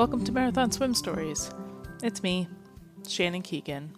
Welcome 0.00 0.24
to 0.24 0.32
Marathon 0.32 0.72
Swim 0.72 0.94
Stories. 0.94 1.50
It's 2.02 2.22
me, 2.22 2.48
Shannon 3.06 3.42
Keegan. 3.42 3.94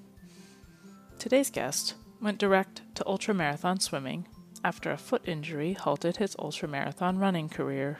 Today's 1.20 1.48
guest 1.48 1.94
went 2.20 2.38
direct 2.38 2.82
to 2.96 3.04
ultramarathon 3.04 3.80
swimming 3.80 4.26
after 4.64 4.90
a 4.90 4.96
foot 4.96 5.22
injury 5.26 5.74
halted 5.74 6.16
his 6.16 6.34
ultramarathon 6.34 7.20
running 7.20 7.48
career. 7.48 7.98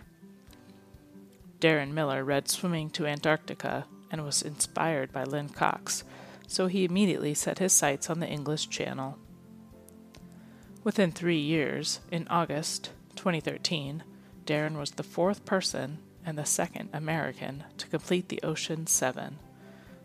Darren 1.61 1.93
Miller 1.93 2.25
read 2.25 2.49
Swimming 2.49 2.91
to 2.91 3.07
Antarctica 3.07 3.87
and 4.11 4.25
was 4.25 4.43
inspired 4.43 5.13
by 5.13 5.23
Lynne 5.23 5.51
Cox, 5.51 6.03
so 6.49 6.67
he 6.67 6.85
immediately 6.85 7.35
set 7.35 7.61
his 7.61 7.73
sights 7.73 8.11
on 8.11 8.19
the 8.19 8.29
English 8.29 8.69
Channel. 8.69 9.17
Within 10.83 11.13
three 11.13 11.39
years, 11.39 12.01
in 12.11 12.27
August 12.27 12.91
2013, 13.15 14.03
Darren 14.45 14.77
was 14.77 14.91
the 14.91 15.05
fourth 15.05 15.45
person 15.45 15.99
and 16.25 16.39
the 16.39 16.45
second 16.45 16.89
American 16.93 17.65
to 17.79 17.87
complete 17.89 18.29
the 18.29 18.41
Ocean 18.43 18.87
Seven, 18.87 19.39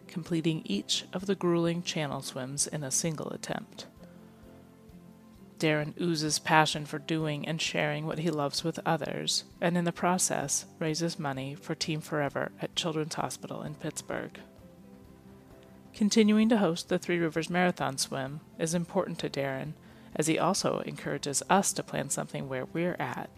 completing 0.07 0.61
each 0.65 1.05
of 1.13 1.25
the 1.25 1.35
grueling 1.35 1.83
channel 1.83 2.21
swims 2.21 2.67
in 2.67 2.83
a 2.83 2.91
single 2.91 3.29
attempt. 3.29 3.87
Darren 5.59 5.99
oozes 5.99 6.37
passion 6.39 6.85
for 6.85 6.99
doing 6.99 7.47
and 7.47 7.59
sharing 7.59 8.05
what 8.05 8.19
he 8.19 8.29
loves 8.29 8.63
with 8.63 8.79
others, 8.85 9.43
and 9.59 9.75
in 9.77 9.85
the 9.85 9.91
process 9.91 10.65
raises 10.79 11.17
money 11.17 11.55
for 11.55 11.73
Team 11.73 11.99
Forever 11.99 12.51
at 12.61 12.75
Children's 12.75 13.15
Hospital 13.15 13.63
in 13.63 13.75
Pittsburgh. 13.75 14.39
Continuing 15.93 16.47
to 16.49 16.57
host 16.57 16.89
the 16.89 16.99
Three 16.99 17.17
Rivers 17.17 17.49
Marathon 17.49 17.97
Swim 17.97 18.41
is 18.59 18.75
important 18.75 19.17
to 19.19 19.29
Darren, 19.29 19.73
as 20.15 20.27
he 20.27 20.37
also 20.37 20.79
encourages 20.85 21.41
us 21.49 21.73
to 21.73 21.83
plan 21.83 22.11
something 22.11 22.47
where 22.47 22.65
we're 22.65 22.95
at. 22.99 23.29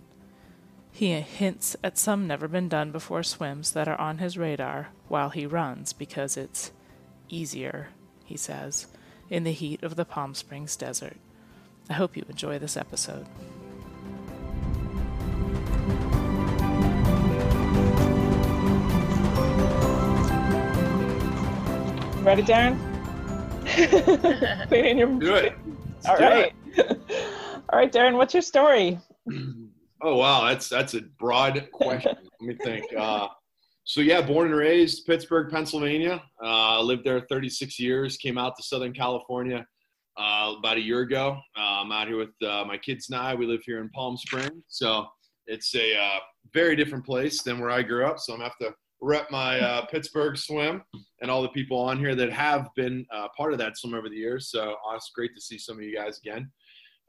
He 1.00 1.12
hints 1.12 1.78
at 1.82 1.98
some 1.98 2.28
never 2.28 2.50
been 2.50 2.68
done 2.68 2.92
before 2.92 3.24
swims 3.24 3.72
that 3.72 3.88
are 3.88 3.98
on 4.02 4.18
his 4.18 4.38
radar 4.38 4.90
while 5.08 5.30
he 5.30 5.46
runs 5.46 5.94
because 5.94 6.36
it's 6.36 6.74
easier, 7.30 7.88
he 8.26 8.36
says, 8.36 8.88
in 9.30 9.46
the 9.46 9.54
heat 9.54 9.82
of 9.82 9.96
the 9.96 10.04
Palm 10.04 10.36
Springs 10.36 10.76
desert. 10.76 11.16
I 11.90 11.94
hope 11.94 12.18
you 12.18 12.26
enjoy 12.28 12.60
this 12.60 12.76
episode. 12.76 13.26
Ready, 22.26 22.44
Darren? 22.44 22.78
Put 24.68 24.78
in 24.80 24.98
your. 24.98 25.08
Do 25.18 25.36
it. 25.36 25.54
All 26.10 26.18
do 26.18 26.24
right. 26.26 26.54
All 27.70 27.80
right, 27.80 27.90
Darren. 27.90 28.18
What's 28.18 28.34
your 28.34 28.44
story? 28.44 29.00
Oh 30.02 30.16
wow, 30.16 30.48
that's 30.48 30.70
that's 30.70 30.94
a 30.94 31.02
broad 31.20 31.68
question. 31.72 32.16
Let 32.42 32.48
me 32.48 32.56
think. 32.64 32.86
Uh, 32.96 33.28
so 33.84 34.02
yeah, 34.02 34.22
born 34.22 34.48
and 34.48 34.56
raised 34.56 35.06
Pittsburgh, 35.06 35.52
Pennsylvania. 35.52 36.22
Uh, 36.44 36.82
lived 36.82 37.04
there 37.04 37.20
36 37.22 37.80
years. 37.80 38.18
Came 38.18 38.38
out 38.38 38.56
to 38.58 38.64
Southern 38.64 38.94
California 38.94 39.66
uh, 40.18 40.54
about 40.58 40.78
a 40.78 40.82
year 40.82 41.02
ago. 41.02 41.38
Uh, 41.58 41.82
I'm 41.82 41.92
out 41.92 42.08
here 42.08 42.18
with 42.18 42.30
uh, 42.48 42.64
my 42.66 42.78
kids 42.78 43.10
and 43.10 43.20
I. 43.20 43.34
We 43.36 43.46
live 43.46 43.62
here 43.66 43.82
in 43.82 43.90
Palm 43.90 44.16
Springs, 44.16 44.64
so 44.68 45.08
it's 45.48 45.74
a 45.76 45.98
uh, 45.98 46.20
very 46.54 46.76
different 46.76 47.06
place 47.06 47.42
than 47.42 47.60
where 47.60 47.72
I 47.72 47.82
grew 47.82 48.06
up. 48.06 48.20
So 48.20 48.34
I'm 48.34 48.40
gonna 48.40 48.50
have 48.50 48.58
to 48.60 48.76
rep 49.02 49.32
my 49.32 49.60
uh, 49.60 49.86
Pittsburgh 49.86 50.38
swim 50.38 50.84
and 51.22 51.32
all 51.32 51.42
the 51.42 51.50
people 51.50 51.80
on 51.80 51.98
here 51.98 52.16
that 52.16 52.32
have 52.32 52.68
been 52.76 53.06
uh, 53.14 53.28
part 53.36 53.54
of 53.54 53.60
that 53.60 53.78
swim 53.78 53.94
over 53.94 54.10
the 54.10 54.16
years. 54.16 54.52
So 54.52 54.76
it's 54.94 55.12
great 55.16 55.34
to 55.36 55.42
see 55.42 55.58
some 55.58 55.78
of 55.78 55.84
you 55.84 55.96
guys 55.96 56.20
again. 56.20 56.52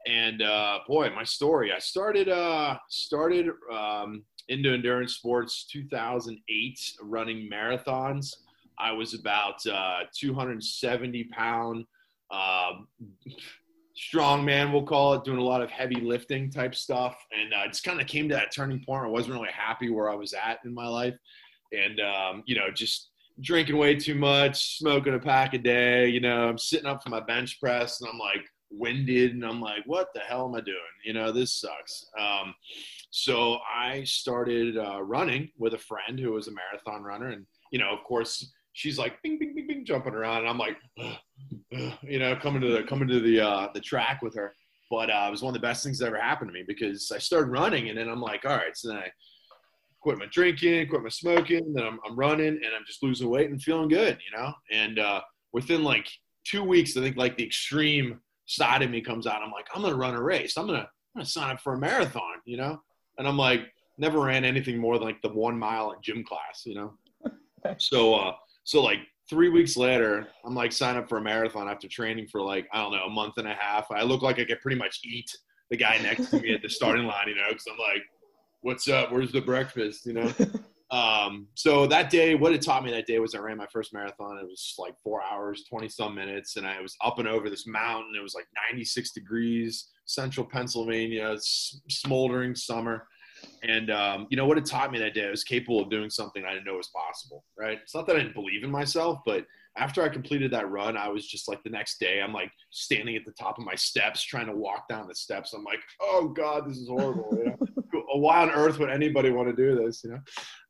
And 0.07 0.41
uh, 0.41 0.79
boy, 0.87 1.09
my 1.15 1.23
story. 1.23 1.71
I 1.71 1.79
started 1.79 2.29
uh, 2.29 2.77
started 2.89 3.47
um, 3.71 4.23
into 4.49 4.73
endurance 4.73 5.15
sports 5.15 5.67
2008, 5.71 6.79
running 7.03 7.49
marathons. 7.51 8.33
I 8.79 8.91
was 8.91 9.13
about 9.13 9.65
uh, 9.67 10.01
270 10.17 11.25
pound 11.25 11.85
um, 12.31 12.87
strong 13.95 14.43
man, 14.43 14.71
we'll 14.71 14.83
call 14.83 15.13
it, 15.13 15.23
doing 15.23 15.37
a 15.37 15.43
lot 15.43 15.61
of 15.61 15.69
heavy 15.69 15.99
lifting 15.99 16.49
type 16.49 16.73
stuff. 16.73 17.15
And 17.31 17.53
I 17.53 17.67
just 17.67 17.83
kind 17.83 18.01
of 18.01 18.07
came 18.07 18.27
to 18.29 18.35
that 18.35 18.53
turning 18.53 18.83
point. 18.83 19.05
I 19.05 19.09
wasn't 19.09 19.35
really 19.35 19.51
happy 19.53 19.89
where 19.89 20.09
I 20.09 20.15
was 20.15 20.33
at 20.33 20.59
in 20.65 20.73
my 20.73 20.87
life, 20.87 21.15
and 21.71 21.99
um, 21.99 22.43
you 22.45 22.55
know, 22.55 22.71
just 22.73 23.09
drinking 23.41 23.77
way 23.77 23.95
too 23.95 24.15
much, 24.15 24.77
smoking 24.77 25.13
a 25.13 25.19
pack 25.19 25.53
a 25.53 25.57
day. 25.57 26.07
You 26.07 26.19
know, 26.19 26.49
I'm 26.49 26.57
sitting 26.57 26.87
up 26.87 27.03
for 27.03 27.09
my 27.09 27.19
bench 27.19 27.59
press, 27.59 28.01
and 28.01 28.09
I'm 28.09 28.19
like 28.19 28.45
winded, 28.71 29.33
and 29.33 29.45
I'm 29.45 29.61
like, 29.61 29.83
what 29.85 30.09
the 30.13 30.21
hell 30.21 30.47
am 30.47 30.55
I 30.55 30.61
doing? 30.61 30.77
You 31.03 31.13
know, 31.13 31.31
this 31.31 31.53
sucks. 31.53 32.05
Um, 32.19 32.53
so 33.11 33.59
I 33.73 34.03
started 34.03 34.77
uh, 34.77 35.01
running 35.01 35.49
with 35.57 35.73
a 35.73 35.77
friend 35.77 36.19
who 36.19 36.31
was 36.31 36.47
a 36.47 36.51
marathon 36.51 37.03
runner, 37.03 37.29
and 37.29 37.45
you 37.71 37.79
know, 37.79 37.91
of 37.91 38.03
course, 38.03 38.51
she's 38.73 38.97
like 38.97 39.21
bing, 39.21 39.37
bing, 39.39 39.53
bing, 39.55 39.67
bing, 39.67 39.85
jumping 39.85 40.13
around, 40.13 40.39
and 40.39 40.49
I'm 40.49 40.57
like, 40.57 40.77
"Ugh, 40.99 41.15
ugh," 41.75 41.93
you 42.03 42.19
know, 42.19 42.35
coming 42.35 42.61
to 42.61 42.69
the 42.69 42.83
coming 42.83 43.07
to 43.07 43.19
the 43.19 43.41
uh, 43.41 43.67
the 43.73 43.81
track 43.81 44.21
with 44.21 44.35
her. 44.35 44.53
But 44.89 45.09
uh, 45.09 45.25
it 45.27 45.31
was 45.31 45.41
one 45.41 45.55
of 45.55 45.61
the 45.61 45.65
best 45.65 45.83
things 45.83 45.99
that 45.99 46.07
ever 46.07 46.19
happened 46.19 46.49
to 46.49 46.53
me 46.53 46.63
because 46.67 47.11
I 47.13 47.17
started 47.17 47.49
running, 47.49 47.89
and 47.89 47.97
then 47.97 48.09
I'm 48.09 48.21
like, 48.21 48.45
all 48.45 48.57
right, 48.57 48.75
so 48.75 48.89
then 48.89 48.97
I 48.97 49.11
quit 50.01 50.17
my 50.17 50.25
drinking, 50.31 50.89
quit 50.89 51.03
my 51.03 51.09
smoking, 51.09 51.73
then 51.73 51.85
I'm, 51.85 51.99
I'm 52.05 52.17
running, 52.17 52.47
and 52.47 52.75
I'm 52.75 52.85
just 52.85 53.03
losing 53.03 53.29
weight 53.29 53.49
and 53.49 53.61
feeling 53.61 53.87
good, 53.87 54.17
you 54.25 54.37
know. 54.37 54.51
And 54.71 54.99
uh, 54.99 55.21
within 55.53 55.83
like 55.83 56.09
two 56.43 56.63
weeks, 56.63 56.97
I 56.97 57.01
think 57.01 57.17
like 57.17 57.37
the 57.37 57.45
extreme 57.45 58.19
side 58.45 58.81
of 58.81 58.89
me 58.89 59.01
comes 59.01 59.27
out. 59.27 59.41
I'm 59.41 59.51
like, 59.51 59.67
I'm 59.73 59.81
gonna 59.81 59.95
run 59.95 60.15
a 60.15 60.21
race. 60.21 60.57
I'm 60.57 60.67
gonna 60.67 60.79
I'm 60.79 61.19
gonna 61.19 61.25
sign 61.25 61.51
up 61.51 61.61
for 61.61 61.73
a 61.73 61.79
marathon, 61.79 62.39
you 62.45 62.57
know. 62.57 62.81
And 63.17 63.27
I'm 63.27 63.37
like, 63.37 63.61
never 63.97 64.19
ran 64.19 64.45
anything 64.45 64.77
more 64.77 64.97
than 64.97 65.07
like 65.07 65.21
the 65.21 65.29
one 65.29 65.57
mile 65.57 65.91
in 65.91 65.99
gym 66.01 66.23
class, 66.23 66.63
you 66.65 66.75
know. 66.75 66.93
So 67.77 68.15
uh, 68.15 68.33
so 68.63 68.81
like 68.81 68.97
three 69.29 69.49
weeks 69.49 69.77
later, 69.77 70.27
I'm 70.43 70.55
like 70.55 70.71
sign 70.71 70.97
up 70.97 71.07
for 71.07 71.19
a 71.19 71.21
marathon 71.21 71.69
after 71.69 71.87
training 71.87 72.27
for 72.27 72.41
like 72.41 72.67
I 72.73 72.81
don't 72.81 72.91
know 72.91 73.05
a 73.05 73.09
month 73.09 73.37
and 73.37 73.47
a 73.47 73.53
half. 73.53 73.91
I 73.91 74.01
look 74.01 74.23
like 74.23 74.39
I 74.39 74.45
could 74.45 74.61
pretty 74.61 74.77
much 74.77 75.01
eat 75.03 75.29
the 75.69 75.77
guy 75.77 75.99
next 75.99 76.31
to 76.31 76.39
me 76.39 76.55
at 76.55 76.63
the 76.63 76.69
starting 76.69 77.05
line, 77.13 77.27
you 77.27 77.35
know, 77.35 77.49
because 77.49 77.67
I'm 77.71 77.77
like, 77.77 78.01
what's 78.61 78.89
up? 78.89 79.11
Where's 79.11 79.31
the 79.31 79.41
breakfast? 79.41 80.07
You 80.07 80.13
know. 80.13 80.33
Um, 80.91 81.47
so 81.55 81.87
that 81.87 82.09
day, 82.09 82.35
what 82.35 82.51
it 82.51 82.61
taught 82.61 82.83
me 82.83 82.91
that 82.91 83.07
day 83.07 83.19
was 83.19 83.33
I 83.33 83.39
ran 83.39 83.57
my 83.57 83.67
first 83.71 83.93
marathon. 83.93 84.37
It 84.37 84.45
was 84.45 84.75
like 84.77 84.93
four 85.01 85.21
hours, 85.23 85.63
20 85.69 85.87
some 85.87 86.13
minutes, 86.13 86.57
and 86.57 86.67
I 86.67 86.81
was 86.81 86.95
up 87.01 87.17
and 87.17 87.27
over 87.27 87.49
this 87.49 87.65
mountain. 87.65 88.13
It 88.17 88.21
was 88.21 88.35
like 88.35 88.47
96 88.69 89.11
degrees, 89.11 89.89
central 90.05 90.45
Pennsylvania, 90.45 91.35
smoldering 91.39 92.55
summer. 92.55 93.07
And 93.63 93.89
um, 93.89 94.27
you 94.29 94.37
know 94.37 94.45
what 94.45 94.57
it 94.57 94.65
taught 94.65 94.91
me 94.91 94.99
that 94.99 95.13
day? 95.13 95.25
I 95.25 95.31
was 95.31 95.43
capable 95.43 95.81
of 95.81 95.89
doing 95.89 96.09
something 96.09 96.43
I 96.45 96.53
didn't 96.53 96.65
know 96.65 96.75
was 96.75 96.91
possible. 96.93 97.45
Right? 97.57 97.79
It's 97.81 97.95
not 97.95 98.05
that 98.07 98.17
I 98.17 98.19
didn't 98.19 98.35
believe 98.35 98.63
in 98.63 98.69
myself, 98.69 99.19
but 99.25 99.45
after 99.77 100.03
I 100.03 100.09
completed 100.09 100.51
that 100.51 100.69
run, 100.69 100.97
I 100.97 101.07
was 101.07 101.25
just 101.25 101.47
like 101.47 101.63
the 101.63 101.69
next 101.69 101.99
day, 101.99 102.21
I'm 102.21 102.33
like 102.33 102.51
standing 102.71 103.15
at 103.15 103.23
the 103.25 103.31
top 103.31 103.57
of 103.57 103.63
my 103.63 103.75
steps, 103.75 104.21
trying 104.21 104.47
to 104.47 104.55
walk 104.55 104.89
down 104.89 105.07
the 105.07 105.15
steps. 105.15 105.53
I'm 105.53 105.63
like, 105.63 105.79
oh 106.01 106.27
God, 106.27 106.69
this 106.69 106.77
is 106.77 106.89
horrible. 106.89 107.29
You 107.31 107.45
know? 107.45 107.57
Why 108.13 108.41
on 108.41 108.49
earth 108.51 108.79
would 108.79 108.89
anybody 108.89 109.29
want 109.29 109.47
to 109.49 109.55
do 109.55 109.75
this? 109.83 110.03
You 110.03 110.11
know. 110.11 110.19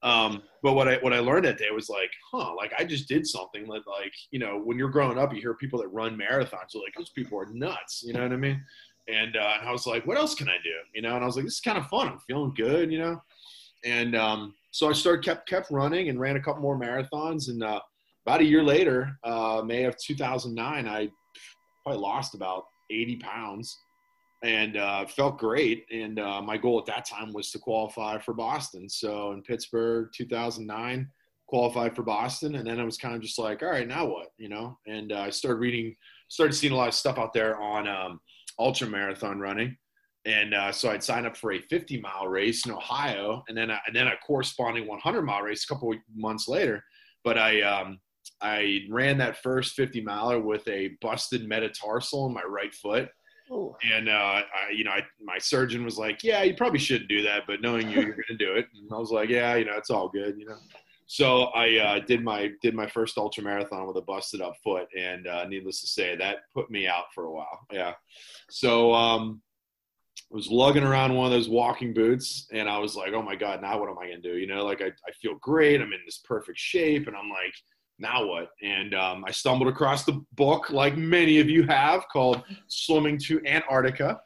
Um, 0.04 0.44
but 0.64 0.74
what 0.74 0.88
I 0.88 0.98
what 0.98 1.14
I 1.14 1.20
learned 1.20 1.46
that 1.46 1.58
day 1.58 1.70
was 1.74 1.90
like, 1.90 2.12
huh, 2.32 2.56
like 2.56 2.74
I 2.78 2.84
just 2.84 3.08
did 3.08 3.26
something 3.28 3.64
that 3.68 3.88
like 3.88 4.14
you 4.32 4.40
know 4.40 4.60
when 4.64 4.78
you're 4.78 4.90
growing 4.90 5.18
up, 5.18 5.34
you 5.34 5.42
hear 5.42 5.54
people 5.54 5.80
that 5.80 5.88
run 5.90 6.18
marathons, 6.18 6.74
you're 6.74 6.84
like 6.84 6.96
those 6.98 7.10
people 7.10 7.40
are 7.40 7.48
nuts. 7.52 8.04
You 8.06 8.14
know 8.14 8.24
what 8.24 8.32
I 8.32 8.38
mean? 8.38 8.64
And, 9.08 9.36
uh, 9.36 9.54
and 9.60 9.68
I 9.68 9.72
was 9.72 9.88
like, 9.88 10.06
what 10.06 10.18
else 10.18 10.36
can 10.36 10.48
I 10.48 10.58
do? 10.64 10.74
You 10.94 11.02
know, 11.02 11.16
and 11.16 11.24
I 11.24 11.26
was 11.26 11.36
like, 11.36 11.46
this 11.46 11.56
is 11.56 11.60
kind 11.60 11.78
of 11.78 11.88
fun. 11.88 12.08
I'm 12.08 12.20
feeling 12.20 12.54
good, 12.56 12.92
you 12.92 13.00
know. 13.00 13.22
And 13.84 14.16
um, 14.16 14.54
so 14.72 14.90
I 14.90 14.94
started 14.94 15.26
kept 15.26 15.50
kept 15.50 15.72
running 15.72 16.10
and 16.10 16.20
ran 16.20 16.36
a 16.36 16.40
couple 16.40 16.62
more 16.62 16.78
marathons. 16.80 17.50
And 17.50 17.64
uh, 17.64 17.80
about 18.26 18.42
a 18.42 18.46
year 18.46 18.64
later, 18.64 19.18
uh, 19.24 19.64
May 19.66 19.86
of 19.86 19.98
2009, 19.98 20.88
I 20.88 21.10
probably 21.84 22.02
lost 22.02 22.36
about 22.36 22.66
80 22.92 23.18
pounds 23.18 23.78
and 24.44 24.78
uh, 24.78 25.06
felt 25.06 25.38
great. 25.38 25.86
And 25.92 26.20
uh, 26.20 26.42
my 26.42 26.58
goal 26.58 26.80
at 26.80 26.86
that 26.88 27.06
time 27.06 27.34
was 27.34 27.52
to 27.52 27.60
qualify 27.60 28.18
for 28.18 28.34
Boston. 28.34 28.90
So 28.90 29.32
in 29.34 29.44
Pittsburgh, 29.44 30.10
2009, 30.14 31.08
qualified 31.48 31.96
for 31.96 32.04
Boston, 32.04 32.56
and 32.56 32.66
then 32.66 32.80
I 32.80 32.84
was 32.84 32.98
kind 32.98 33.16
of 33.16 33.22
just 33.22 33.38
like, 33.38 33.62
all 33.62 33.70
right, 33.70 33.88
now 33.88 34.06
what, 34.06 34.30
you 34.38 34.50
know? 34.50 34.78
And 34.88 35.12
uh, 35.12 35.20
I 35.20 35.30
started 35.30 35.60
reading, 35.60 35.96
started 36.30 36.54
seeing 36.54 36.74
a 36.74 36.76
lot 36.76 36.88
of 36.88 36.94
stuff 36.94 37.20
out 37.20 37.34
there 37.34 37.60
on 37.60 37.88
um, 37.88 38.20
ultra 38.58 38.88
marathon 38.88 39.40
running. 39.40 39.78
And 40.26 40.54
uh, 40.54 40.72
so 40.72 40.90
I'd 40.90 41.04
sign 41.04 41.26
up 41.26 41.36
for 41.36 41.52
a 41.52 41.62
50 41.62 42.00
mile 42.00 42.28
race 42.28 42.66
in 42.66 42.72
Ohio, 42.72 43.44
and 43.48 43.58
then 43.58 43.70
a, 43.70 43.80
and 43.86 43.96
then 43.96 44.08
a 44.08 44.18
corresponding 44.26 44.88
100 44.88 45.24
mile 45.24 45.42
race 45.42 45.66
a 45.66 45.74
couple 45.74 45.94
months 46.16 46.48
later. 46.48 46.84
But 47.24 47.38
I 47.38 47.62
um, 47.62 48.00
I 48.42 48.82
ran 48.90 49.18
that 49.18 49.42
first 49.42 49.76
50 49.76 50.02
miler 50.02 50.40
with 50.40 50.68
a 50.68 50.92
busted 51.02 51.48
metatarsal 51.48 52.28
in 52.28 52.34
my 52.34 52.44
right 52.44 52.74
foot, 52.74 53.10
Ooh. 53.52 53.76
and 53.84 54.08
uh, 54.08 54.12
I, 54.12 54.72
you 54.74 54.84
know, 54.84 54.92
I, 54.92 55.02
my 55.22 55.38
surgeon 55.38 55.84
was 55.84 55.98
like, 55.98 56.24
"Yeah, 56.24 56.44
you 56.44 56.56
probably 56.56 56.80
shouldn't 56.80 57.10
do 57.10 57.22
that, 57.24 57.44
but 57.48 57.62
knowing 57.62 57.90
you, 57.90 57.96
you're 58.02 58.14
going 58.14 58.24
to 58.30 58.38
do 58.38 58.54
it." 58.54 58.68
And 58.74 58.90
I 58.94 58.98
was 58.98 59.12
like, 59.12 59.30
"Yeah, 59.30 59.56
you 59.56 59.66
know, 59.66 59.78
it's 59.78 59.90
all 59.90 60.10
good, 60.10 60.38
you 60.38 60.46
know." 60.46 60.58
So 61.08 61.44
I 61.48 61.78
uh, 61.78 62.00
did 62.00 62.24
my 62.24 62.52
did 62.62 62.74
my 62.74 62.88
first 62.88 63.18
ultra 63.18 63.44
marathon 63.44 63.86
with 63.88 63.98
a 63.98 64.02
busted 64.02 64.42
up 64.42 64.56
foot, 64.64 64.88
and 64.98 65.28
uh, 65.28 65.46
needless 65.46 65.82
to 65.82 65.88
say, 65.88 66.16
that 66.16 66.38
put 66.54 66.72
me 66.72 66.88
out 66.88 67.14
for 67.14 67.26
a 67.26 67.32
while. 67.32 67.60
Yeah. 67.72 67.94
So 68.50 68.94
um, 68.94 69.42
was 70.32 70.50
lugging 70.50 70.84
around 70.84 71.14
one 71.14 71.26
of 71.26 71.32
those 71.32 71.50
walking 71.50 71.94
boots 71.94 72.48
and 72.52 72.70
I 72.70 72.78
was 72.78 72.96
like, 72.96 73.14
oh 73.14 73.22
my 73.22 73.36
God, 73.36 73.62
now 73.62 73.80
what 73.80 73.90
am 73.90 74.00
I 74.00 74.08
going 74.08 74.22
to 74.22 74.32
do? 74.32 74.38
You 74.38 74.48
know, 74.48 74.66
like 74.66 74.82
I, 74.82 74.88
I 74.88 75.12
feel 75.22 75.36
great. 75.42 75.82
I'm 75.82 75.92
in 75.92 76.00
this 76.06 76.20
perfect 76.24 76.58
shape. 76.58 77.08
And 77.08 77.16
I'm 77.16 77.30
like, 77.30 77.54
now 78.02 78.26
what? 78.26 78.50
And 78.62 78.94
um, 78.94 79.24
I 79.26 79.32
stumbled 79.32 79.70
across 79.70 80.04
the 80.04 80.24
book, 80.34 80.70
like 80.70 80.98
many 80.98 81.40
of 81.40 81.50
you 81.50 81.64
have, 81.64 82.06
called 82.12 82.44
Swimming 82.68 83.18
to 83.20 83.42
Antarctica. 83.46 84.20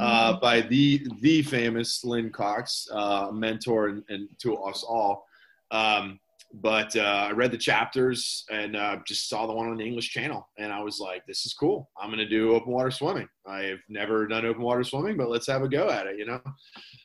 Uh, 0.00 0.32
mm-hmm. 0.32 0.40
by 0.40 0.62
the 0.62 1.06
the 1.20 1.42
famous 1.42 2.02
Lynne 2.02 2.30
Cox, 2.30 2.88
uh, 2.90 3.30
mentor 3.30 3.88
and, 3.88 4.02
and, 4.08 4.26
to 4.38 4.56
us 4.56 4.82
all. 4.82 5.26
Um, 5.70 6.18
but 6.54 6.96
uh, 6.96 7.26
I 7.28 7.32
read 7.32 7.50
the 7.50 7.58
chapters 7.58 8.46
and 8.50 8.74
uh, 8.74 8.98
just 9.06 9.28
saw 9.28 9.46
the 9.46 9.52
one 9.52 9.68
on 9.68 9.76
the 9.76 9.84
English 9.84 10.10
Channel, 10.10 10.48
and 10.56 10.72
I 10.72 10.82
was 10.82 10.98
like, 10.98 11.26
"This 11.26 11.44
is 11.44 11.52
cool. 11.52 11.90
I'm 12.00 12.08
going 12.08 12.20
to 12.20 12.28
do 12.28 12.54
open 12.54 12.72
water 12.72 12.90
swimming. 12.90 13.28
I've 13.46 13.80
never 13.90 14.26
done 14.26 14.46
open 14.46 14.62
water 14.62 14.82
swimming, 14.82 15.18
but 15.18 15.28
let's 15.28 15.46
have 15.46 15.62
a 15.62 15.68
go 15.68 15.90
at 15.90 16.06
it." 16.06 16.18
You 16.18 16.24
know. 16.24 16.40
Have 16.42 16.52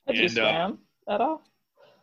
and, 0.08 0.18
you 0.18 0.30
swam 0.30 0.78
uh, 1.10 1.13
at 1.13 1.20
all? 1.20 1.42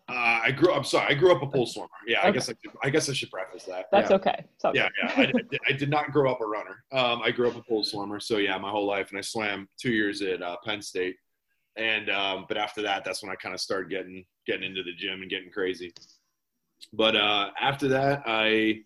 Uh, 0.07 0.41
I 0.45 0.51
grew. 0.51 0.73
I'm 0.73 0.85
sorry. 0.85 1.15
I 1.15 1.19
grew 1.19 1.33
up 1.33 1.43
a 1.43 1.47
pool 1.47 1.67
swimmer. 1.67 1.89
Yeah, 2.07 2.19
okay. 2.19 2.29
I 2.29 2.31
guess 2.33 2.49
I, 2.51 2.53
should, 2.53 2.73
I 2.83 2.91
guess 2.91 3.09
I 3.09 3.13
should 3.15 3.31
preface 3.31 3.65
that. 3.65 3.87
That's 3.91 4.11
yeah. 4.11 4.17
okay. 4.17 4.45
okay. 4.63 4.79
Yeah, 4.79 4.89
yeah. 5.03 5.13
I, 5.17 5.23
I, 5.23 5.27
did, 5.27 5.61
I, 5.71 5.73
did, 5.73 5.89
not 5.89 6.13
grow 6.13 6.31
up 6.31 6.43
a 6.43 6.47
runner. 6.47 6.85
Um, 6.93 7.23
I 7.23 7.31
grew 7.31 7.49
up 7.49 7.57
a 7.57 7.63
pool 7.63 7.85
swimmer. 7.85 8.21
So 8.21 8.37
yeah, 8.37 8.59
my 8.59 8.71
whole 8.71 8.87
life, 8.87 9.09
and 9.11 9.19
I 9.19 9.23
swam 9.23 9.67
two 9.81 9.93
years 9.93 10.21
at 10.21 10.43
uh, 10.43 10.57
Penn 10.63 10.83
State, 10.83 11.17
and 11.77 12.11
um, 12.11 12.45
but 12.49 12.59
after 12.59 12.83
that, 12.83 13.03
that's 13.03 13.23
when 13.23 13.33
I 13.33 13.37
kind 13.37 13.55
of 13.55 13.63
started 13.63 13.89
getting 13.89 14.27
getting 14.47 14.65
into 14.65 14.83
the 14.83 14.93
gym 14.93 15.23
and 15.23 15.31
getting 15.31 15.51
crazy. 15.51 15.95
But 16.93 17.17
uh, 17.17 17.51
after 17.59 17.89
that, 17.89 18.25
I 18.27 18.83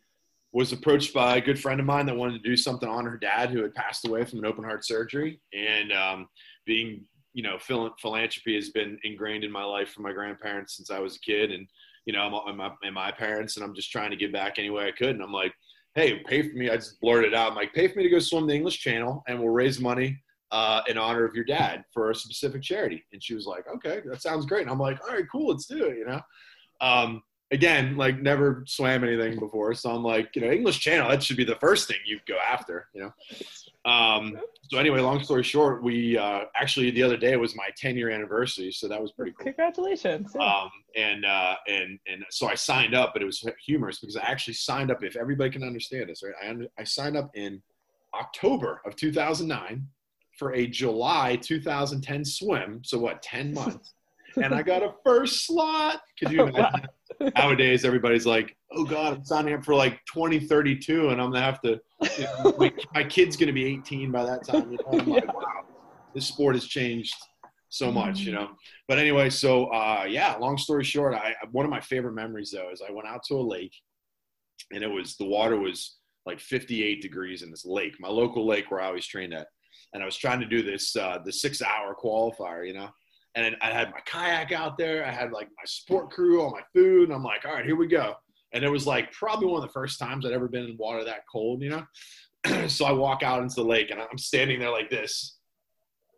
was 0.52 0.72
approached 0.72 1.12
by 1.12 1.36
a 1.36 1.40
good 1.40 1.58
friend 1.58 1.80
of 1.80 1.86
mine 1.86 2.06
that 2.06 2.16
wanted 2.16 2.42
to 2.42 2.48
do 2.48 2.56
something 2.56 2.88
on 2.88 3.04
her 3.04 3.18
dad 3.18 3.50
who 3.50 3.62
had 3.62 3.74
passed 3.74 4.06
away 4.06 4.24
from 4.24 4.38
an 4.38 4.46
open 4.46 4.62
heart 4.62 4.84
surgery, 4.84 5.40
and 5.52 5.92
um, 5.92 6.28
being 6.64 7.04
you 7.38 7.44
know, 7.44 7.56
phil- 7.56 7.94
philanthropy 8.02 8.56
has 8.56 8.70
been 8.70 8.98
ingrained 9.04 9.44
in 9.44 9.52
my 9.52 9.62
life 9.62 9.90
from 9.90 10.02
my 10.02 10.10
grandparents 10.12 10.76
since 10.76 10.90
I 10.90 10.98
was 10.98 11.14
a 11.14 11.20
kid, 11.20 11.52
and 11.52 11.68
you 12.04 12.12
know, 12.12 12.42
I'm, 12.44 12.56
my, 12.56 12.72
and 12.82 12.92
my 12.92 13.12
parents, 13.12 13.54
and 13.54 13.64
I'm 13.64 13.76
just 13.76 13.92
trying 13.92 14.10
to 14.10 14.16
give 14.16 14.32
back 14.32 14.58
any 14.58 14.70
way 14.70 14.88
I 14.88 14.90
could. 14.90 15.10
And 15.10 15.22
I'm 15.22 15.32
like, 15.32 15.52
hey, 15.94 16.18
pay 16.26 16.42
for 16.42 16.56
me. 16.56 16.68
I 16.68 16.74
just 16.74 17.00
blurted 17.00 17.34
out, 17.34 17.50
I'm 17.50 17.54
like, 17.54 17.72
pay 17.72 17.86
for 17.86 17.96
me 17.96 18.02
to 18.02 18.10
go 18.10 18.18
swim 18.18 18.48
the 18.48 18.56
English 18.56 18.80
Channel, 18.80 19.22
and 19.28 19.38
we'll 19.38 19.50
raise 19.50 19.78
money 19.78 20.18
uh, 20.50 20.80
in 20.88 20.98
honor 20.98 21.24
of 21.24 21.36
your 21.36 21.44
dad 21.44 21.84
for 21.94 22.10
a 22.10 22.14
specific 22.14 22.60
charity. 22.60 23.04
And 23.12 23.22
she 23.22 23.36
was 23.36 23.46
like, 23.46 23.68
okay, 23.72 24.00
that 24.06 24.20
sounds 24.20 24.44
great. 24.44 24.62
And 24.62 24.70
I'm 24.70 24.80
like, 24.80 24.98
all 25.04 25.14
right, 25.14 25.30
cool, 25.30 25.50
let's 25.50 25.66
do 25.66 25.84
it. 25.84 25.96
You 25.96 26.06
know. 26.06 26.20
Um, 26.80 27.22
again, 27.52 27.96
like 27.96 28.20
never 28.20 28.64
swam 28.66 29.04
anything 29.04 29.38
before, 29.38 29.74
so 29.74 29.90
I'm 29.90 30.02
like, 30.02 30.34
you 30.34 30.42
know, 30.42 30.50
English 30.50 30.80
Channel, 30.80 31.08
that 31.10 31.22
should 31.22 31.36
be 31.36 31.44
the 31.44 31.54
first 31.60 31.86
thing 31.86 31.98
you 32.04 32.18
go 32.26 32.36
after, 32.50 32.88
you 32.94 33.02
know. 33.02 33.12
Um, 33.88 34.38
so 34.70 34.78
anyway, 34.78 35.00
long 35.00 35.22
story 35.22 35.42
short, 35.42 35.82
we 35.82 36.18
uh, 36.18 36.42
actually 36.54 36.90
the 36.90 37.02
other 37.02 37.16
day 37.16 37.36
was 37.36 37.56
my 37.56 37.68
10 37.76 37.96
year 37.96 38.10
anniversary, 38.10 38.70
so 38.70 38.88
that 38.88 39.00
was 39.00 39.12
pretty 39.12 39.32
cool. 39.32 39.44
Congratulations! 39.44 40.32
Yeah. 40.34 40.44
Um, 40.44 40.70
and 40.96 41.24
uh, 41.24 41.54
and 41.66 41.98
and 42.06 42.24
so 42.30 42.48
I 42.48 42.54
signed 42.54 42.94
up, 42.94 43.12
but 43.12 43.22
it 43.22 43.24
was 43.24 43.44
humorous 43.64 43.98
because 43.98 44.16
I 44.16 44.22
actually 44.22 44.54
signed 44.54 44.90
up. 44.90 45.02
If 45.02 45.16
everybody 45.16 45.50
can 45.50 45.62
understand 45.62 46.08
this, 46.08 46.22
right? 46.22 46.34
I 46.42 46.80
I 46.80 46.84
signed 46.84 47.16
up 47.16 47.30
in 47.34 47.62
October 48.14 48.80
of 48.84 48.96
2009 48.96 49.86
for 50.38 50.54
a 50.54 50.66
July 50.66 51.36
2010 51.36 52.24
swim. 52.24 52.80
So 52.84 52.98
what, 52.98 53.22
10 53.22 53.54
months? 53.54 53.94
and 54.36 54.54
I 54.54 54.62
got 54.62 54.82
a 54.82 54.94
first 55.04 55.46
slot. 55.46 56.00
Could 56.18 56.30
you 56.30 56.42
imagine? 56.44 56.88
Nowadays, 57.36 57.84
everybody's 57.84 58.26
like, 58.26 58.56
"Oh 58.72 58.84
God, 58.84 59.14
I'm 59.14 59.24
signing 59.24 59.54
up 59.54 59.64
for 59.64 59.74
like 59.74 60.00
2032, 60.06 61.08
and 61.08 61.20
I'm 61.20 61.30
gonna 61.30 61.44
have 61.44 61.60
to. 61.62 61.80
You 62.18 62.24
know, 62.24 62.54
my, 62.58 62.72
my, 62.94 63.04
kid's 63.04 63.36
gonna 63.36 63.52
be 63.52 63.64
18 63.64 64.10
by 64.10 64.24
that 64.24 64.46
time." 64.46 64.72
You 64.72 64.78
know? 64.78 65.00
I'm 65.00 65.08
like, 65.08 65.26
"Wow, 65.34 65.64
this 66.14 66.26
sport 66.26 66.54
has 66.54 66.66
changed 66.66 67.14
so 67.68 67.90
much," 67.90 68.20
you 68.20 68.32
know. 68.32 68.50
But 68.86 68.98
anyway, 68.98 69.30
so 69.30 69.66
uh, 69.66 70.06
yeah. 70.08 70.36
Long 70.36 70.58
story 70.58 70.84
short, 70.84 71.14
I 71.14 71.34
one 71.50 71.64
of 71.64 71.70
my 71.70 71.80
favorite 71.80 72.14
memories 72.14 72.50
though 72.50 72.70
is 72.70 72.82
I 72.86 72.92
went 72.92 73.08
out 73.08 73.22
to 73.24 73.34
a 73.34 73.42
lake, 73.42 73.74
and 74.72 74.82
it 74.82 74.90
was 74.90 75.16
the 75.16 75.26
water 75.26 75.58
was 75.58 75.96
like 76.26 76.40
58 76.40 77.00
degrees 77.00 77.42
in 77.42 77.50
this 77.50 77.64
lake, 77.64 77.94
my 78.00 78.08
local 78.08 78.46
lake 78.46 78.70
where 78.70 78.80
I 78.80 78.86
always 78.86 79.06
trained 79.06 79.32
at, 79.32 79.48
and 79.94 80.02
I 80.02 80.06
was 80.06 80.16
trying 80.16 80.40
to 80.40 80.46
do 80.46 80.62
this 80.62 80.94
uh, 80.94 81.18
the 81.24 81.32
six 81.32 81.62
hour 81.62 81.96
qualifier, 82.00 82.66
you 82.66 82.74
know 82.74 82.90
and 83.38 83.56
I 83.60 83.70
had 83.70 83.90
my 83.90 84.00
kayak 84.04 84.52
out 84.52 84.76
there. 84.76 85.06
I 85.06 85.10
had 85.10 85.32
like 85.32 85.46
my 85.48 85.64
sport 85.64 86.10
crew, 86.10 86.40
all 86.40 86.50
my 86.50 86.62
food, 86.74 87.04
and 87.04 87.12
I'm 87.12 87.22
like, 87.22 87.44
all 87.44 87.52
right, 87.52 87.64
here 87.64 87.76
we 87.76 87.86
go. 87.86 88.14
And 88.52 88.64
it 88.64 88.68
was 88.68 88.86
like 88.86 89.12
probably 89.12 89.46
one 89.46 89.62
of 89.62 89.68
the 89.68 89.72
first 89.72 89.98
times 89.98 90.26
I'd 90.26 90.32
ever 90.32 90.48
been 90.48 90.64
in 90.64 90.76
water 90.76 91.04
that 91.04 91.22
cold, 91.30 91.62
you 91.62 91.70
know. 91.70 92.68
so 92.68 92.84
I 92.84 92.92
walk 92.92 93.22
out 93.22 93.42
into 93.42 93.56
the 93.56 93.64
lake 93.64 93.90
and 93.90 94.00
I'm 94.00 94.18
standing 94.18 94.58
there 94.58 94.72
like 94.72 94.90
this, 94.90 95.38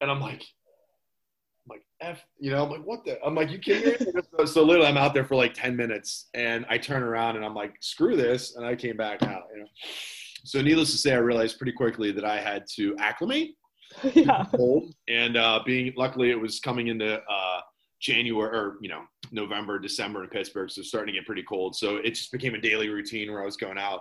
and 0.00 0.10
I'm 0.10 0.20
like, 0.20 0.40
I'm 0.40 1.68
like 1.68 1.82
f, 2.00 2.24
you 2.38 2.50
know, 2.50 2.64
I'm 2.64 2.70
like, 2.70 2.86
what 2.86 3.04
the? 3.04 3.22
I'm 3.22 3.34
like, 3.34 3.50
you 3.50 3.58
kidding 3.58 4.06
me? 4.06 4.22
so, 4.38 4.44
so 4.46 4.62
literally, 4.62 4.88
I'm 4.88 4.96
out 4.96 5.12
there 5.12 5.24
for 5.24 5.34
like 5.34 5.52
10 5.52 5.76
minutes, 5.76 6.28
and 6.32 6.64
I 6.70 6.78
turn 6.78 7.02
around 7.02 7.36
and 7.36 7.44
I'm 7.44 7.54
like, 7.54 7.74
screw 7.80 8.16
this, 8.16 8.56
and 8.56 8.64
I 8.64 8.76
came 8.76 8.96
back 8.96 9.22
out, 9.22 9.42
you 9.54 9.60
know. 9.60 9.68
So 10.44 10.62
needless 10.62 10.90
to 10.92 10.96
say, 10.96 11.12
I 11.12 11.18
realized 11.18 11.58
pretty 11.58 11.72
quickly 11.72 12.12
that 12.12 12.24
I 12.24 12.40
had 12.40 12.64
to 12.76 12.96
acclimate 12.98 13.56
yeah. 14.14 14.44
cold. 14.54 14.94
And 15.08 15.36
uh, 15.36 15.60
being 15.64 15.92
luckily, 15.96 16.30
it 16.30 16.40
was 16.40 16.60
coming 16.60 16.88
into 16.88 17.20
uh, 17.20 17.60
January 18.00 18.56
or 18.56 18.76
you 18.80 18.88
know 18.88 19.02
November, 19.32 19.78
December 19.78 20.24
in 20.24 20.30
Pittsburgh, 20.30 20.70
so 20.70 20.82
starting 20.82 21.14
to 21.14 21.18
get 21.20 21.26
pretty 21.26 21.42
cold. 21.42 21.76
So 21.76 21.96
it 21.96 22.14
just 22.14 22.32
became 22.32 22.54
a 22.54 22.60
daily 22.60 22.88
routine 22.88 23.30
where 23.30 23.42
I 23.42 23.44
was 23.44 23.56
going 23.56 23.78
out, 23.78 24.00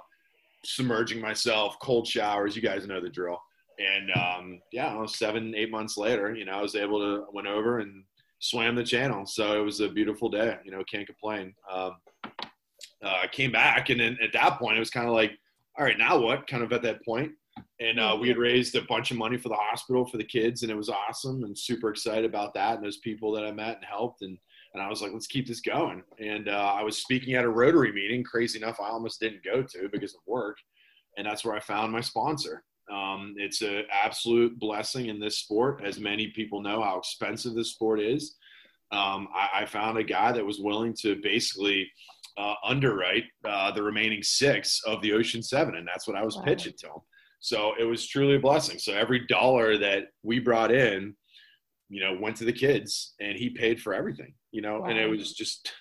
submerging 0.65 1.21
myself, 1.21 1.77
cold 1.81 2.07
showers. 2.07 2.55
You 2.55 2.61
guys 2.61 2.87
know 2.87 3.01
the 3.01 3.09
drill. 3.09 3.39
And 3.79 4.11
um, 4.11 4.59
yeah, 4.73 5.05
seven, 5.05 5.55
eight 5.55 5.71
months 5.71 5.97
later, 5.97 6.35
you 6.35 6.43
know, 6.43 6.51
I 6.51 6.61
was 6.61 6.75
able 6.75 6.99
to 6.99 7.25
went 7.31 7.47
over 7.47 7.79
and 7.79 8.03
swam 8.39 8.75
the 8.75 8.83
channel. 8.83 9.25
So 9.25 9.59
it 9.59 9.63
was 9.63 9.79
a 9.79 9.89
beautiful 9.89 10.29
day. 10.29 10.57
You 10.65 10.71
know, 10.71 10.83
can't 10.83 11.07
complain. 11.07 11.53
Um, 11.71 11.95
uh, 13.03 13.19
I 13.23 13.27
came 13.31 13.51
back, 13.51 13.89
and 13.89 13.99
then 13.99 14.17
at 14.21 14.33
that 14.33 14.59
point, 14.59 14.75
it 14.75 14.81
was 14.81 14.89
kind 14.89 15.07
of 15.07 15.13
like, 15.13 15.31
all 15.77 15.85
right, 15.85 15.97
now 15.97 16.19
what? 16.19 16.47
Kind 16.47 16.63
of 16.63 16.73
at 16.73 16.81
that 16.81 17.03
point, 17.05 17.31
and 17.79 17.99
uh, 17.99 18.17
we 18.19 18.27
had 18.27 18.37
raised 18.37 18.75
a 18.75 18.81
bunch 18.83 19.11
of 19.11 19.17
money 19.17 19.37
for 19.37 19.49
the 19.49 19.55
hospital 19.55 20.05
for 20.05 20.17
the 20.17 20.23
kids 20.23 20.63
and 20.63 20.71
it 20.71 20.75
was 20.75 20.89
awesome 20.89 21.43
and 21.43 21.57
super 21.57 21.89
excited 21.89 22.25
about 22.25 22.53
that 22.53 22.75
and 22.75 22.85
those 22.85 22.97
people 22.97 23.31
that 23.31 23.45
i 23.45 23.51
met 23.51 23.77
and 23.77 23.85
helped. 23.85 24.21
And, 24.21 24.37
and 24.73 24.83
i 24.83 24.87
was 24.87 25.01
like 25.01 25.11
let's 25.13 25.27
keep 25.27 25.47
this 25.47 25.61
going. 25.61 26.03
And 26.19 26.49
uh, 26.49 26.73
i 26.77 26.83
was 26.83 26.97
speaking 26.97 27.35
at 27.35 27.45
a 27.45 27.49
rotary 27.49 27.91
meeting 27.91 28.23
crazy 28.23 28.61
enough 28.61 28.79
i 28.79 28.89
almost 28.89 29.19
didn't 29.19 29.43
go 29.43 29.63
to 29.63 29.89
because 29.91 30.13
of 30.13 30.21
work. 30.27 30.57
And 31.17 31.25
that's 31.25 31.43
where 31.43 31.55
i 31.55 31.59
found 31.59 31.91
my 31.91 32.01
sponsor. 32.01 32.63
Um, 32.91 33.35
it's 33.37 33.61
an 33.61 33.83
absolute 33.91 34.57
blessing 34.57 35.07
in 35.07 35.19
this 35.19 35.37
sport. 35.37 35.83
As 35.83 35.99
many 35.99 36.29
people 36.29 36.59
know 36.59 36.81
how 36.81 36.97
expensive 36.97 37.53
this 37.53 37.73
sport 37.73 37.99
is. 37.99 38.35
Um, 38.91 39.27
I, 39.35 39.61
I, 39.61 39.65
found 39.67 39.99
a 39.99 40.03
guy 40.03 40.31
that 40.31 40.43
was 40.43 40.59
willing 40.59 40.95
to 41.01 41.21
basically 41.21 41.87
uh, 42.39 42.55
underwrite 42.63 43.25
uh, 43.45 43.71
the 43.71 43.83
remaining 43.83 44.23
six 44.23 44.81
of 44.87 44.99
the 45.03 45.13
ocean 45.13 45.43
seven 45.43 45.75
and 45.75 45.87
that's 45.87 46.07
what 46.07 46.17
i 46.17 46.23
was 46.23 46.37
wow. 46.37 46.43
pitching 46.43 46.73
to 46.79 46.87
him 46.87 47.01
so 47.39 47.73
it 47.79 47.83
was 47.83 48.07
truly 48.07 48.35
a 48.35 48.39
blessing. 48.39 48.79
So 48.79 48.93
every 48.93 49.25
dollar 49.27 49.77
that 49.77 50.07
we 50.23 50.39
brought 50.39 50.71
in, 50.71 51.15
you 51.89 52.01
know, 52.01 52.17
went 52.19 52.35
to 52.37 52.45
the 52.45 52.53
kids 52.53 53.13
and 53.19 53.37
he 53.37 53.49
paid 53.49 53.81
for 53.81 53.93
everything, 53.93 54.33
you 54.51 54.61
know, 54.61 54.81
wow. 54.81 54.87
and 54.87 54.97
it 54.97 55.07
was 55.07 55.33
just, 55.33 55.71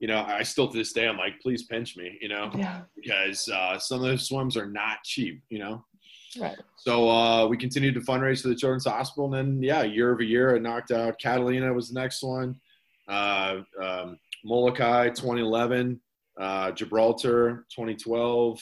you 0.00 0.08
know, 0.08 0.24
I 0.26 0.42
still 0.42 0.68
to 0.68 0.76
this 0.76 0.92
day, 0.92 1.06
I'm 1.06 1.18
like, 1.18 1.40
please 1.40 1.64
pinch 1.64 1.96
me, 1.96 2.18
you 2.20 2.28
know, 2.28 2.50
yeah. 2.56 2.80
because 2.96 3.48
uh, 3.48 3.78
some 3.78 3.98
of 3.98 4.02
those 4.02 4.26
swims 4.26 4.56
are 4.56 4.66
not 4.66 5.02
cheap, 5.04 5.42
you 5.48 5.58
know. 5.58 5.84
Right. 6.40 6.56
So 6.78 7.08
uh, 7.08 7.46
we 7.46 7.56
continued 7.56 7.94
to 7.94 8.00
fundraise 8.00 8.42
for 8.42 8.48
the 8.48 8.54
Children's 8.54 8.86
Hospital, 8.86 9.26
and 9.26 9.34
then 9.34 9.62
yeah, 9.62 9.82
year 9.82 10.12
over 10.12 10.22
year, 10.22 10.56
I 10.56 10.58
knocked 10.58 10.90
out 10.90 11.20
Catalina 11.20 11.72
was 11.72 11.90
the 11.90 12.00
next 12.00 12.22
one, 12.22 12.58
uh, 13.06 13.58
um, 13.80 14.18
Molokai 14.44 15.10
2011, 15.10 16.00
uh, 16.40 16.72
Gibraltar 16.72 17.66
2012, 17.74 18.60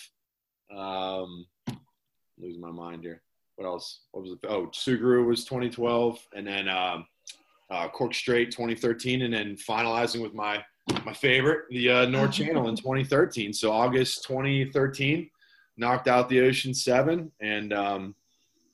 um, 0.76 1.46
losing 2.40 2.60
my 2.60 2.70
mind 2.70 3.02
here. 3.02 3.22
What 3.56 3.66
else? 3.66 4.00
What 4.12 4.22
was 4.22 4.32
it? 4.32 4.38
Oh, 4.48 4.66
Tsugaru 4.66 5.26
was 5.26 5.44
2012, 5.44 6.18
and 6.34 6.46
then 6.46 6.68
um, 6.68 7.06
uh, 7.70 7.88
Cook 7.88 8.14
Strait 8.14 8.50
2013, 8.50 9.22
and 9.22 9.34
then 9.34 9.56
finalizing 9.56 10.22
with 10.22 10.34
my 10.34 10.62
my 11.04 11.12
favorite, 11.12 11.66
the 11.70 11.90
uh, 11.90 12.06
North 12.06 12.32
Channel 12.32 12.68
in 12.68 12.76
2013. 12.76 13.52
So 13.52 13.70
August 13.70 14.24
2013, 14.26 15.30
knocked 15.76 16.08
out 16.08 16.28
the 16.28 16.40
Ocean 16.40 16.74
Seven, 16.74 17.30
and 17.40 17.72
um, 17.72 18.14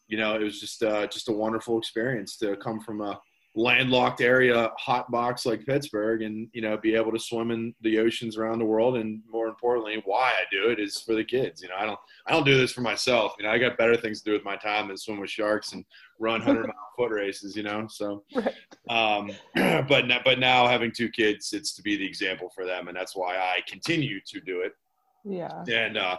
you 0.09 0.17
know 0.17 0.35
it 0.35 0.43
was 0.43 0.61
just 0.61 0.83
uh, 0.83 1.07
just 1.07 1.29
a 1.29 1.33
wonderful 1.33 1.79
experience 1.79 2.37
to 2.39 2.57
come 2.57 2.81
from 2.81 3.01
a 3.01 3.21
landlocked 3.57 4.21
area, 4.21 4.71
hot 4.79 5.11
box 5.11 5.47
like 5.47 5.65
Pittsburgh, 5.65 6.23
and 6.23 6.49
you 6.53 6.61
know, 6.61 6.77
be 6.77 6.95
able 6.95 7.11
to 7.11 7.19
swim 7.19 7.51
in 7.51 7.75
the 7.81 7.99
oceans 7.99 8.37
around 8.37 8.59
the 8.59 8.65
world. 8.65 8.97
And 8.97 9.23
more 9.29 9.49
importantly, 9.49 10.03
why 10.05 10.31
I 10.31 10.45
do 10.53 10.69
it 10.69 10.79
is 10.79 11.01
for 11.01 11.15
the 11.15 11.25
kids. 11.25 11.63
You 11.63 11.69
know, 11.69 11.75
I 11.77 11.87
don't 11.87 11.99
I 12.27 12.33
don't 12.33 12.45
do 12.45 12.57
this 12.57 12.73
for 12.73 12.83
myself. 12.83 13.35
You 13.39 13.47
know, 13.47 13.51
I 13.51 13.59
got 13.59 13.79
better 13.79 13.97
things 13.97 14.21
to 14.21 14.31
do 14.31 14.33
with 14.33 14.45
my 14.45 14.57
time 14.57 14.89
than 14.89 14.97
swim 14.97 15.19
with 15.19 15.31
sharks 15.31 15.73
and 15.73 15.85
run 16.19 16.43
hundred 16.43 16.67
mile 16.67 16.93
foot 16.97 17.11
races. 17.11 17.57
You 17.57 17.63
know, 17.63 17.87
so. 17.89 18.23
Um, 18.89 19.33
but 19.89 20.07
now, 20.07 20.21
but 20.25 20.39
now 20.39 20.69
having 20.69 20.93
two 20.93 21.09
kids, 21.09 21.53
it's 21.53 21.75
to 21.75 21.83
be 21.83 21.97
the 21.97 22.07
example 22.07 22.51
for 22.55 22.65
them, 22.65 22.89
and 22.89 22.97
that's 22.97 23.17
why 23.17 23.37
I 23.37 23.61
continue 23.67 24.21
to 24.27 24.41
do 24.41 24.61
it. 24.61 24.73
Yeah. 25.25 25.65
And 25.69 25.97
uh, 25.97 26.19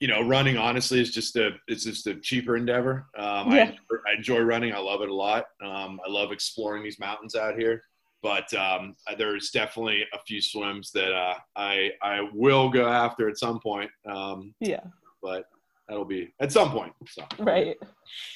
you 0.00 0.08
know, 0.08 0.22
running 0.22 0.56
honestly 0.56 1.00
is 1.00 1.10
just 1.10 1.36
a 1.36 1.50
it's 1.66 1.84
just 1.84 2.06
a 2.06 2.14
cheaper 2.14 2.56
endeavor. 2.56 3.06
Um, 3.16 3.52
yeah. 3.52 3.72
I, 3.90 4.10
I, 4.12 4.16
enjoy 4.16 4.40
running. 4.40 4.72
I 4.72 4.78
love 4.78 5.02
it 5.02 5.08
a 5.08 5.14
lot. 5.14 5.46
Um, 5.64 6.00
I 6.06 6.10
love 6.10 6.30
exploring 6.30 6.82
these 6.84 7.00
mountains 7.00 7.34
out 7.34 7.58
here. 7.58 7.82
But 8.22 8.52
um, 8.54 8.96
there's 9.16 9.50
definitely 9.50 10.04
a 10.12 10.18
few 10.26 10.40
swims 10.40 10.90
that 10.92 11.12
uh, 11.12 11.34
I 11.56 11.92
I 12.02 12.28
will 12.32 12.68
go 12.68 12.88
after 12.88 13.28
at 13.28 13.38
some 13.38 13.60
point. 13.60 13.90
Um, 14.10 14.54
yeah. 14.60 14.80
But 15.22 15.44
that'll 15.88 16.04
be 16.04 16.32
at 16.40 16.52
some 16.52 16.70
point. 16.70 16.92
So. 17.08 17.24
Right. 17.38 17.76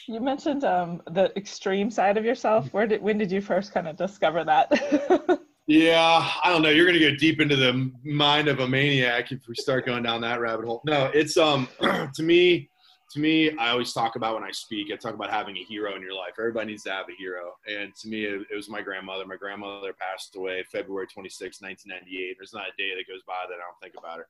You 0.09 0.21
mentioned 0.21 0.64
um, 0.64 1.02
the 1.11 1.37
extreme 1.37 1.90
side 1.90 2.16
of 2.16 2.25
yourself. 2.25 2.73
Where 2.73 2.87
did 2.87 3.02
when 3.02 3.19
did 3.19 3.31
you 3.31 3.40
first 3.40 3.73
kind 3.73 3.88
of 3.88 3.97
discover 3.97 4.45
that? 4.45 5.38
Yeah, 5.72 6.28
I 6.44 6.50
don't 6.50 6.60
know. 6.60 6.68
You're 6.68 6.84
going 6.84 6.98
to 6.98 7.10
go 7.10 7.16
deep 7.16 7.40
into 7.40 7.56
the 7.56 7.90
mind 8.04 8.48
of 8.48 8.60
a 8.60 8.68
maniac 8.68 9.32
if 9.32 9.48
we 9.48 9.54
start 9.54 9.86
going 9.86 10.02
down 10.02 10.20
that 10.20 10.38
rabbit 10.38 10.66
hole. 10.66 10.82
No, 10.84 11.10
it's 11.14 11.38
um 11.38 11.66
to 11.80 12.22
me, 12.22 12.68
to 13.12 13.18
me, 13.18 13.56
I 13.56 13.70
always 13.70 13.94
talk 13.94 14.16
about 14.16 14.34
when 14.34 14.44
I 14.44 14.50
speak. 14.50 14.92
I 14.92 14.96
talk 14.96 15.14
about 15.14 15.30
having 15.30 15.56
a 15.56 15.64
hero 15.64 15.96
in 15.96 16.02
your 16.02 16.14
life. 16.14 16.34
Everybody 16.38 16.72
needs 16.72 16.82
to 16.82 16.90
have 16.90 17.06
a 17.08 17.14
hero, 17.16 17.52
and 17.66 17.94
to 18.02 18.08
me, 18.08 18.26
it, 18.26 18.42
it 18.52 18.54
was 18.54 18.68
my 18.68 18.82
grandmother. 18.82 19.24
My 19.24 19.36
grandmother 19.36 19.94
passed 19.94 20.36
away 20.36 20.62
February 20.70 21.06
26, 21.06 21.62
1998. 21.62 22.36
There's 22.38 22.52
not 22.52 22.64
a 22.64 22.76
day 22.76 22.90
that 22.94 23.10
goes 23.10 23.22
by 23.26 23.44
that 23.48 23.54
I 23.54 23.64
don't 23.64 23.80
think 23.80 23.94
about 23.98 24.18
her. 24.18 24.26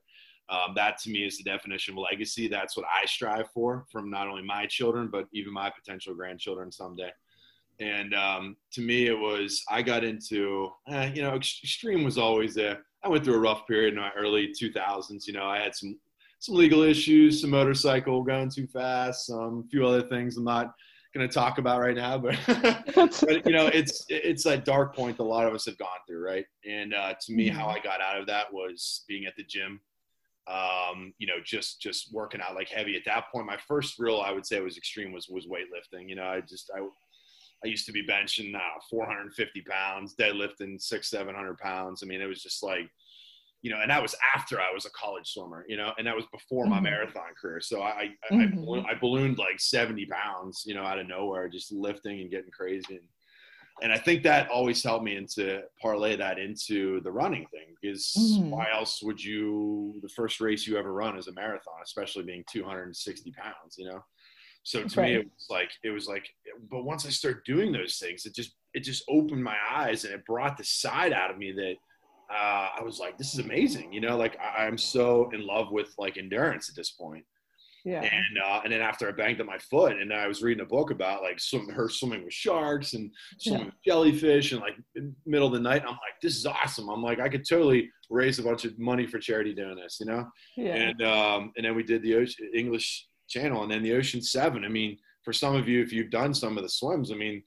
Um, 0.49 0.77
that 0.77 0.99
to 0.99 1.11
me 1.11 1.27
is 1.27 1.39
the 1.39 1.45
definition 1.45 1.95
of 1.95 2.05
legacy. 2.09 2.47
That's 2.47 2.77
what 2.77 2.87
I 2.87 3.05
strive 3.07 3.51
for 3.51 3.85
from 3.91 4.11
not 4.11 4.29
only 4.29 4.45
my 4.45 4.67
children 4.67 5.09
but 5.11 5.27
even 5.33 5.53
my 5.53 5.71
potential 5.71 6.15
grandchildren 6.15 6.71
someday. 6.71 7.11
And 7.83 8.15
um, 8.15 8.57
to 8.73 8.81
me, 8.81 9.07
it 9.07 9.19
was 9.19 9.63
I 9.69 9.83
got 9.83 10.05
into 10.05 10.71
eh, 10.89 11.13
you 11.15 11.23
know 11.23 11.35
extreme 11.35 12.05
was 12.05 12.19
always 12.19 12.55
there. 12.55 12.83
I 13.05 13.09
went 13.09 13.25
through 13.25 13.35
a 13.35 13.41
rough 13.41 13.67
period 13.67 13.95
in 13.95 14.01
my 14.01 14.13
early 14.17 14.49
2000s. 14.49 15.27
You 15.27 15.33
know, 15.33 15.47
I 15.47 15.59
had 15.59 15.75
some 15.75 15.99
some 16.39 16.55
legal 16.57 16.83
issues, 16.83 17.41
some 17.41 17.51
motorcycle 17.51 18.23
going 18.23 18.51
too 18.51 18.67
fast, 18.67 19.27
some 19.27 19.69
few 19.71 19.87
other 19.87 20.03
things 20.03 20.37
I'm 20.37 20.45
not 20.45 20.75
going 21.15 21.29
to 21.29 21.33
talk 21.33 21.59
about 21.59 21.81
right 21.81 21.95
now, 21.95 22.19
but, 22.19 22.39
but 22.95 23.47
you 23.47 23.53
know, 23.53 23.67
it's 23.67 24.05
it's 24.09 24.45
that 24.45 24.65
dark 24.65 24.95
point 24.97 25.19
that 25.19 25.23
a 25.23 25.25
lot 25.25 25.47
of 25.47 25.55
us 25.55 25.67
have 25.67 25.79
gone 25.79 25.89
through, 26.07 26.25
right? 26.25 26.47
And 26.69 26.95
uh, 26.95 27.15
to 27.21 27.33
me, 27.33 27.49
how 27.49 27.67
mm-hmm. 27.67 27.79
I 27.79 27.81
got 27.81 28.01
out 28.01 28.19
of 28.19 28.27
that 28.27 28.53
was 28.53 29.05
being 29.09 29.27
at 29.27 29.37
the 29.37 29.45
gym, 29.45 29.81
um, 30.47 31.13
you 31.19 31.27
know, 31.27 31.37
just 31.45 31.81
just 31.81 32.13
working 32.13 32.41
out 32.41 32.55
like 32.55 32.69
heavy. 32.69 32.97
At 32.97 33.05
that 33.07 33.31
point, 33.33 33.47
my 33.47 33.59
first 33.69 33.99
real, 33.99 34.21
I 34.21 34.33
would 34.33 34.47
say, 34.47 34.61
was 34.61 34.77
extreme 34.77 35.13
was 35.13 35.29
was 35.29 35.47
weightlifting. 35.47 36.09
You 36.09 36.17
know, 36.17 36.25
I 36.25 36.41
just 36.41 36.71
I 36.77 36.81
I 37.65 37.69
used 37.69 37.87
to 37.87 37.93
be 37.93 38.07
benching 38.07 38.55
uh, 38.55 38.81
450 38.91 39.63
pounds, 39.63 40.15
deadlifting 40.19 40.81
six, 40.81 41.09
700 41.11 41.59
pounds. 41.59 42.03
I 42.03 42.07
mean, 42.07 42.21
it 42.21 42.27
was 42.27 42.43
just 42.43 42.63
like, 42.63 42.89
you 43.63 43.71
know, 43.71 43.81
and 43.81 43.91
that 43.91 44.03
was 44.03 44.15
after 44.37 44.61
I 44.61 44.73
was 44.73 44.87
a 44.87 44.91
college 44.91 45.29
swimmer, 45.29 45.65
you 45.69 45.77
know, 45.77 45.93
and 45.97 46.07
that 46.07 46.17
was 46.17 46.25
before 46.33 46.67
my 46.67 46.77
mm-hmm. 46.77 46.85
marathon 46.85 47.31
career. 47.41 47.61
So 47.61 47.81
I, 47.81 48.11
I, 48.31 48.35
mm-hmm. 48.35 48.41
I, 48.41 48.47
ballooned, 48.47 48.87
I, 48.91 48.95
ballooned, 48.99 49.39
like 49.39 49.61
70 49.61 50.07
pounds, 50.07 50.65
you 50.67 50.75
know, 50.75 50.83
out 50.83 50.99
of 50.99 51.07
nowhere, 51.07 51.49
just 51.49 51.71
lifting 51.71 52.21
and 52.21 52.31
getting 52.31 52.51
crazy. 52.51 52.97
And, 52.97 53.05
and 53.81 53.93
I 53.93 53.99
think 53.99 54.25
that 54.25 54.49
always 54.49 54.83
helped 54.83 55.05
me 55.05 55.17
into 55.17 55.63
parlay 55.81 56.17
that 56.17 56.39
into 56.41 57.01
the 57.03 57.13
running 57.13 57.47
thing 57.53 57.75
because 57.81 58.13
mm-hmm. 58.19 58.51
why 58.51 58.67
else 58.75 59.01
would 59.01 59.23
you, 59.23 59.95
the 60.03 60.09
first 60.09 60.41
race 60.41 60.67
you 60.67 60.77
ever 60.77 60.93
run 60.93 61.17
is 61.17 61.29
a 61.29 61.33
marathon, 61.33 61.75
especially 61.85 62.25
being 62.25 62.45
260 62.51 63.31
pounds, 63.31 63.77
you 63.79 63.87
know? 63.87 64.05
So 64.65 64.85
to 64.85 65.01
right. 65.01 65.11
me, 65.11 65.17
it 65.17 65.25
was 65.25 65.47
like 65.51 65.71
it 65.83 65.91
was 65.91 66.07
like. 66.07 66.27
But 66.71 66.85
once 66.85 67.05
I 67.07 67.11
started 67.11 67.43
doing 67.45 67.73
those 67.73 67.97
things, 67.99 68.27
it 68.27 68.35
just 68.35 68.55
it 68.75 68.81
just 68.81 69.05
opened 69.09 69.43
my 69.43 69.57
eyes 69.71 70.05
and 70.05 70.15
it 70.15 70.25
brought 70.25 70.57
the 70.57 70.65
side 70.65 71.13
out 71.13 71.31
of 71.31 71.39
me 71.39 71.53
that 71.53 71.75
uh, 72.31 72.69
I 72.79 72.83
was 72.83 72.99
like, 72.99 73.19
this 73.19 73.35
is 73.35 73.41
amazing. 73.41 73.93
You 73.93 74.01
know, 74.01 74.17
like 74.17 74.39
I, 74.41 74.67
am 74.67 74.79
so 74.79 75.31
in 75.33 75.47
love 75.47 75.71
with 75.71 75.95
like 75.99 76.17
endurance 76.17 76.69
at 76.69 76.77
this 76.77 76.91
point. 76.91 77.25
Yeah. 77.85 78.03
And 78.03 78.39
uh, 78.45 78.61
and 78.63 78.73
then 78.73 78.81
after 78.81 79.09
I 79.09 79.13
banged 79.13 79.41
up 79.41 79.47
my 79.47 79.59
foot, 79.59 80.01
and 80.01 80.13
I 80.13 80.29
was 80.29 80.41
reading 80.41 80.63
a 80.63 80.69
book 80.69 80.93
about 80.93 81.23
like 81.23 81.41
swim, 81.41 81.69
her 81.69 81.89
swimming 81.89 82.25
with 82.25 82.33
sharks 82.33 82.95
and 82.95 83.11
swimming 83.39 83.61
yeah. 83.61 83.67
with 83.67 83.75
jellyfish, 83.85 84.53
and 84.53 84.61
like 84.61 84.77
middle 85.27 85.49
of 85.49 85.55
the 85.55 85.61
night, 85.61 85.83
I'm 85.83 85.89
like, 85.89 86.21
this 86.23 86.37
is 86.37 86.47
awesome. 86.47 86.89
I'm 86.89 87.03
like, 87.03 87.19
I 87.19 87.29
could 87.29 87.47
totally 87.47 87.91
raise 88.09 88.39
a 88.39 88.45
bunch 88.45 88.65
of 88.65 88.79
money 88.79 89.07
for 89.07 89.19
charity 89.19 89.53
doing 89.53 89.77
this, 89.77 89.99
you 89.99 90.07
know. 90.07 90.25
Yeah. 90.57 90.75
And 90.75 91.03
um, 91.03 91.53
and 91.57 91.67
then 91.67 91.75
we 91.75 91.83
did 91.83 92.03
the 92.03 92.25
English 92.55 93.09
channel. 93.33 93.63
And 93.63 93.71
then 93.71 93.83
the 93.83 93.95
Ocean 93.95 94.23
Seven. 94.23 94.65
I 94.65 94.69
mean, 94.69 94.99
for 95.23 95.33
some 95.33 95.55
of 95.55 95.69
you, 95.69 95.81
if 95.81 95.93
you've 95.93 96.11
done 96.11 96.35
some 96.35 96.57
of 96.57 96.63
the 96.63 96.69
swims, 96.69 97.11
I 97.11 97.15
mean, 97.15 97.43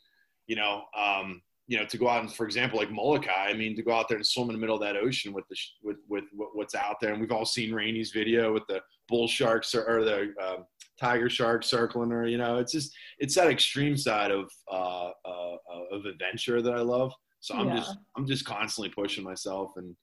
you 0.48 0.56
know, 0.56 0.84
um, 0.98 1.42
you 1.68 1.77
know, 1.77 1.86
to 1.86 1.98
go 1.98 2.08
out 2.08 2.22
and, 2.22 2.32
for 2.32 2.46
example, 2.46 2.77
like 2.77 2.92
Molokai, 2.92 3.50
I 3.50 3.54
mean, 3.54 3.75
to 3.75 3.82
go 3.82 3.92
out 3.92 4.08
there 4.08 4.18
and 4.18 4.25
swim 4.25 4.50
in 4.50 4.56
the 4.56 4.60
middle 4.60 4.75
of 4.75 4.82
that 4.82 4.96
ocean 4.96 5.34
with 5.34 5.46
the 5.50 5.56
with 5.84 5.98
with 6.08 6.25
what's 6.54 6.75
out 6.75 6.98
there, 7.01 7.12
and 7.12 7.20
we've 7.20 7.32
all 7.32 7.46
seen 7.46 7.74
Rainey's 7.74 8.12
video 8.12 8.54
with 8.54 8.63
the 8.68 8.82
bull 9.08 9.27
sharks 9.27 9.74
or, 9.74 9.84
or 9.84 10.04
the 10.04 10.34
uh, 10.42 10.58
tiger 11.00 11.30
shark 11.30 11.63
circling, 11.63 12.12
or 12.12 12.27
you 12.27 12.38
know, 12.38 12.58
it's 12.58 12.72
just 12.72 12.94
it's 13.18 13.36
that 13.36 13.50
extreme 13.50 13.98
side 13.98 14.32
of 14.32 14.51
uh, 14.72 15.10
uh, 15.25 15.56
of 15.92 16.06
adventure 16.06 16.62
that 16.62 16.74
I 16.74 16.82
love. 16.82 17.12
So 17.39 17.56
I'm 17.56 17.68
yeah. 17.68 17.77
just 17.77 17.98
I'm 18.15 18.27
just 18.27 18.46
constantly 18.46 18.89
pushing 18.89 19.24
myself 19.24 19.74
and 19.77 19.96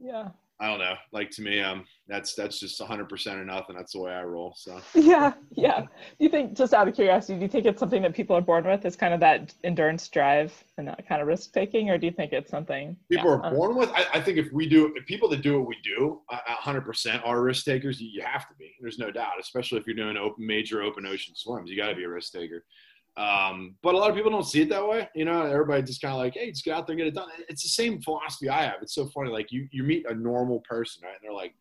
yeah 0.00 0.28
I 0.60 0.66
don't 0.66 0.80
know. 0.80 0.94
Like 1.12 1.30
to 1.32 1.42
me, 1.42 1.60
um, 1.60 1.84
that's 2.08 2.34
that's 2.34 2.58
just 2.58 2.80
100% 2.80 3.42
enough, 3.42 3.66
and 3.68 3.78
that's 3.78 3.92
the 3.92 4.00
way 4.00 4.12
I 4.12 4.22
roll. 4.24 4.54
So 4.56 4.80
yeah, 4.94 5.34
yeah. 5.52 5.82
Do 5.82 5.86
you 6.18 6.28
think, 6.28 6.56
just 6.56 6.74
out 6.74 6.88
of 6.88 6.94
curiosity, 6.94 7.34
do 7.34 7.42
you 7.42 7.48
think 7.48 7.64
it's 7.64 7.78
something 7.78 8.02
that 8.02 8.14
people 8.14 8.34
are 8.34 8.40
born 8.40 8.66
with? 8.66 8.84
Is 8.84 8.96
kind 8.96 9.14
of 9.14 9.20
that 9.20 9.54
endurance 9.62 10.08
drive 10.08 10.52
and 10.76 10.88
that 10.88 11.06
kind 11.06 11.22
of 11.22 11.28
risk 11.28 11.52
taking, 11.52 11.90
or 11.90 11.98
do 11.98 12.06
you 12.06 12.12
think 12.12 12.32
it's 12.32 12.50
something 12.50 12.96
people 13.08 13.30
yeah, 13.30 13.48
are 13.48 13.54
born 13.54 13.76
with? 13.76 13.90
I, 13.90 14.06
I, 14.14 14.20
think 14.20 14.38
if 14.38 14.50
we 14.52 14.68
do, 14.68 14.92
if 14.96 15.06
people 15.06 15.28
that 15.28 15.42
do 15.42 15.60
what 15.60 15.68
we 15.68 15.76
do, 15.84 16.22
100% 16.32 17.26
are 17.26 17.42
risk 17.42 17.64
takers. 17.64 18.00
You 18.00 18.22
have 18.22 18.48
to 18.48 18.54
be. 18.58 18.74
There's 18.80 18.98
no 18.98 19.12
doubt, 19.12 19.34
especially 19.40 19.78
if 19.78 19.86
you're 19.86 19.94
doing 19.94 20.16
open, 20.16 20.44
major 20.44 20.82
open 20.82 21.06
ocean 21.06 21.34
swims. 21.36 21.70
You 21.70 21.76
got 21.76 21.88
to 21.88 21.94
be 21.94 22.04
a 22.04 22.08
risk 22.08 22.32
taker. 22.32 22.64
Um, 23.18 23.74
but 23.82 23.96
a 23.96 23.98
lot 23.98 24.10
of 24.10 24.16
people 24.16 24.30
don't 24.30 24.46
see 24.46 24.62
it 24.62 24.68
that 24.68 24.86
way. 24.86 25.08
You 25.12 25.24
know, 25.24 25.42
everybody 25.42 25.82
just 25.82 26.00
kind 26.00 26.14
of 26.14 26.20
like, 26.20 26.34
hey, 26.34 26.50
just 26.50 26.64
get 26.64 26.74
out 26.74 26.86
there 26.86 26.94
and 26.94 26.98
get 26.98 27.08
it 27.08 27.14
done. 27.14 27.28
It's 27.48 27.64
the 27.64 27.68
same 27.68 28.00
philosophy 28.00 28.48
I 28.48 28.62
have. 28.62 28.76
It's 28.80 28.94
so 28.94 29.06
funny. 29.06 29.30
Like 29.30 29.50
you, 29.50 29.66
you 29.72 29.82
meet 29.82 30.06
a 30.08 30.14
normal 30.14 30.60
person, 30.60 31.02
right? 31.02 31.14
And 31.14 31.20
they're 31.22 31.34
like, 31.34 31.52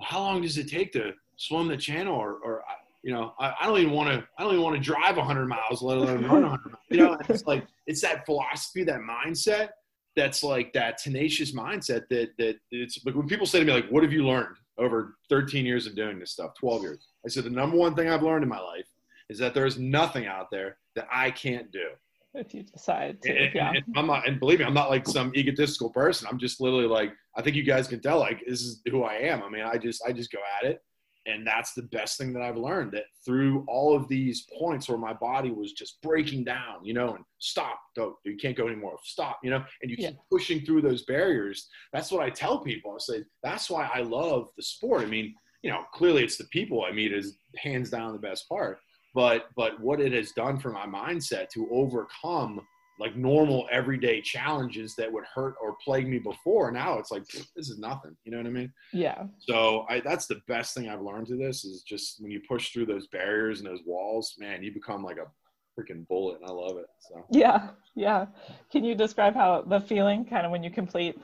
how 0.00 0.20
long 0.20 0.40
does 0.40 0.56
it 0.56 0.68
take 0.68 0.92
to 0.92 1.12
swim 1.36 1.68
the 1.68 1.76
channel? 1.76 2.14
Or, 2.14 2.38
or 2.38 2.62
you 3.02 3.12
know, 3.12 3.34
I, 3.38 3.52
I 3.60 3.66
don't 3.66 3.78
even 3.80 3.92
want 3.92 4.08
to, 4.08 4.26
I 4.38 4.42
don't 4.42 4.52
even 4.52 4.64
want 4.64 4.76
to 4.76 4.82
drive 4.82 5.18
100 5.18 5.46
miles, 5.46 5.82
let 5.82 5.98
alone 5.98 6.24
run 6.24 6.42
100 6.42 6.48
miles. 6.48 6.84
You 6.88 6.96
know, 6.98 7.18
it's 7.28 7.44
like, 7.46 7.66
it's 7.86 8.00
that 8.00 8.24
philosophy, 8.24 8.82
that 8.84 9.00
mindset 9.00 9.68
that's 10.16 10.42
like 10.42 10.72
that 10.72 10.96
tenacious 10.96 11.54
mindset 11.54 12.08
that, 12.08 12.30
that 12.38 12.56
it's 12.70 12.98
like 13.04 13.14
when 13.14 13.28
people 13.28 13.46
say 13.46 13.58
to 13.60 13.64
me, 13.66 13.72
like, 13.72 13.88
what 13.90 14.02
have 14.02 14.12
you 14.12 14.26
learned 14.26 14.56
over 14.78 15.16
13 15.28 15.66
years 15.66 15.86
of 15.86 15.94
doing 15.94 16.18
this 16.18 16.32
stuff, 16.32 16.52
12 16.58 16.82
years? 16.82 17.08
I 17.26 17.28
said, 17.28 17.44
the 17.44 17.50
number 17.50 17.76
one 17.76 17.94
thing 17.94 18.08
I've 18.08 18.22
learned 18.22 18.42
in 18.42 18.48
my 18.48 18.58
life 18.58 18.86
is 19.28 19.38
that 19.38 19.54
there's 19.54 19.78
nothing 19.78 20.26
out 20.26 20.50
there 20.50 20.78
that 20.96 21.08
I 21.12 21.30
can't 21.30 21.70
do. 21.70 21.88
If 22.34 22.54
you 22.54 22.62
decide 22.62 23.22
to, 23.22 23.30
and, 23.30 23.54
yeah. 23.54 23.72
And 23.72 23.84
I'm 23.96 24.06
not, 24.06 24.28
and 24.28 24.38
believe 24.38 24.58
me, 24.58 24.64
I'm 24.64 24.74
not 24.74 24.90
like 24.90 25.06
some 25.06 25.32
egotistical 25.34 25.90
person. 25.90 26.28
I'm 26.30 26.38
just 26.38 26.60
literally 26.60 26.86
like, 26.86 27.12
I 27.36 27.42
think 27.42 27.56
you 27.56 27.62
guys 27.62 27.88
can 27.88 28.00
tell, 28.00 28.18
like, 28.18 28.42
this 28.46 28.60
is 28.60 28.82
who 28.90 29.02
I 29.02 29.14
am. 29.14 29.42
I 29.42 29.48
mean, 29.48 29.62
I 29.64 29.78
just, 29.78 30.02
I 30.06 30.12
just 30.12 30.30
go 30.30 30.38
at 30.60 30.68
it. 30.68 30.80
And 31.26 31.46
that's 31.46 31.74
the 31.74 31.82
best 31.82 32.16
thing 32.16 32.32
that 32.32 32.42
I've 32.42 32.56
learned 32.56 32.92
that 32.92 33.04
through 33.24 33.64
all 33.68 33.94
of 33.94 34.08
these 34.08 34.46
points 34.58 34.88
where 34.88 34.98
my 34.98 35.12
body 35.12 35.50
was 35.50 35.72
just 35.72 36.00
breaking 36.00 36.44
down, 36.44 36.84
you 36.84 36.94
know, 36.94 37.16
and 37.16 37.24
stop, 37.38 37.78
don't, 37.94 38.14
you 38.24 38.36
can't 38.36 38.56
go 38.56 38.66
anymore, 38.66 38.96
stop, 39.02 39.38
you 39.42 39.50
know, 39.50 39.62
and 39.82 39.90
you 39.90 39.96
keep 39.96 40.16
pushing 40.30 40.60
through 40.60 40.80
those 40.80 41.04
barriers. 41.04 41.68
That's 41.92 42.10
what 42.10 42.22
I 42.22 42.30
tell 42.30 42.60
people. 42.60 42.92
I 42.92 42.98
say, 42.98 43.24
that's 43.42 43.68
why 43.68 43.90
I 43.92 44.00
love 44.00 44.48
the 44.56 44.62
sport. 44.62 45.02
I 45.02 45.06
mean, 45.06 45.34
you 45.62 45.70
know, 45.70 45.82
clearly 45.92 46.24
it's 46.24 46.38
the 46.38 46.44
people 46.44 46.84
I 46.84 46.92
meet 46.92 47.12
is 47.12 47.38
hands 47.56 47.90
down 47.90 48.12
the 48.12 48.18
best 48.18 48.48
part 48.48 48.78
but 49.18 49.48
but 49.56 49.80
what 49.80 50.00
it 50.00 50.12
has 50.12 50.30
done 50.30 50.60
for 50.60 50.70
my 50.70 50.86
mindset 50.86 51.48
to 51.48 51.68
overcome 51.72 52.60
like 53.00 53.16
normal 53.16 53.66
everyday 53.68 54.20
challenges 54.20 54.94
that 54.94 55.12
would 55.12 55.24
hurt 55.34 55.56
or 55.60 55.74
plague 55.84 56.06
me 56.06 56.20
before 56.20 56.70
now 56.70 56.96
it's 57.00 57.10
like 57.10 57.26
this 57.26 57.68
is 57.68 57.80
nothing 57.80 58.16
you 58.22 58.30
know 58.30 58.38
what 58.38 58.46
i 58.46 58.50
mean? 58.50 58.72
Yeah. 58.92 59.24
So 59.40 59.86
I, 59.88 59.98
that's 59.98 60.28
the 60.28 60.40
best 60.46 60.72
thing 60.72 60.88
i've 60.88 61.02
learned 61.02 61.26
to 61.28 61.36
this 61.36 61.64
is 61.64 61.82
just 61.82 62.22
when 62.22 62.30
you 62.30 62.40
push 62.48 62.72
through 62.72 62.86
those 62.86 63.08
barriers 63.08 63.58
and 63.58 63.68
those 63.68 63.82
walls 63.84 64.36
man 64.38 64.62
you 64.62 64.72
become 64.72 65.02
like 65.02 65.16
a 65.16 65.26
freaking 65.74 66.06
bullet 66.06 66.38
and 66.40 66.48
i 66.48 66.52
love 66.52 66.76
it 66.76 66.86
so. 67.00 67.26
Yeah 67.32 67.70
yeah. 67.98 68.26
Can 68.70 68.84
you 68.84 68.94
describe 68.94 69.34
how 69.34 69.62
the 69.62 69.80
feeling 69.80 70.24
kind 70.24 70.46
of 70.46 70.52
when 70.52 70.62
you 70.62 70.70
complete 70.70 71.18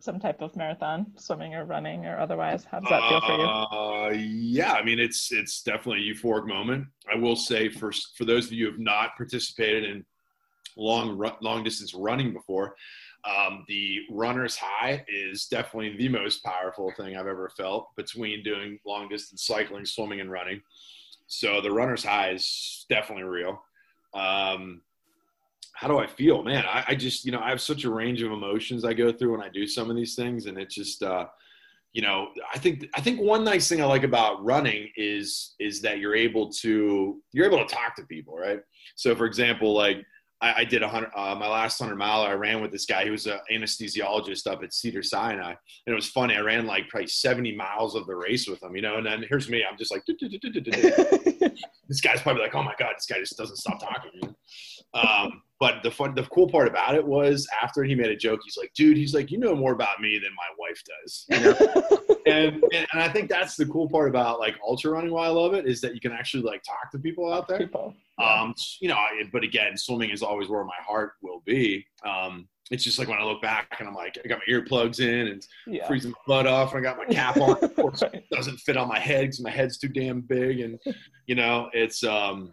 some 0.00 0.18
type 0.18 0.40
of 0.40 0.54
marathon, 0.56 1.06
swimming 1.16 1.54
or 1.54 1.64
running 1.64 2.06
or 2.06 2.18
otherwise? 2.18 2.64
How 2.64 2.80
does 2.80 2.88
that 2.88 3.08
feel 3.08 3.20
for 3.20 3.36
you? 3.36 3.46
Uh, 3.46 4.10
yeah, 4.16 4.72
I 4.72 4.84
mean 4.84 4.98
it's 4.98 5.32
it's 5.32 5.62
definitely 5.62 6.08
a 6.08 6.14
euphoric 6.14 6.46
moment. 6.46 6.86
I 7.12 7.16
will 7.16 7.36
say 7.36 7.68
for 7.68 7.92
for 8.16 8.24
those 8.24 8.46
of 8.46 8.52
you 8.52 8.66
who 8.66 8.72
have 8.72 8.80
not 8.80 9.16
participated 9.16 9.84
in 9.84 10.04
long 10.76 11.18
long 11.40 11.64
distance 11.64 11.94
running 11.94 12.32
before, 12.32 12.76
um, 13.24 13.64
the 13.68 14.00
runner's 14.10 14.56
high 14.56 15.04
is 15.08 15.46
definitely 15.46 15.96
the 15.96 16.08
most 16.08 16.42
powerful 16.44 16.92
thing 16.96 17.16
I've 17.16 17.26
ever 17.26 17.50
felt 17.56 17.88
between 17.96 18.42
doing 18.42 18.78
long 18.86 19.08
distance 19.08 19.44
cycling, 19.44 19.84
swimming, 19.84 20.20
and 20.20 20.30
running. 20.30 20.62
So 21.26 21.60
the 21.60 21.72
runner's 21.72 22.04
high 22.04 22.30
is 22.30 22.86
definitely 22.88 23.24
real. 23.24 23.62
Um, 24.14 24.80
how 25.78 25.86
do 25.86 25.98
I 25.98 26.08
feel, 26.08 26.42
man? 26.42 26.64
I, 26.66 26.84
I, 26.88 26.94
just, 26.96 27.24
you 27.24 27.30
know, 27.30 27.38
I 27.38 27.50
have 27.50 27.60
such 27.60 27.84
a 27.84 27.90
range 27.90 28.20
of 28.22 28.32
emotions 28.32 28.84
I 28.84 28.94
go 28.94 29.12
through 29.12 29.30
when 29.30 29.40
I 29.40 29.48
do 29.48 29.64
some 29.64 29.90
of 29.90 29.94
these 29.94 30.16
things, 30.16 30.46
and 30.46 30.58
it's 30.58 30.74
just, 30.74 31.04
uh, 31.04 31.26
you 31.92 32.02
know, 32.02 32.30
I 32.52 32.58
think 32.58 32.86
I 32.94 33.00
think 33.00 33.20
one 33.20 33.44
nice 33.44 33.68
thing 33.68 33.80
I 33.80 33.84
like 33.84 34.02
about 34.02 34.44
running 34.44 34.90
is 34.96 35.54
is 35.60 35.80
that 35.82 36.00
you're 36.00 36.16
able 36.16 36.50
to 36.50 37.22
you're 37.32 37.46
able 37.46 37.64
to 37.64 37.72
talk 37.72 37.94
to 37.96 38.02
people, 38.02 38.36
right? 38.36 38.60
So, 38.96 39.14
for 39.14 39.24
example, 39.24 39.72
like 39.72 40.04
I, 40.40 40.54
I 40.58 40.64
did 40.64 40.82
a 40.82 40.88
hundred 40.88 41.12
uh, 41.14 41.36
my 41.36 41.48
last 41.48 41.78
hundred 41.78 41.96
mile. 41.96 42.22
I 42.22 42.32
ran 42.32 42.60
with 42.60 42.72
this 42.72 42.84
guy. 42.84 43.04
He 43.04 43.10
was 43.10 43.26
an 43.26 43.38
anesthesiologist 43.50 44.48
up 44.48 44.64
at 44.64 44.74
Cedar 44.74 45.02
Sinai, 45.02 45.50
and 45.50 45.92
it 45.92 45.94
was 45.94 46.08
funny. 46.08 46.34
I 46.34 46.40
ran 46.40 46.66
like 46.66 46.88
probably 46.88 47.06
seventy 47.06 47.54
miles 47.54 47.94
of 47.94 48.06
the 48.06 48.16
race 48.16 48.48
with 48.48 48.62
him, 48.62 48.74
you 48.74 48.82
know. 48.82 48.96
And 48.96 49.06
then 49.06 49.24
here's 49.28 49.48
me. 49.48 49.64
I'm 49.64 49.78
just 49.78 49.92
like, 49.92 50.02
this 51.88 52.00
guy's 52.00 52.20
probably 52.20 52.42
like, 52.42 52.54
oh 52.56 52.64
my 52.64 52.74
god, 52.78 52.94
this 52.96 53.06
guy 53.06 53.18
just 53.20 53.38
doesn't 53.38 53.56
stop 53.56 53.80
talking. 53.80 54.34
Um, 54.92 55.42
but 55.60 55.82
the 55.82 55.90
fun, 55.90 56.14
the 56.14 56.22
cool 56.24 56.48
part 56.48 56.68
about 56.68 56.94
it 56.94 57.04
was 57.04 57.46
after 57.62 57.82
he 57.82 57.94
made 57.94 58.10
a 58.10 58.16
joke, 58.16 58.40
he's 58.44 58.56
like, 58.56 58.72
dude, 58.74 58.96
he's 58.96 59.14
like, 59.14 59.30
you 59.30 59.38
know 59.38 59.56
more 59.56 59.72
about 59.72 60.00
me 60.00 60.18
than 60.18 60.30
my 60.36 60.48
wife 60.58 60.82
does. 61.02 61.26
You 61.28 61.40
know? 61.40 62.16
and, 62.26 62.62
and, 62.72 62.86
and 62.92 63.02
I 63.02 63.08
think 63.08 63.28
that's 63.28 63.56
the 63.56 63.66
cool 63.66 63.88
part 63.88 64.08
about 64.08 64.38
like 64.38 64.56
ultra 64.64 64.92
running. 64.92 65.12
Why 65.12 65.26
I 65.26 65.30
love 65.30 65.54
it 65.54 65.66
is 65.66 65.80
that 65.80 65.94
you 65.94 66.00
can 66.00 66.12
actually 66.12 66.44
like 66.44 66.62
talk 66.62 66.92
to 66.92 66.98
people 66.98 67.32
out 67.32 67.48
there. 67.48 67.58
People. 67.58 67.94
Um, 68.22 68.54
you 68.80 68.88
know, 68.88 68.96
but 69.32 69.44
again, 69.44 69.76
swimming 69.76 70.10
is 70.10 70.22
always 70.22 70.48
where 70.48 70.64
my 70.64 70.72
heart 70.84 71.12
will 71.22 71.42
be. 71.44 71.86
Um, 72.04 72.48
it's 72.70 72.84
just 72.84 72.98
like 72.98 73.08
when 73.08 73.18
I 73.18 73.24
look 73.24 73.40
back 73.40 73.76
and 73.78 73.88
I'm 73.88 73.94
like, 73.94 74.18
I 74.22 74.28
got 74.28 74.40
my 74.46 74.52
earplugs 74.52 75.00
in 75.00 75.28
and 75.28 75.46
yeah. 75.66 75.86
freezing 75.86 76.10
my 76.10 76.16
butt 76.26 76.46
off, 76.46 76.74
and 76.74 76.86
I 76.86 76.88
got 76.88 76.98
my 76.98 77.06
cap 77.06 77.36
on. 77.38 77.56
Of 77.62 77.74
course, 77.74 78.02
right. 78.02 78.14
it 78.14 78.24
doesn't 78.30 78.58
fit 78.58 78.76
on 78.76 78.88
my 78.88 78.98
head 78.98 79.22
because 79.22 79.40
my 79.40 79.50
head's 79.50 79.78
too 79.78 79.88
damn 79.88 80.20
big, 80.20 80.60
and 80.60 80.78
you 81.26 81.34
know, 81.34 81.70
it's 81.72 82.04
um, 82.04 82.52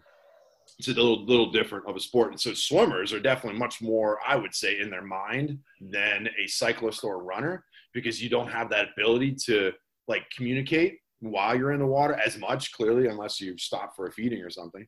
it's 0.78 0.88
a 0.88 0.92
little 0.92 1.24
little 1.24 1.50
different 1.50 1.86
of 1.86 1.96
a 1.96 2.00
sport. 2.00 2.32
And 2.32 2.40
so 2.40 2.52
swimmers 2.52 3.12
are 3.12 3.20
definitely 3.20 3.58
much 3.58 3.80
more, 3.80 4.18
I 4.26 4.36
would 4.36 4.54
say, 4.54 4.78
in 4.80 4.90
their 4.90 5.04
mind 5.04 5.58
than 5.80 6.28
a 6.38 6.46
cyclist 6.46 7.02
or 7.04 7.14
a 7.14 7.24
runner 7.24 7.64
because 7.94 8.22
you 8.22 8.28
don't 8.28 8.48
have 8.48 8.68
that 8.70 8.88
ability 8.96 9.34
to 9.46 9.72
like 10.08 10.26
communicate 10.36 10.98
while 11.20 11.56
you're 11.56 11.72
in 11.72 11.80
the 11.80 11.86
water 11.86 12.14
as 12.24 12.38
much 12.38 12.72
clearly 12.72 13.08
unless 13.08 13.40
you 13.40 13.56
stop 13.56 13.96
for 13.96 14.06
a 14.06 14.12
feeding 14.12 14.42
or 14.42 14.50
something 14.50 14.86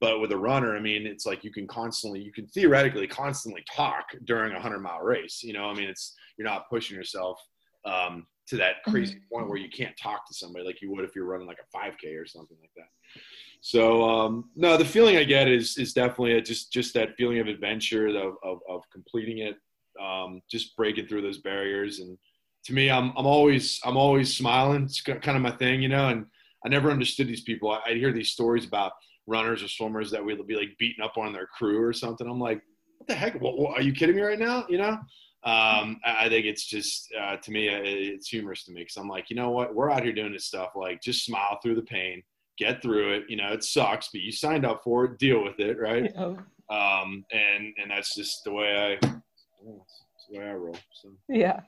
but 0.00 0.20
with 0.20 0.30
a 0.30 0.36
runner 0.36 0.76
i 0.76 0.80
mean 0.80 1.06
it's 1.06 1.24
like 1.24 1.42
you 1.42 1.50
can 1.50 1.66
constantly 1.66 2.20
you 2.20 2.30
can 2.30 2.46
theoretically 2.48 3.06
constantly 3.06 3.64
talk 3.74 4.04
during 4.24 4.50
a 4.50 4.56
100 4.56 4.80
mile 4.80 5.00
race 5.00 5.42
you 5.42 5.54
know 5.54 5.64
i 5.64 5.74
mean 5.74 5.88
it's 5.88 6.14
you're 6.36 6.46
not 6.46 6.68
pushing 6.68 6.96
yourself 6.96 7.40
um, 7.84 8.26
to 8.46 8.56
that 8.56 8.82
crazy 8.86 9.14
mm-hmm. 9.14 9.34
point 9.34 9.48
where 9.48 9.58
you 9.58 9.68
can't 9.70 9.96
talk 10.00 10.26
to 10.28 10.34
somebody 10.34 10.64
like 10.64 10.80
you 10.82 10.90
would 10.92 11.04
if 11.04 11.16
you're 11.16 11.24
running 11.24 11.46
like 11.46 11.58
a 11.58 11.76
5k 11.76 12.20
or 12.20 12.26
something 12.26 12.56
like 12.60 12.70
that 12.76 13.22
so 13.62 14.04
um, 14.04 14.50
no 14.54 14.76
the 14.76 14.84
feeling 14.84 15.16
i 15.16 15.24
get 15.24 15.48
is 15.48 15.78
is 15.78 15.94
definitely 15.94 16.34
a, 16.34 16.42
just 16.42 16.72
just 16.72 16.92
that 16.92 17.16
feeling 17.16 17.38
of 17.38 17.46
adventure 17.46 18.08
of, 18.08 18.34
of, 18.44 18.58
of 18.68 18.82
completing 18.92 19.38
it 19.38 19.56
um, 20.00 20.40
just 20.50 20.76
breaking 20.76 21.06
through 21.06 21.22
those 21.22 21.38
barriers 21.38 22.00
and 22.00 22.18
to 22.64 22.74
me, 22.74 22.90
I'm 22.90 23.12
I'm 23.16 23.26
always 23.26 23.80
I'm 23.84 23.96
always 23.96 24.36
smiling. 24.36 24.84
It's 24.84 25.00
kind 25.00 25.36
of 25.36 25.40
my 25.40 25.50
thing, 25.50 25.82
you 25.82 25.88
know. 25.88 26.08
And 26.08 26.26
I 26.64 26.68
never 26.68 26.90
understood 26.90 27.26
these 27.26 27.42
people. 27.42 27.70
I, 27.70 27.80
would 27.88 27.96
hear 27.96 28.12
these 28.12 28.30
stories 28.30 28.64
about 28.64 28.92
runners 29.26 29.62
or 29.62 29.68
swimmers 29.68 30.10
that 30.10 30.24
would 30.24 30.46
be 30.46 30.56
like 30.56 30.76
beating 30.78 31.04
up 31.04 31.16
on 31.16 31.32
their 31.32 31.46
crew 31.46 31.82
or 31.82 31.92
something. 31.92 32.28
I'm 32.28 32.40
like, 32.40 32.62
what 32.98 33.08
the 33.08 33.14
heck? 33.14 33.40
What, 33.40 33.58
what, 33.58 33.78
are 33.78 33.82
you 33.82 33.92
kidding 33.92 34.16
me 34.16 34.22
right 34.22 34.38
now? 34.38 34.66
You 34.68 34.78
know. 34.78 34.98
Um, 35.44 36.00
I 36.04 36.28
think 36.28 36.46
it's 36.46 36.64
just 36.64 37.12
uh, 37.20 37.36
to 37.36 37.50
me, 37.50 37.68
uh, 37.68 37.80
it's 37.82 38.28
humorous 38.28 38.62
to 38.64 38.70
me 38.70 38.82
because 38.82 38.96
I'm 38.96 39.08
like, 39.08 39.28
you 39.28 39.34
know 39.34 39.50
what? 39.50 39.74
We're 39.74 39.90
out 39.90 40.04
here 40.04 40.12
doing 40.12 40.32
this 40.32 40.44
stuff. 40.44 40.70
Like, 40.76 41.02
just 41.02 41.24
smile 41.24 41.58
through 41.60 41.74
the 41.74 41.82
pain, 41.82 42.22
get 42.58 42.82
through 42.82 43.14
it. 43.14 43.24
You 43.28 43.36
know, 43.36 43.52
it 43.52 43.64
sucks, 43.64 44.08
but 44.12 44.20
you 44.20 44.32
signed 44.32 44.64
up 44.64 44.82
for 44.84 45.04
it. 45.04 45.18
Deal 45.18 45.42
with 45.42 45.58
it, 45.58 45.78
right? 45.78 46.10
Yeah. 46.14 46.34
Um, 46.70 47.24
and 47.32 47.74
and 47.80 47.90
that's 47.90 48.14
just 48.14 48.44
the 48.44 48.52
way 48.52 48.98
I 49.02 49.06
the 49.06 50.38
way 50.38 50.48
I 50.48 50.54
roll. 50.54 50.76
So 50.92 51.10
yeah. 51.28 51.60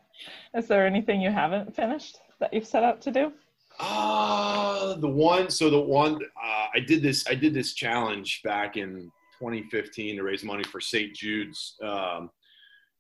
Is 0.54 0.68
there 0.68 0.86
anything 0.86 1.20
you 1.20 1.30
haven't 1.30 1.74
finished 1.74 2.18
that 2.40 2.54
you've 2.54 2.66
set 2.66 2.82
out 2.82 3.00
to 3.02 3.10
do? 3.10 3.32
Uh 3.80 4.94
the 4.94 5.08
one. 5.08 5.50
So 5.50 5.68
the 5.68 5.80
one 5.80 6.14
uh, 6.14 6.66
I 6.74 6.80
did 6.80 7.02
this. 7.02 7.26
I 7.28 7.34
did 7.34 7.54
this 7.54 7.74
challenge 7.74 8.42
back 8.42 8.76
in 8.76 9.10
2015 9.38 10.16
to 10.16 10.22
raise 10.22 10.44
money 10.44 10.64
for 10.64 10.80
St. 10.80 11.14
Jude's. 11.14 11.76
Um, 11.82 12.30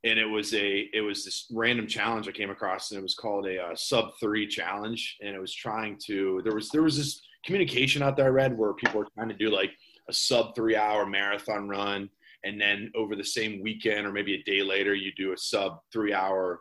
and 0.04 0.18
it 0.18 0.26
was 0.26 0.52
a 0.54 0.88
it 0.92 1.00
was 1.00 1.24
this 1.24 1.46
random 1.50 1.86
challenge 1.86 2.28
I 2.28 2.32
came 2.32 2.50
across, 2.50 2.90
and 2.90 2.98
it 2.98 3.02
was 3.02 3.14
called 3.14 3.46
a 3.46 3.62
uh, 3.62 3.74
sub 3.74 4.10
three 4.20 4.46
challenge, 4.46 5.16
and 5.22 5.34
it 5.34 5.40
was 5.40 5.54
trying 5.54 5.98
to 6.06 6.42
there 6.44 6.54
was 6.54 6.68
there 6.68 6.82
was 6.82 6.98
this 6.98 7.22
communication 7.44 8.02
out 8.02 8.16
there 8.16 8.26
I 8.26 8.30
read 8.30 8.56
where 8.56 8.72
people 8.74 9.00
are 9.00 9.08
trying 9.14 9.28
to 9.28 9.34
do 9.34 9.50
like 9.50 9.70
a 10.08 10.12
sub 10.12 10.54
three 10.54 10.76
hour 10.76 11.06
marathon 11.06 11.68
run 11.68 12.08
and 12.44 12.60
then 12.60 12.90
over 12.94 13.16
the 13.16 13.24
same 13.24 13.62
weekend 13.62 14.06
or 14.06 14.12
maybe 14.12 14.34
a 14.34 14.42
day 14.42 14.62
later 14.62 14.94
you 14.94 15.12
do 15.16 15.32
a 15.32 15.38
sub 15.38 15.78
three 15.92 16.12
hour 16.12 16.60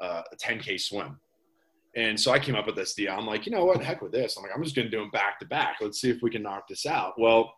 uh, 0.00 0.22
10k 0.42 0.80
swim. 0.80 1.18
And 1.96 2.18
so 2.18 2.32
i 2.32 2.38
came 2.38 2.54
up 2.54 2.66
with 2.66 2.76
this 2.76 2.94
deal. 2.94 3.12
I'm 3.12 3.26
like 3.26 3.46
you 3.46 3.52
know 3.52 3.64
what? 3.64 3.82
Heck 3.82 4.02
with 4.02 4.12
this. 4.12 4.36
I'm 4.36 4.42
like 4.42 4.52
i'm 4.54 4.62
just 4.62 4.74
to 4.74 4.88
do 4.88 5.00
them 5.00 5.10
back 5.10 5.38
to 5.40 5.46
back. 5.46 5.76
Let's 5.80 6.00
see 6.00 6.10
if 6.10 6.22
we 6.22 6.30
can 6.30 6.42
knock 6.42 6.68
this 6.68 6.86
out. 6.86 7.14
Well 7.18 7.52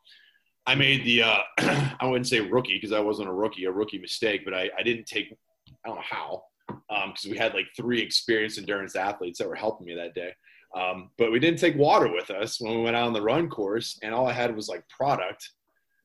i 0.66 0.74
made 0.74 1.04
the 1.04 1.22
uh, 1.22 1.38
i 2.00 2.06
wouldn't 2.06 2.28
say 2.28 2.40
rookie 2.40 2.74
because 2.74 2.92
i 2.92 3.00
wasn't 3.00 3.28
a 3.28 3.32
rookie 3.32 3.64
a 3.64 3.70
rookie 3.70 3.98
mistake 3.98 4.42
but 4.44 4.54
i, 4.54 4.70
I 4.78 4.82
didn't 4.82 5.06
take 5.06 5.36
i 5.84 5.88
don't 5.88 5.96
know 5.96 6.04
how 6.08 6.42
because 6.68 7.24
um, 7.24 7.30
we 7.30 7.36
had 7.36 7.54
like 7.54 7.66
three 7.76 8.00
experienced 8.00 8.58
endurance 8.58 8.96
athletes 8.96 9.38
that 9.38 9.48
were 9.48 9.54
helping 9.54 9.86
me 9.86 9.94
that 9.94 10.14
day 10.14 10.32
um, 10.74 11.10
but 11.18 11.30
we 11.30 11.38
didn't 11.38 11.58
take 11.58 11.76
water 11.76 12.10
with 12.10 12.30
us 12.30 12.60
when 12.60 12.76
we 12.76 12.82
went 12.82 12.96
out 12.96 13.06
on 13.06 13.12
the 13.12 13.22
run 13.22 13.48
course 13.48 13.98
and 14.02 14.14
all 14.14 14.26
i 14.26 14.32
had 14.32 14.54
was 14.54 14.68
like 14.68 14.88
product 14.88 15.50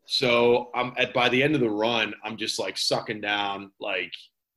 so 0.07 0.69
I'm 0.73 0.93
at 0.97 1.13
by 1.13 1.27
the 1.27 1.43
end 1.43 1.53
of 1.53 1.61
the 1.61 1.69
run, 1.69 2.13
I'm 2.23 2.37
just 2.37 2.59
like 2.59 2.77
sucking 2.77 3.21
down 3.21 3.71
like 3.79 4.13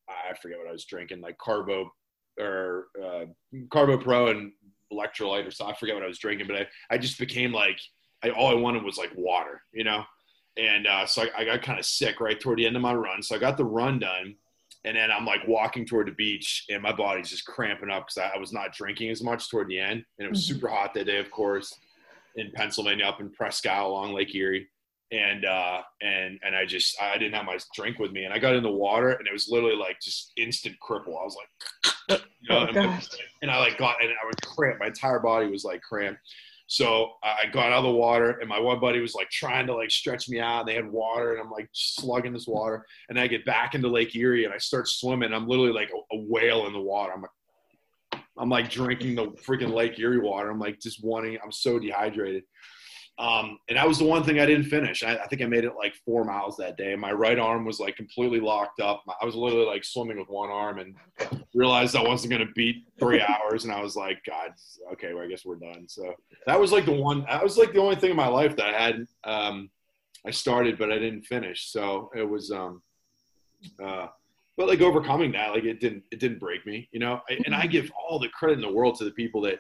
I 0.08 0.34
forget 0.40 0.58
what 0.58 0.68
I 0.68 0.72
was 0.72 0.84
drinking, 0.84 1.20
like 1.20 1.38
carbo 1.38 1.92
or 2.38 2.86
uh, 3.02 3.24
carbo 3.68 3.98
pro 3.98 4.28
and 4.28 4.52
electrolyte 4.92 5.46
or 5.46 5.50
so. 5.50 5.66
I 5.66 5.74
forget 5.74 5.96
what 5.96 6.04
I 6.04 6.08
was 6.08 6.20
drinking, 6.20 6.46
but 6.46 6.56
I, 6.56 6.66
I 6.90 6.98
just 6.98 7.18
became 7.18 7.52
like 7.52 7.78
I, 8.22 8.30
all 8.30 8.48
I 8.48 8.54
wanted 8.54 8.84
was 8.84 8.96
like 8.96 9.10
water, 9.16 9.60
you 9.72 9.82
know. 9.82 10.04
And 10.56 10.86
uh, 10.86 11.04
so 11.06 11.22
I, 11.22 11.40
I 11.40 11.44
got 11.44 11.62
kind 11.62 11.80
of 11.80 11.84
sick 11.84 12.20
right 12.20 12.38
toward 12.38 12.58
the 12.58 12.66
end 12.66 12.76
of 12.76 12.82
my 12.82 12.94
run. 12.94 13.20
So 13.20 13.34
I 13.34 13.38
got 13.38 13.56
the 13.56 13.64
run 13.64 13.98
done, 13.98 14.36
and 14.84 14.96
then 14.96 15.10
I'm 15.10 15.26
like 15.26 15.46
walking 15.46 15.84
toward 15.84 16.06
the 16.08 16.12
beach, 16.12 16.64
and 16.70 16.82
my 16.82 16.92
body's 16.92 17.30
just 17.30 17.46
cramping 17.46 17.90
up 17.90 18.06
because 18.06 18.18
I, 18.18 18.36
I, 18.36 18.38
was 18.38 18.52
not 18.52 18.72
drinking 18.72 19.10
as 19.10 19.22
much 19.22 19.50
toward 19.50 19.68
the 19.68 19.78
end, 19.78 20.04
and 20.18 20.26
it 20.26 20.30
was 20.30 20.44
mm-hmm. 20.44 20.54
super 20.54 20.68
hot 20.68 20.94
that 20.94 21.06
day, 21.06 21.18
of 21.18 21.30
course, 21.30 21.78
in 22.36 22.50
Pennsylvania, 22.52 23.04
up 23.04 23.20
in 23.20 23.30
Presque 23.30 23.66
Isle 23.66 23.88
along 23.88 24.14
Lake 24.14 24.34
Erie 24.34 24.68
and 25.12 25.44
uh, 25.44 25.82
and 26.00 26.38
and 26.42 26.54
I 26.54 26.64
just 26.64 27.00
I 27.02 27.18
didn't 27.18 27.34
have 27.34 27.44
my 27.44 27.58
drink 27.74 27.98
with 27.98 28.12
me, 28.12 28.24
and 28.24 28.32
I 28.32 28.38
got 28.38 28.54
in 28.54 28.62
the 28.62 28.70
water, 28.70 29.10
and 29.10 29.26
it 29.26 29.32
was 29.32 29.48
literally 29.48 29.76
like 29.76 30.00
just 30.00 30.32
instant 30.36 30.76
cripple. 30.80 31.20
I 31.20 31.24
was 31.24 31.36
like, 31.36 32.20
you 32.40 32.48
know, 32.48 32.60
oh, 32.60 32.66
and, 32.66 32.76
my, 32.76 33.02
and, 33.42 33.50
I 33.50 33.58
like 33.58 33.76
got 33.76 34.02
and 34.02 34.10
I 34.10 34.26
was 34.26 34.36
cramped. 34.44 34.80
My 34.80 34.86
entire 34.86 35.18
body 35.18 35.48
was 35.48 35.64
like 35.64 35.82
cramped. 35.82 36.20
So 36.70 37.14
I 37.24 37.46
got 37.50 37.72
out 37.72 37.78
of 37.78 37.83
the 37.83 37.90
water, 37.90 38.38
and 38.38 38.48
my 38.48 38.61
one 38.61 38.78
buddy 38.78 39.00
was 39.00 39.16
like 39.16 39.28
trying 39.28 39.66
to 39.66 39.74
like 39.74 39.90
stretch 39.90 40.28
me 40.28 40.38
out. 40.38 40.66
They 40.66 40.76
had 40.76 40.88
water, 40.88 41.33
and 41.33 41.40
I'm 41.40 41.50
like 41.50 41.68
slugging 41.72 42.33
this 42.33 42.46
water, 42.46 42.87
and 43.09 43.18
I 43.18 43.26
get 43.26 43.44
back 43.44 43.74
into 43.74 43.88
Lake 43.88 44.14
Erie, 44.14 44.44
and 44.44 44.54
I 44.54 44.59
start 44.59 44.87
swimming. 44.87 45.35
I'm 45.35 45.48
literally 45.48 45.72
like 45.72 45.90
a, 45.90 46.16
a 46.16 46.20
whale 46.28 46.68
in 46.68 46.72
the 46.72 46.80
water. 46.80 47.12
I'm 47.12 47.22
like, 47.22 48.22
I'm 48.38 48.48
like 48.48 48.70
drinking 48.70 49.16
the 49.16 49.33
freaking 49.33 49.74
Lake 49.74 49.98
Erie 49.98 50.20
water. 50.20 50.48
I'm 50.48 50.61
like 50.61 50.78
just 50.78 51.02
wanting. 51.02 51.38
I'm 51.42 51.50
so 51.50 51.80
dehydrated. 51.80 52.44
Um, 53.18 53.58
and 53.68 53.76
that 53.76 53.86
was 53.86 53.98
the 53.98 54.06
one 54.06 54.24
thing 54.24 54.40
I 54.40 54.46
didn't 54.46 54.64
finish. 54.64 55.02
I, 55.02 55.16
I, 55.16 55.26
think 55.26 55.42
I 55.42 55.44
made 55.44 55.64
it 55.64 55.74
like 55.76 55.94
four 56.06 56.24
miles 56.24 56.56
that 56.56 56.78
day. 56.78 56.96
My 56.96 57.12
right 57.12 57.38
arm 57.38 57.66
was 57.66 57.78
like 57.78 57.94
completely 57.94 58.40
locked 58.40 58.80
up. 58.80 59.04
I 59.20 59.26
was 59.26 59.34
literally 59.34 59.66
like 59.66 59.84
swimming 59.84 60.18
with 60.18 60.30
one 60.30 60.48
arm 60.48 60.78
and 60.78 60.96
realized 61.52 61.96
I 61.96 62.02
wasn't 62.02 62.32
going 62.32 62.46
to 62.46 62.52
beat 62.54 62.86
three 62.98 63.20
hours. 63.28 63.64
And 63.64 63.74
I 63.74 63.82
was 63.82 63.94
like, 63.94 64.22
God, 64.26 64.52
okay, 64.94 65.12
well, 65.12 65.22
I 65.22 65.28
guess 65.28 65.44
we're 65.44 65.56
done. 65.56 65.86
So 65.86 66.14
that 66.46 66.58
was 66.58 66.72
like 66.72 66.86
the 66.86 66.92
one, 66.92 67.26
that 67.28 67.42
was 67.42 67.58
like 67.58 67.74
the 67.74 67.80
only 67.80 67.96
thing 67.96 68.10
in 68.10 68.16
my 68.16 68.28
life 68.28 68.56
that 68.56 68.74
I 68.74 68.80
had, 68.80 69.06
um, 69.24 69.70
I 70.26 70.30
started, 70.30 70.78
but 70.78 70.90
I 70.90 70.98
didn't 70.98 71.26
finish. 71.26 71.70
So 71.70 72.10
it 72.16 72.28
was, 72.28 72.50
um, 72.50 72.80
uh, 73.84 74.06
but 74.56 74.66
like 74.68 74.80
overcoming 74.80 75.32
that, 75.32 75.50
like 75.50 75.64
it 75.64 75.80
didn't, 75.80 76.04
it 76.10 76.20
didn't 76.20 76.38
break 76.38 76.64
me, 76.64 76.88
you 76.90 77.00
know, 77.00 77.20
I, 77.28 77.38
and 77.44 77.54
I 77.54 77.66
give 77.66 77.90
all 77.92 78.18
the 78.18 78.28
credit 78.30 78.54
in 78.54 78.62
the 78.62 78.72
world 78.72 78.96
to 78.96 79.04
the 79.04 79.10
people 79.10 79.42
that, 79.42 79.58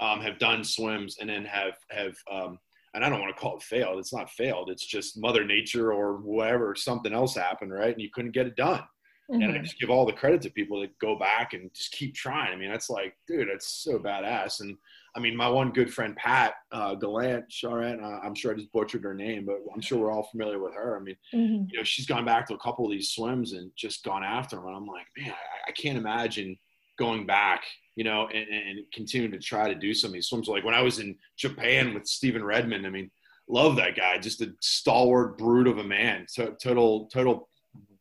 um, 0.00 0.20
have 0.20 0.38
done 0.38 0.62
swims 0.62 1.16
and 1.20 1.28
then 1.30 1.44
have, 1.46 1.74
have, 1.90 2.14
um, 2.30 2.58
and 2.94 3.04
I 3.04 3.08
don't 3.08 3.20
want 3.20 3.34
to 3.34 3.40
call 3.40 3.56
it 3.56 3.62
failed. 3.62 3.98
It's 3.98 4.12
not 4.12 4.30
failed. 4.30 4.70
It's 4.70 4.86
just 4.86 5.18
Mother 5.18 5.44
Nature 5.44 5.92
or 5.92 6.16
whatever, 6.18 6.74
something 6.74 7.12
else 7.12 7.34
happened, 7.34 7.72
right? 7.72 7.92
And 7.92 8.00
you 8.00 8.10
couldn't 8.12 8.32
get 8.32 8.46
it 8.46 8.56
done. 8.56 8.82
Mm-hmm. 9.30 9.42
And 9.42 9.50
I 9.52 9.54
mm-hmm. 9.56 9.64
just 9.64 9.78
give 9.78 9.90
all 9.90 10.06
the 10.06 10.12
credit 10.12 10.40
to 10.42 10.50
people 10.50 10.80
that 10.80 10.98
go 11.00 11.18
back 11.18 11.52
and 11.52 11.70
just 11.74 11.92
keep 11.92 12.14
trying. 12.14 12.52
I 12.52 12.56
mean, 12.56 12.70
that's 12.70 12.88
like, 12.88 13.14
dude, 13.26 13.48
that's 13.50 13.82
so 13.84 13.98
badass. 13.98 14.60
And 14.60 14.74
I 15.14 15.20
mean, 15.20 15.36
my 15.36 15.48
one 15.48 15.70
good 15.70 15.92
friend, 15.92 16.16
Pat 16.16 16.54
uh, 16.72 16.94
Gallant, 16.94 17.52
Charette, 17.52 18.00
uh, 18.00 18.20
I'm 18.24 18.34
sure 18.34 18.52
I 18.52 18.56
just 18.56 18.72
butchered 18.72 19.04
her 19.04 19.14
name, 19.14 19.44
but 19.44 19.58
I'm 19.74 19.82
sure 19.82 19.98
we're 19.98 20.12
all 20.12 20.28
familiar 20.30 20.58
with 20.58 20.74
her. 20.74 20.96
I 20.96 21.02
mean, 21.02 21.16
mm-hmm. 21.34 21.64
you 21.70 21.78
know, 21.78 21.84
she's 21.84 22.06
gone 22.06 22.24
back 22.24 22.48
to 22.48 22.54
a 22.54 22.58
couple 22.58 22.86
of 22.86 22.90
these 22.90 23.10
swims 23.10 23.52
and 23.52 23.70
just 23.76 24.02
gone 24.02 24.24
after 24.24 24.56
them. 24.56 24.66
And 24.66 24.76
I'm 24.76 24.86
like, 24.86 25.06
man, 25.18 25.32
I, 25.32 25.70
I 25.70 25.72
can't 25.72 25.98
imagine 25.98 26.56
going 26.98 27.26
back 27.26 27.64
you 27.98 28.04
know, 28.04 28.28
and, 28.28 28.48
and 28.48 28.78
continuing 28.92 29.32
to 29.32 29.40
try 29.40 29.66
to 29.66 29.74
do 29.74 29.92
some 29.92 30.10
of 30.10 30.14
these 30.14 30.28
swims. 30.28 30.46
Like 30.46 30.62
when 30.62 30.72
I 30.72 30.82
was 30.82 31.00
in 31.00 31.16
Japan 31.36 31.94
with 31.94 32.06
Stephen 32.06 32.44
Redmond, 32.44 32.86
I 32.86 32.90
mean, 32.90 33.10
love 33.48 33.74
that 33.74 33.96
guy, 33.96 34.18
just 34.18 34.40
a 34.40 34.54
stalwart 34.60 35.36
brute 35.36 35.66
of 35.66 35.78
a 35.78 35.84
man, 35.84 36.24
total, 36.62 37.06
total 37.12 37.48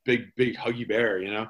big, 0.05 0.27
big 0.35 0.55
huggy 0.55 0.87
bear, 0.87 1.19
you 1.19 1.31
know. 1.31 1.47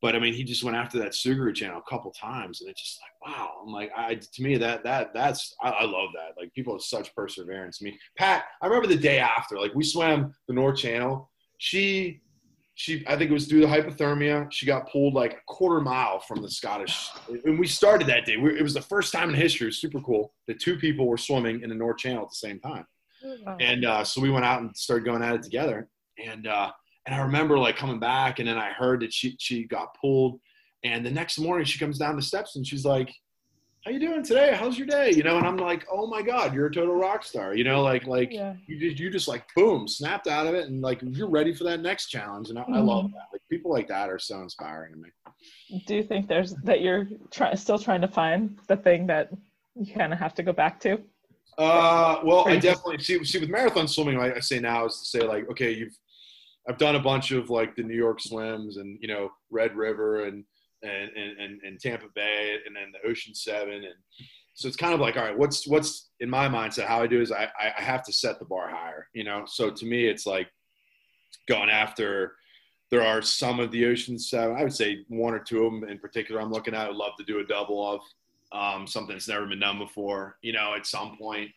but 0.00 0.16
I 0.16 0.18
mean, 0.18 0.32
he 0.32 0.44
just 0.44 0.64
went 0.64 0.78
after 0.78 0.98
that 0.98 1.12
Tsugaru 1.12 1.54
channel 1.54 1.82
a 1.86 1.90
couple 1.90 2.10
times, 2.12 2.62
and 2.62 2.70
it's 2.70 2.82
just 2.82 3.00
like, 3.02 3.36
wow. 3.36 3.50
I'm 3.62 3.70
like, 3.70 3.90
I 3.94 4.14
to 4.14 4.42
me 4.42 4.56
that 4.56 4.82
that 4.84 5.12
that's 5.12 5.54
I, 5.62 5.68
I 5.68 5.84
love 5.84 6.08
that. 6.14 6.40
Like 6.40 6.54
people 6.54 6.72
have 6.72 6.80
such 6.80 7.14
perseverance. 7.14 7.80
I 7.82 7.84
mean, 7.84 7.98
Pat, 8.16 8.44
I 8.62 8.66
remember 8.66 8.88
the 8.88 8.96
day 8.96 9.18
after, 9.18 9.58
like 9.58 9.74
we 9.74 9.84
swam 9.84 10.32
the 10.48 10.54
North 10.54 10.78
Channel. 10.78 11.30
She 11.58 12.22
she 12.80 13.04
I 13.06 13.14
think 13.14 13.30
it 13.30 13.34
was 13.34 13.46
due 13.46 13.60
to 13.60 13.66
hypothermia. 13.66 14.50
She 14.50 14.64
got 14.64 14.90
pulled 14.90 15.12
like 15.12 15.34
a 15.34 15.40
quarter 15.46 15.82
mile 15.82 16.18
from 16.18 16.40
the 16.40 16.50
Scottish. 16.50 17.10
And 17.44 17.58
we 17.58 17.66
started 17.66 18.06
that 18.08 18.24
day. 18.24 18.38
We, 18.38 18.58
it 18.58 18.62
was 18.62 18.72
the 18.72 18.80
first 18.80 19.12
time 19.12 19.28
in 19.28 19.34
history. 19.34 19.66
It 19.66 19.68
was 19.68 19.82
super 19.82 20.00
cool 20.00 20.32
that 20.48 20.60
two 20.60 20.78
people 20.78 21.06
were 21.06 21.18
swimming 21.18 21.60
in 21.62 21.68
the 21.68 21.74
North 21.74 21.98
Channel 21.98 22.22
at 22.22 22.30
the 22.30 22.36
same 22.36 22.58
time. 22.58 22.86
Oh, 23.22 23.56
and 23.60 23.84
uh, 23.84 24.02
so 24.02 24.22
we 24.22 24.30
went 24.30 24.46
out 24.46 24.62
and 24.62 24.74
started 24.74 25.04
going 25.04 25.22
at 25.22 25.34
it 25.34 25.42
together. 25.42 25.90
And 26.24 26.46
uh, 26.46 26.72
and 27.04 27.14
I 27.14 27.18
remember 27.18 27.58
like 27.58 27.76
coming 27.76 28.00
back, 28.00 28.38
and 28.38 28.48
then 28.48 28.56
I 28.56 28.70
heard 28.72 29.02
that 29.02 29.12
she 29.12 29.36
she 29.38 29.64
got 29.64 29.94
pulled. 30.00 30.40
And 30.82 31.04
the 31.04 31.10
next 31.10 31.38
morning, 31.38 31.66
she 31.66 31.78
comes 31.78 31.98
down 31.98 32.16
the 32.16 32.22
steps 32.22 32.56
and 32.56 32.66
she's 32.66 32.86
like, 32.86 33.12
"How 33.84 33.90
you 33.90 34.00
doing 34.00 34.22
today? 34.22 34.54
How's 34.54 34.78
your 34.78 34.86
day?" 34.86 35.10
You 35.12 35.22
know, 35.22 35.36
and 35.38 35.46
I'm 35.46 35.56
like, 35.56 35.86
"Oh 35.90 36.06
my 36.06 36.22
God, 36.22 36.54
you're 36.54 36.66
a 36.66 36.72
total 36.72 36.94
rock 36.94 37.24
star." 37.24 37.54
You 37.54 37.64
know, 37.64 37.82
like 37.82 38.06
like 38.06 38.32
yeah. 38.32 38.54
you 38.66 38.78
just 38.78 39.00
you 39.00 39.10
just 39.10 39.28
like 39.28 39.44
boom, 39.54 39.88
snapped 39.88 40.26
out 40.26 40.46
of 40.46 40.54
it, 40.54 40.68
and 40.68 40.82
like 40.82 41.00
you're 41.02 41.30
ready 41.30 41.54
for 41.54 41.64
that 41.64 41.80
next 41.80 42.08
challenge. 42.08 42.50
And 42.50 42.58
I, 42.58 42.62
mm-hmm. 42.62 42.74
I 42.74 42.80
love 42.80 43.10
that. 43.12 43.26
Like 43.32 43.42
people 43.50 43.70
like 43.70 43.88
that 43.88 44.08
are 44.08 44.18
so 44.18 44.40
inspiring 44.42 44.92
to 44.92 44.98
me. 44.98 45.08
Do 45.86 45.94
you 45.94 46.02
think 46.02 46.28
there's 46.28 46.54
that 46.64 46.80
you're 46.80 47.06
try, 47.30 47.54
still 47.54 47.78
trying 47.78 48.00
to 48.00 48.08
find 48.08 48.58
the 48.68 48.76
thing 48.76 49.06
that 49.06 49.30
you 49.74 49.94
kind 49.94 50.12
of 50.12 50.18
have 50.18 50.34
to 50.34 50.42
go 50.42 50.52
back 50.52 50.80
to? 50.80 50.98
Uh, 51.58 52.20
well, 52.24 52.48
I 52.48 52.56
definitely 52.56 53.02
see. 53.02 53.22
See, 53.24 53.38
with 53.38 53.50
marathon 53.50 53.88
swimming, 53.88 54.18
I, 54.18 54.34
I 54.34 54.40
say 54.40 54.60
now 54.60 54.86
is 54.86 54.98
to 54.98 55.04
say 55.04 55.26
like, 55.26 55.50
okay, 55.50 55.70
you've 55.70 55.96
I've 56.68 56.78
done 56.78 56.96
a 56.96 57.00
bunch 57.00 57.32
of 57.32 57.50
like 57.50 57.74
the 57.74 57.82
New 57.82 57.96
York 57.96 58.20
swims 58.20 58.76
and 58.76 58.98
you 59.00 59.08
know 59.08 59.30
Red 59.50 59.76
River 59.76 60.24
and 60.24 60.44
and 60.82 61.10
and, 61.16 61.60
and 61.62 61.80
Tampa 61.80 62.06
Bay 62.14 62.56
and 62.66 62.74
then 62.74 62.92
the 62.92 63.08
Ocean 63.08 63.34
Seven 63.34 63.74
and 63.74 63.94
so 64.54 64.68
it's 64.68 64.76
kind 64.76 64.94
of 64.94 65.00
like 65.00 65.16
all 65.16 65.24
right 65.24 65.36
what's 65.36 65.66
what's 65.66 66.10
in 66.20 66.28
my 66.28 66.48
mindset 66.48 66.86
how 66.86 67.02
I 67.02 67.06
do 67.06 67.20
is 67.20 67.32
I 67.32 67.48
I 67.58 67.80
have 67.80 68.02
to 68.04 68.12
set 68.12 68.38
the 68.38 68.44
bar 68.44 68.68
higher 68.70 69.08
you 69.12 69.24
know? 69.24 69.44
So 69.46 69.70
to 69.70 69.86
me 69.86 70.06
it's 70.06 70.26
like 70.26 70.48
going 71.48 71.70
after 71.70 72.34
there 72.90 73.02
are 73.02 73.22
some 73.22 73.60
of 73.60 73.70
the 73.70 73.86
Ocean 73.86 74.18
Seven 74.18 74.56
I 74.56 74.62
would 74.62 74.74
say 74.74 75.04
one 75.08 75.34
or 75.34 75.38
two 75.40 75.64
of 75.64 75.72
them 75.72 75.88
in 75.88 75.98
particular 75.98 76.40
I'm 76.40 76.52
looking 76.52 76.74
at 76.74 76.86
I 76.86 76.88
would 76.88 76.96
love 76.96 77.12
to 77.18 77.24
do 77.24 77.40
a 77.40 77.44
double 77.44 77.94
of 77.94 78.00
um, 78.52 78.84
something 78.86 79.14
that's 79.14 79.28
never 79.28 79.46
been 79.46 79.60
done 79.60 79.78
before 79.78 80.36
you 80.42 80.52
know 80.52 80.74
at 80.74 80.86
some 80.86 81.16
point. 81.16 81.50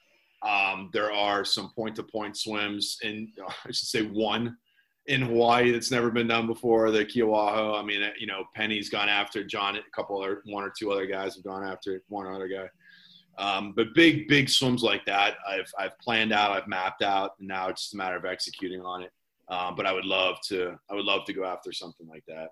Um, 0.44 0.90
there 0.92 1.14
are 1.14 1.46
some 1.46 1.72
point 1.74 1.96
to 1.96 2.04
point 2.04 2.36
swims 2.36 2.98
and 3.02 3.30
I 3.66 3.72
should 3.72 3.88
say 3.88 4.02
one 4.02 4.58
in 5.08 5.22
Hawaii 5.22 5.72
that's 5.72 5.92
never 5.92 6.10
been 6.10 6.28
done 6.28 6.48
before. 6.48 6.92
The 6.92 7.06
Kiwaho. 7.06 7.80
I 7.80 7.84
mean, 7.84 8.02
you 8.18 8.28
know, 8.28 8.46
Penny's 8.56 8.90
gone 8.90 9.10
after 9.10 9.44
John. 9.44 9.76
A 9.76 9.82
couple 9.96 10.22
other, 10.22 10.42
one 10.46 10.64
or 10.64 10.72
two 10.78 10.92
other 10.92 11.06
guys 11.06 11.36
have 11.36 11.44
gone 11.44 11.66
after 11.66 12.02
one 12.08 12.28
other 12.28 12.48
guy. 12.48 12.70
Um, 13.38 13.74
but 13.76 13.88
big, 13.96 14.28
big 14.28 14.48
swims 14.48 14.84
like 14.84 15.04
that, 15.06 15.38
I've 15.48 15.72
I've 15.80 15.98
planned 16.00 16.32
out, 16.32 16.52
I've 16.52 16.68
mapped 16.68 17.02
out, 17.02 17.32
and 17.40 17.48
now 17.48 17.68
it's 17.68 17.82
just 17.82 17.96
a 17.96 17.98
matter 17.98 18.16
of 18.16 18.26
executing 18.26 18.82
on 18.82 19.02
it. 19.02 19.12
Um, 19.50 19.76
but 19.76 19.86
I 19.86 19.92
would 19.92 20.06
love 20.06 20.38
to, 20.50 20.80
I 20.90 20.94
would 20.94 21.06
love 21.06 21.26
to 21.26 21.34
go 21.34 21.44
after 21.44 21.72
something 21.72 22.08
like 22.08 22.24
that. 22.28 22.50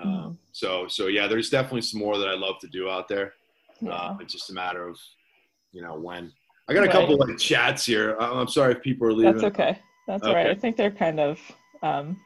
Um, 0.00 0.08
mm-hmm. 0.08 0.32
So, 0.52 0.86
so 0.88 1.06
yeah, 1.06 1.26
there's 1.26 1.50
definitely 1.50 1.80
some 1.82 2.00
more 2.00 2.18
that 2.18 2.28
I 2.28 2.34
love 2.34 2.58
to 2.60 2.68
do 2.68 2.88
out 2.88 3.08
there. 3.08 3.32
Yeah. 3.80 3.92
Uh, 3.92 4.16
it's 4.20 4.32
just 4.32 4.50
a 4.50 4.52
matter 4.52 4.86
of, 4.86 4.98
you 5.72 5.82
know, 5.82 5.98
when. 5.98 6.32
I 6.68 6.74
got 6.74 6.80
a 6.80 6.86
right. 6.86 6.92
couple 6.92 7.16
like 7.16 7.38
chats 7.38 7.84
here. 7.84 8.16
I'm 8.20 8.46
sorry 8.46 8.74
if 8.74 8.82
people 8.82 9.08
are 9.08 9.12
leaving. 9.12 9.32
That's 9.32 9.44
okay. 9.44 9.78
That's 10.06 10.22
okay. 10.22 10.30
all 10.30 10.36
right. 10.36 10.46
I 10.46 10.54
think 10.54 10.76
they're 10.76 10.90
kind 10.90 11.18
of 11.18 11.40
um, 11.82 12.20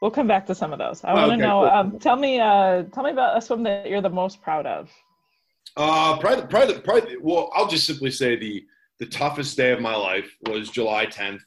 we'll 0.00 0.10
come 0.10 0.26
back 0.26 0.46
to 0.46 0.54
some 0.54 0.72
of 0.72 0.78
those. 0.78 1.02
I 1.04 1.14
want 1.14 1.30
to 1.30 1.32
okay, 1.34 1.42
know. 1.42 1.60
Cool. 1.62 1.70
Um, 1.70 1.98
tell 1.98 2.16
me, 2.16 2.40
uh, 2.40 2.84
tell 2.84 3.04
me 3.04 3.10
about 3.10 3.36
a 3.36 3.40
swim 3.40 3.62
that 3.64 3.88
you're 3.88 4.02
the 4.02 4.10
most 4.10 4.42
proud 4.42 4.66
of. 4.66 4.90
Uh, 5.76 6.18
probably, 6.18 6.46
probably, 6.46 6.80
probably. 6.80 7.16
Well, 7.20 7.50
I'll 7.54 7.68
just 7.68 7.86
simply 7.86 8.10
say 8.10 8.36
the 8.36 8.64
the 8.98 9.06
toughest 9.06 9.56
day 9.56 9.72
of 9.72 9.80
my 9.80 9.94
life 9.94 10.30
was 10.46 10.70
July 10.70 11.04
10th, 11.04 11.40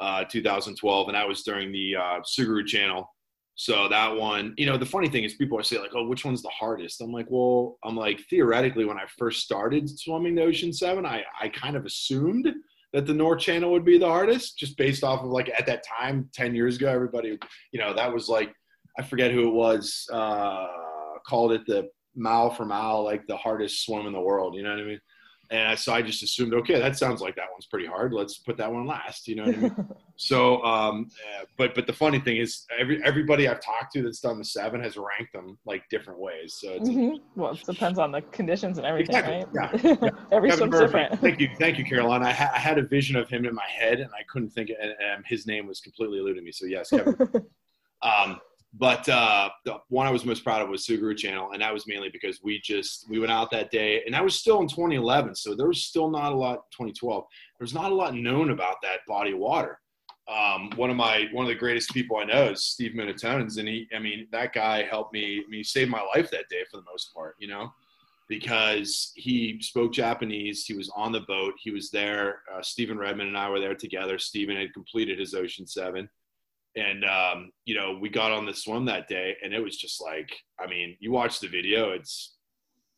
uh, 0.00 0.24
2012, 0.24 1.06
and 1.06 1.14
that 1.14 1.28
was 1.28 1.42
during 1.44 1.70
the 1.70 1.94
uh, 1.94 2.20
Tsugaru 2.20 2.66
Channel. 2.66 3.08
So 3.54 3.88
that 3.88 4.16
one, 4.16 4.54
you 4.56 4.66
know, 4.66 4.76
the 4.76 4.86
funny 4.86 5.08
thing 5.08 5.22
is 5.22 5.34
people 5.34 5.58
are 5.58 5.62
saying 5.62 5.82
like, 5.82 5.92
"Oh, 5.94 6.08
which 6.08 6.24
one's 6.24 6.42
the 6.42 6.48
hardest?" 6.48 7.00
I'm 7.00 7.12
like, 7.12 7.26
"Well, 7.28 7.78
I'm 7.84 7.96
like 7.96 8.20
theoretically, 8.30 8.86
when 8.86 8.96
I 8.96 9.04
first 9.18 9.42
started 9.42 9.88
swimming 9.88 10.34
the 10.34 10.42
Ocean 10.42 10.72
Seven, 10.72 11.04
I 11.04 11.24
I 11.38 11.48
kind 11.50 11.76
of 11.76 11.84
assumed." 11.84 12.48
That 12.92 13.06
the 13.06 13.14
North 13.14 13.40
Channel 13.40 13.70
would 13.72 13.84
be 13.84 13.98
the 13.98 14.06
hardest, 14.06 14.58
just 14.58 14.76
based 14.76 15.04
off 15.04 15.22
of 15.22 15.30
like 15.30 15.50
at 15.56 15.66
that 15.66 15.84
time, 16.00 16.28
ten 16.32 16.54
years 16.54 16.76
ago, 16.76 16.88
everybody, 16.88 17.38
you 17.72 17.80
know, 17.80 17.94
that 17.94 18.12
was 18.12 18.28
like 18.28 18.52
I 18.98 19.02
forget 19.02 19.30
who 19.30 19.48
it 19.48 19.54
was 19.54 20.06
uh, 20.12 20.66
called 21.26 21.52
it 21.52 21.62
the 21.66 21.88
mile 22.14 22.50
for 22.50 22.64
mile, 22.64 23.04
like 23.04 23.26
the 23.26 23.36
hardest 23.36 23.84
swim 23.84 24.06
in 24.06 24.12
the 24.12 24.20
world. 24.20 24.54
You 24.54 24.62
know 24.62 24.70
what 24.70 24.80
I 24.80 24.84
mean? 24.84 25.00
And 25.50 25.76
so 25.76 25.92
I 25.92 26.00
just 26.00 26.22
assumed, 26.22 26.54
okay, 26.54 26.78
that 26.78 26.96
sounds 26.96 27.20
like 27.20 27.34
that 27.34 27.46
one's 27.50 27.66
pretty 27.66 27.86
hard. 27.86 28.12
Let's 28.12 28.38
put 28.38 28.56
that 28.58 28.72
one 28.72 28.86
last. 28.86 29.26
You 29.26 29.34
know 29.34 29.46
what 29.46 29.56
I 29.56 29.58
mean? 29.58 29.88
so, 30.16 30.62
um, 30.62 31.08
but 31.56 31.74
but 31.74 31.88
the 31.88 31.92
funny 31.92 32.20
thing 32.20 32.36
is, 32.36 32.66
every 32.78 33.02
everybody 33.04 33.48
I've 33.48 33.60
talked 33.60 33.92
to 33.94 34.02
that's 34.02 34.20
done 34.20 34.38
the 34.38 34.44
seven 34.44 34.80
has 34.80 34.96
ranked 34.96 35.32
them 35.32 35.58
like 35.64 35.82
different 35.90 36.20
ways. 36.20 36.54
So 36.60 36.78
mm-hmm. 36.78 37.16
well, 37.34 37.50
it 37.50 37.64
depends 37.64 37.98
on 37.98 38.12
the 38.12 38.22
conditions 38.22 38.78
and 38.78 38.86
everything, 38.86 39.16
exactly. 39.16 39.44
right? 39.52 39.84
Yeah. 39.84 39.96
yeah. 40.02 40.10
Every 40.30 40.52
swim's 40.52 40.78
different. 40.78 41.20
Thank 41.20 41.40
you, 41.40 41.48
thank 41.58 41.78
you, 41.78 41.84
Caroline. 41.84 42.22
I, 42.22 42.32
ha- 42.32 42.52
I, 42.54 42.60
had 42.60 42.78
a 42.78 42.82
vision 42.82 43.16
of 43.16 43.28
him 43.28 43.44
in 43.44 43.54
my 43.54 43.66
head, 43.68 43.98
and 43.98 44.10
I 44.12 44.22
couldn't 44.28 44.50
think, 44.50 44.70
and, 44.70 44.92
and 45.04 45.24
his 45.26 45.48
name 45.48 45.66
was 45.66 45.80
completely 45.80 46.20
eluding 46.20 46.44
me. 46.44 46.52
So 46.52 46.66
yes, 46.66 46.90
Kevin. 46.90 47.16
um, 48.02 48.38
but 48.74 49.08
uh, 49.08 49.50
the 49.64 49.78
one 49.88 50.06
I 50.06 50.10
was 50.10 50.24
most 50.24 50.44
proud 50.44 50.62
of 50.62 50.68
was 50.68 50.86
Tsugaru 50.86 51.16
Channel, 51.16 51.50
and 51.52 51.62
that 51.62 51.74
was 51.74 51.88
mainly 51.88 52.08
because 52.08 52.40
we 52.42 52.60
just 52.60 53.08
we 53.10 53.18
went 53.18 53.32
out 53.32 53.50
that 53.50 53.70
day, 53.70 54.02
and 54.04 54.14
that 54.14 54.22
was 54.22 54.36
still 54.36 54.60
in 54.60 54.68
2011, 54.68 55.34
so 55.34 55.54
there 55.54 55.66
was 55.66 55.82
still 55.82 56.08
not 56.08 56.32
a 56.32 56.36
lot. 56.36 56.70
2012, 56.70 57.24
there's 57.58 57.74
not 57.74 57.90
a 57.90 57.94
lot 57.94 58.14
known 58.14 58.50
about 58.50 58.76
that 58.82 59.00
body 59.08 59.32
of 59.32 59.38
water. 59.38 59.80
Um, 60.28 60.70
one 60.76 60.88
of 60.88 60.96
my 60.96 61.26
one 61.32 61.44
of 61.44 61.48
the 61.48 61.56
greatest 61.56 61.92
people 61.92 62.18
I 62.18 62.24
know 62.24 62.50
is 62.50 62.64
Steve 62.64 62.92
Munatones, 62.92 63.58
and 63.58 63.66
he, 63.66 63.88
I 63.94 63.98
mean, 63.98 64.28
that 64.30 64.52
guy 64.52 64.84
helped 64.84 65.12
me. 65.12 65.42
I 65.44 65.50
mean, 65.50 65.58
he 65.58 65.64
saved 65.64 65.90
my 65.90 66.02
life 66.14 66.30
that 66.30 66.48
day 66.48 66.62
for 66.70 66.76
the 66.76 66.84
most 66.88 67.12
part, 67.12 67.34
you 67.40 67.48
know, 67.48 67.72
because 68.28 69.12
he 69.16 69.60
spoke 69.60 69.92
Japanese. 69.92 70.64
He 70.64 70.74
was 70.74 70.92
on 70.94 71.10
the 71.10 71.22
boat. 71.22 71.54
He 71.60 71.72
was 71.72 71.90
there. 71.90 72.42
Uh, 72.54 72.62
Stephen 72.62 72.98
Redmond 72.98 73.30
and 73.30 73.36
I 73.36 73.50
were 73.50 73.58
there 73.58 73.74
together. 73.74 74.16
Stephen 74.16 74.56
had 74.56 74.72
completed 74.72 75.18
his 75.18 75.34
Ocean 75.34 75.66
Seven 75.66 76.08
and 76.76 77.04
um, 77.04 77.50
you 77.64 77.74
know 77.74 77.98
we 78.00 78.08
got 78.08 78.30
on 78.30 78.46
the 78.46 78.54
swim 78.54 78.84
that 78.84 79.08
day 79.08 79.36
and 79.42 79.52
it 79.52 79.62
was 79.62 79.76
just 79.76 80.00
like 80.00 80.30
i 80.60 80.66
mean 80.66 80.96
you 81.00 81.10
watch 81.10 81.40
the 81.40 81.48
video 81.48 81.90
it's 81.90 82.36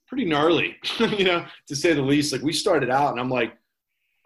pretty 0.07 0.25
gnarly 0.25 0.77
you 1.17 1.25
know 1.25 1.45
to 1.67 1.75
say 1.75 1.95
the 1.95 2.03
least. 2.03 2.33
Like 2.33 2.43
we 2.43 2.53
started 2.53 2.91
out 2.91 3.13
and 3.13 3.21
i'm 3.21 3.31
like 3.31 3.55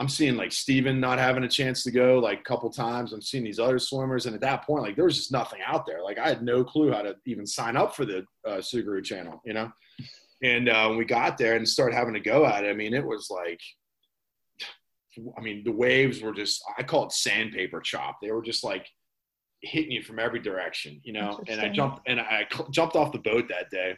i'm 0.01 0.09
seeing 0.09 0.37
like 0.37 0.51
steven 0.51 0.99
not 0.99 1.19
having 1.19 1.45
a 1.45 1.49
chance 1.49 1.85
to 1.85 1.91
go 1.91 2.19
like 2.19 2.41
a 2.41 2.45
couple 2.45 2.71
times. 2.71 3.13
I'm 3.13 3.23
seeing 3.23 3.45
these 3.45 3.61
other 3.61 3.79
swimmers. 3.79 4.27
And 4.27 4.35
at 4.35 4.41
that 4.41 4.67
point 4.67 4.83
like 4.83 4.97
there 4.97 5.05
was 5.05 5.17
just 5.17 5.33
nothing 5.33 5.61
out 5.65 5.87
there. 5.87 6.03
Like 6.03 6.19
i 6.19 6.29
had 6.29 6.43
no 6.43 6.65
clue 6.65 6.93
how 6.93 7.03
to 7.03 7.15
even 7.25 7.47
sign 7.47 7.77
up 7.77 7.95
for 7.95 8.05
the 8.05 8.25
uh, 8.47 8.59
Tsugaru 8.59 9.05
channel 9.05 9.41
you 9.45 9.55
know? 9.55 9.71
And 10.43 10.69
uh, 10.69 10.95
we 10.99 11.05
got 11.05 11.39
there 11.39 11.57
and 11.57 11.67
started 11.67 11.95
having 11.95 12.15
to 12.15 12.21
go 12.21 12.45
at 12.45 12.65
it 12.65 12.71
i 12.71 12.75
mean 12.75 12.93
it 12.93 13.05
was 13.05 13.31
like 13.31 13.61
i 15.39 15.41
mean 15.41 15.63
the 15.65 15.73
waves 15.73 16.21
were 16.21 16.35
just 16.35 16.63
i 16.77 16.83
call 16.83 17.07
it 17.07 17.13
sandpaper 17.13 17.81
chop. 17.81 18.19
They 18.21 18.33
were 18.33 18.43
just 18.43 18.65
like 18.65 18.87
hitting 19.63 19.91
you 19.91 20.03
from 20.03 20.19
every 20.19 20.41
direction, 20.41 21.01
you 21.05 21.13
know. 21.13 21.41
And 21.49 21.61
I 21.61 21.69
jumped 21.69 22.01
and 22.07 22.21
I 22.21 22.47
jumped 22.71 22.97
off 22.97 23.13
the 23.13 23.19
boat 23.19 23.49
that 23.49 23.71
day, 23.71 23.97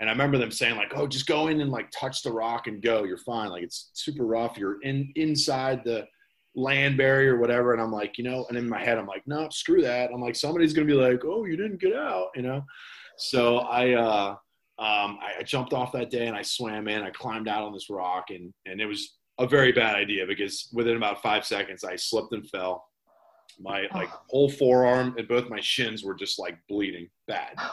and 0.00 0.08
I 0.08 0.12
remember 0.12 0.38
them 0.38 0.50
saying 0.50 0.76
like, 0.76 0.92
"Oh, 0.94 1.06
just 1.06 1.26
go 1.26 1.48
in 1.48 1.60
and 1.60 1.70
like 1.70 1.90
touch 1.90 2.22
the 2.22 2.32
rock 2.32 2.66
and 2.66 2.82
go. 2.82 3.04
You're 3.04 3.18
fine. 3.18 3.50
Like 3.50 3.62
it's 3.62 3.90
super 3.94 4.24
rough. 4.24 4.56
You're 4.56 4.80
in 4.82 5.12
inside 5.16 5.82
the 5.84 6.06
land 6.54 6.96
barrier 6.96 7.36
or 7.36 7.40
whatever." 7.40 7.72
And 7.72 7.82
I'm 7.82 7.92
like, 7.92 8.18
you 8.18 8.24
know, 8.24 8.46
and 8.48 8.56
in 8.56 8.68
my 8.68 8.82
head 8.82 8.98
I'm 8.98 9.06
like, 9.06 9.26
"No, 9.26 9.48
screw 9.50 9.82
that." 9.82 10.10
I'm 10.12 10.20
like, 10.20 10.36
somebody's 10.36 10.72
gonna 10.72 10.86
be 10.86 10.94
like, 10.94 11.24
"Oh, 11.24 11.44
you 11.44 11.56
didn't 11.56 11.80
get 11.80 11.94
out," 11.94 12.28
you 12.34 12.42
know. 12.42 12.64
So 13.16 13.58
I. 13.58 13.92
uh 13.92 14.36
um, 14.78 15.18
I, 15.22 15.40
I 15.40 15.42
jumped 15.42 15.72
off 15.72 15.92
that 15.92 16.10
day 16.10 16.26
and 16.26 16.36
I 16.36 16.42
swam 16.42 16.86
in. 16.86 17.02
I 17.02 17.08
climbed 17.08 17.48
out 17.48 17.62
on 17.62 17.72
this 17.72 17.88
rock, 17.88 18.26
and 18.28 18.52
and 18.66 18.78
it 18.78 18.84
was 18.84 19.16
a 19.38 19.46
very 19.46 19.72
bad 19.72 19.96
idea 19.96 20.26
because 20.26 20.68
within 20.72 20.98
about 20.98 21.22
five 21.22 21.46
seconds 21.46 21.82
I 21.82 21.96
slipped 21.96 22.34
and 22.34 22.46
fell 22.50 22.84
my 23.60 23.86
like 23.94 24.10
whole 24.28 24.50
forearm 24.50 25.14
and 25.18 25.28
both 25.28 25.48
my 25.48 25.60
shins 25.60 26.04
were 26.04 26.14
just 26.14 26.38
like 26.38 26.58
bleeding 26.68 27.08
bad. 27.26 27.56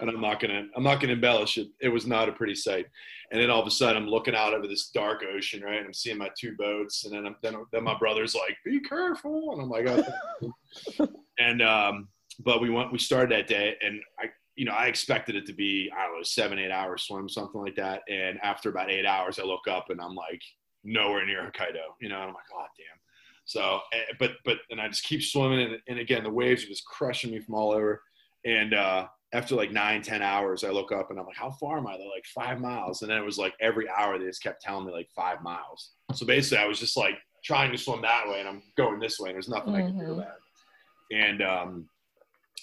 And 0.00 0.10
I'm 0.10 0.20
not 0.20 0.40
gonna 0.40 0.66
I'm 0.74 0.82
not 0.82 1.00
gonna 1.00 1.12
embellish 1.12 1.58
it. 1.58 1.68
It 1.80 1.90
was 1.90 2.08
not 2.08 2.28
a 2.28 2.32
pretty 2.32 2.56
sight. 2.56 2.86
And 3.30 3.40
then 3.40 3.50
all 3.50 3.60
of 3.60 3.68
a 3.68 3.70
sudden 3.70 4.02
I'm 4.02 4.08
looking 4.08 4.34
out 4.34 4.52
over 4.52 4.66
this 4.66 4.90
dark 4.90 5.22
ocean, 5.24 5.62
right? 5.62 5.76
And 5.76 5.86
I'm 5.86 5.94
seeing 5.94 6.18
my 6.18 6.28
two 6.36 6.56
boats, 6.56 7.04
and 7.04 7.14
then 7.14 7.24
I'm, 7.24 7.36
then, 7.40 7.56
then 7.70 7.84
my 7.84 7.96
brother's 7.96 8.34
like, 8.34 8.56
"Be 8.64 8.80
careful!" 8.80 9.52
And 9.52 9.62
I'm 9.62 9.68
like, 9.68 9.86
oh. 9.86 11.06
and 11.38 11.62
um, 11.62 12.08
but 12.40 12.60
we 12.60 12.70
went 12.70 12.92
we 12.92 12.98
started 12.98 13.30
that 13.30 13.46
day, 13.46 13.76
and 13.80 14.00
I 14.18 14.24
you 14.56 14.64
know 14.64 14.72
I 14.72 14.86
expected 14.86 15.36
it 15.36 15.46
to 15.46 15.52
be 15.52 15.90
I 15.96 16.06
don't 16.06 16.16
know 16.16 16.22
seven 16.22 16.58
eight 16.58 16.70
hour 16.70 16.98
swim 16.98 17.28
something 17.28 17.60
like 17.60 17.76
that. 17.76 18.02
And 18.08 18.40
after 18.42 18.68
about 18.70 18.90
eight 18.90 19.06
hours, 19.06 19.38
I 19.38 19.44
look 19.44 19.68
up 19.68 19.90
and 19.90 20.00
I'm 20.00 20.14
like 20.14 20.42
nowhere 20.84 21.24
near 21.26 21.42
Hokkaido, 21.42 21.94
you 22.00 22.08
know. 22.08 22.16
And 22.16 22.28
I'm 22.28 22.34
like, 22.34 22.50
"Oh 22.54 22.66
damn." 22.76 23.05
So, 23.46 23.80
eh, 23.92 24.12
but 24.18 24.32
but 24.44 24.58
and 24.70 24.80
I 24.80 24.88
just 24.88 25.04
keep 25.04 25.22
swimming, 25.22 25.60
and, 25.60 25.78
and 25.88 25.98
again 25.98 26.24
the 26.24 26.30
waves 26.30 26.64
are 26.64 26.68
just 26.68 26.84
crushing 26.84 27.30
me 27.30 27.40
from 27.40 27.54
all 27.54 27.72
over. 27.72 28.02
And 28.44 28.74
uh, 28.74 29.06
after 29.32 29.54
like 29.54 29.72
nine, 29.72 30.02
ten 30.02 30.22
hours, 30.22 30.64
I 30.64 30.70
look 30.70 30.92
up 30.92 31.10
and 31.10 31.18
I'm 31.18 31.26
like, 31.26 31.36
how 31.36 31.50
far 31.50 31.78
am 31.78 31.86
I? 31.86 31.96
They're 31.96 32.06
like 32.06 32.26
five 32.34 32.60
miles. 32.60 33.02
And 33.02 33.10
then 33.10 33.18
it 33.18 33.24
was 33.24 33.38
like 33.38 33.54
every 33.60 33.88
hour 33.88 34.18
they 34.18 34.26
just 34.26 34.42
kept 34.42 34.62
telling 34.62 34.86
me 34.86 34.92
like 34.92 35.08
five 35.14 35.42
miles. 35.42 35.92
So 36.14 36.26
basically 36.26 36.58
I 36.58 36.66
was 36.66 36.78
just 36.78 36.96
like 36.96 37.14
trying 37.44 37.72
to 37.72 37.78
swim 37.78 38.02
that 38.02 38.28
way 38.28 38.40
and 38.40 38.48
I'm 38.48 38.62
going 38.76 39.00
this 39.00 39.18
way 39.18 39.30
and 39.30 39.36
there's 39.36 39.48
nothing 39.48 39.72
mm-hmm. 39.72 39.82
I 39.82 39.90
can 39.90 39.98
do 39.98 40.12
about 40.12 40.28
it. 40.28 41.16
And 41.16 41.42
um, 41.42 41.88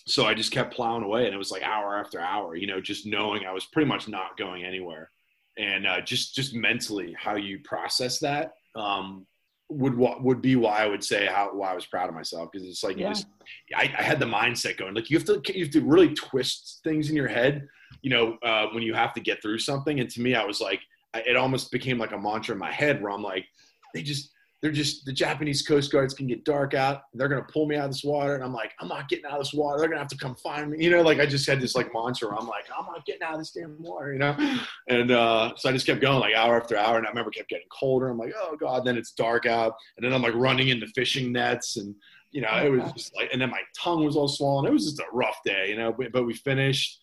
so 0.07 0.25
I 0.25 0.33
just 0.33 0.51
kept 0.51 0.73
plowing 0.73 1.03
away 1.03 1.25
and 1.25 1.33
it 1.33 1.37
was 1.37 1.51
like 1.51 1.63
hour 1.63 1.97
after 1.97 2.19
hour, 2.19 2.55
you 2.55 2.67
know, 2.67 2.81
just 2.81 3.05
knowing 3.05 3.45
I 3.45 3.51
was 3.51 3.65
pretty 3.65 3.87
much 3.87 4.07
not 4.07 4.37
going 4.37 4.63
anywhere. 4.63 5.09
And 5.57 5.85
uh, 5.85 6.01
just 6.01 6.33
just 6.33 6.55
mentally 6.55 7.15
how 7.17 7.35
you 7.35 7.59
process 7.63 8.19
that 8.19 8.53
um, 8.75 9.27
would 9.73 9.95
would 9.97 10.41
be 10.41 10.55
why 10.55 10.83
I 10.83 10.87
would 10.87 11.03
say 11.03 11.25
how 11.25 11.49
why 11.53 11.71
I 11.71 11.75
was 11.75 11.85
proud 11.85 12.09
of 12.09 12.15
myself 12.15 12.51
because 12.51 12.67
it's 12.67 12.83
like 12.83 12.97
you 12.97 13.07
just 13.07 13.27
I, 13.75 13.93
I, 13.97 14.01
had 14.01 14.19
the 14.19 14.25
mindset 14.25 14.77
going 14.77 14.93
like 14.93 15.09
you 15.09 15.17
have 15.17 15.25
to 15.27 15.41
you 15.53 15.65
have 15.65 15.73
to 15.73 15.81
really 15.81 16.13
twist 16.13 16.81
things 16.83 17.09
in 17.09 17.15
your 17.15 17.27
head 17.27 17.67
you 18.01 18.09
know 18.09 18.37
uh, 18.43 18.67
when 18.73 18.83
you 18.83 18.93
have 18.93 19.13
to 19.13 19.19
get 19.19 19.41
through 19.41 19.59
something. 19.59 19.99
And 19.99 20.09
to 20.11 20.21
me 20.21 20.35
I 20.35 20.45
was 20.45 20.61
like 20.61 20.81
I, 21.13 21.19
it 21.21 21.35
almost 21.35 21.71
became 21.71 21.97
like 21.97 22.11
a 22.11 22.17
mantra 22.17 22.53
in 22.53 22.59
my 22.59 22.71
head 22.71 23.01
where 23.01 23.11
I'm 23.11 23.23
like 23.23 23.45
they 23.93 24.01
just 24.01 24.31
they're 24.63 24.71
just 24.71 25.03
the 25.03 25.11
Japanese 25.11 25.61
Coast 25.61 25.91
Guards 25.91 26.13
can 26.13 26.25
get 26.25 26.45
dark 26.45 26.73
out. 26.73 27.01
They're 27.13 27.27
gonna 27.27 27.45
pull 27.51 27.65
me 27.65 27.75
out 27.75 27.83
of 27.83 27.91
this 27.91 28.05
water, 28.05 28.35
and 28.35 28.41
I'm 28.41 28.53
like, 28.53 28.71
I'm 28.79 28.87
not 28.87 29.09
getting 29.09 29.25
out 29.25 29.33
of 29.33 29.39
this 29.39 29.53
water. 29.53 29.77
They're 29.77 29.89
gonna 29.89 29.99
have 29.99 30.07
to 30.07 30.17
come 30.17 30.35
find 30.35 30.71
me. 30.71 30.81
You 30.81 30.89
know, 30.89 31.01
like 31.01 31.19
I 31.19 31.25
just 31.25 31.45
had 31.45 31.59
this 31.59 31.75
like 31.75 31.93
mantra. 31.93 32.29
I'm 32.29 32.47
like, 32.47 32.63
I'm 32.75 32.85
not 32.85 33.05
getting 33.05 33.23
out 33.23 33.33
of 33.33 33.39
this 33.39 33.51
damn 33.51 33.75
water. 33.83 34.13
You 34.13 34.19
know, 34.19 34.57
and 34.87 35.11
uh, 35.11 35.51
so 35.57 35.67
I 35.67 35.73
just 35.73 35.85
kept 35.85 35.99
going 35.99 36.21
like 36.21 36.33
hour 36.33 36.55
after 36.55 36.77
hour, 36.77 36.97
and 36.97 37.05
I 37.05 37.09
remember 37.09 37.29
kept 37.29 37.49
getting 37.49 37.67
colder. 37.77 38.07
I'm 38.07 38.17
like, 38.17 38.31
oh 38.37 38.55
god. 38.55 38.85
Then 38.85 38.95
it's 38.95 39.11
dark 39.11 39.45
out, 39.45 39.73
and 39.97 40.05
then 40.05 40.13
I'm 40.13 40.21
like 40.21 40.33
running 40.33 40.69
into 40.69 40.87
fishing 40.87 41.33
nets, 41.33 41.75
and 41.75 41.93
you 42.31 42.39
know, 42.39 42.65
it 42.65 42.69
was 42.69 42.89
just 42.93 43.13
like, 43.17 43.31
and 43.33 43.41
then 43.41 43.49
my 43.49 43.61
tongue 43.77 44.05
was 44.05 44.15
all 44.15 44.29
swollen. 44.29 44.65
It 44.65 44.73
was 44.73 44.85
just 44.85 44.99
a 44.99 45.05
rough 45.11 45.39
day, 45.43 45.71
you 45.71 45.75
know. 45.75 45.91
But, 45.91 46.13
but 46.13 46.25
we 46.25 46.35
finished, 46.35 47.01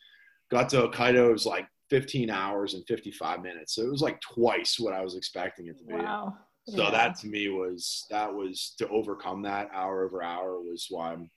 got 0.50 0.70
to 0.70 0.88
Hokkaido. 0.88 1.28
It 1.28 1.32
was 1.32 1.44
like 1.44 1.66
15 1.90 2.30
hours 2.30 2.72
and 2.72 2.86
55 2.86 3.42
minutes, 3.42 3.74
so 3.74 3.82
it 3.82 3.90
was 3.90 4.00
like 4.00 4.18
twice 4.22 4.80
what 4.80 4.94
I 4.94 5.02
was 5.02 5.14
expecting 5.14 5.66
it 5.66 5.76
to 5.76 5.84
be. 5.84 5.92
Wow. 5.92 6.38
So 6.70 6.84
yeah. 6.84 6.90
that 6.90 7.16
to 7.20 7.26
me 7.26 7.48
was 7.48 8.06
that 8.10 8.32
was 8.32 8.74
to 8.78 8.88
overcome 8.88 9.42
that 9.42 9.68
hour 9.72 10.04
over 10.04 10.22
hour 10.22 10.60
was 10.60 10.86
why 10.88 11.12
I'm 11.12 11.30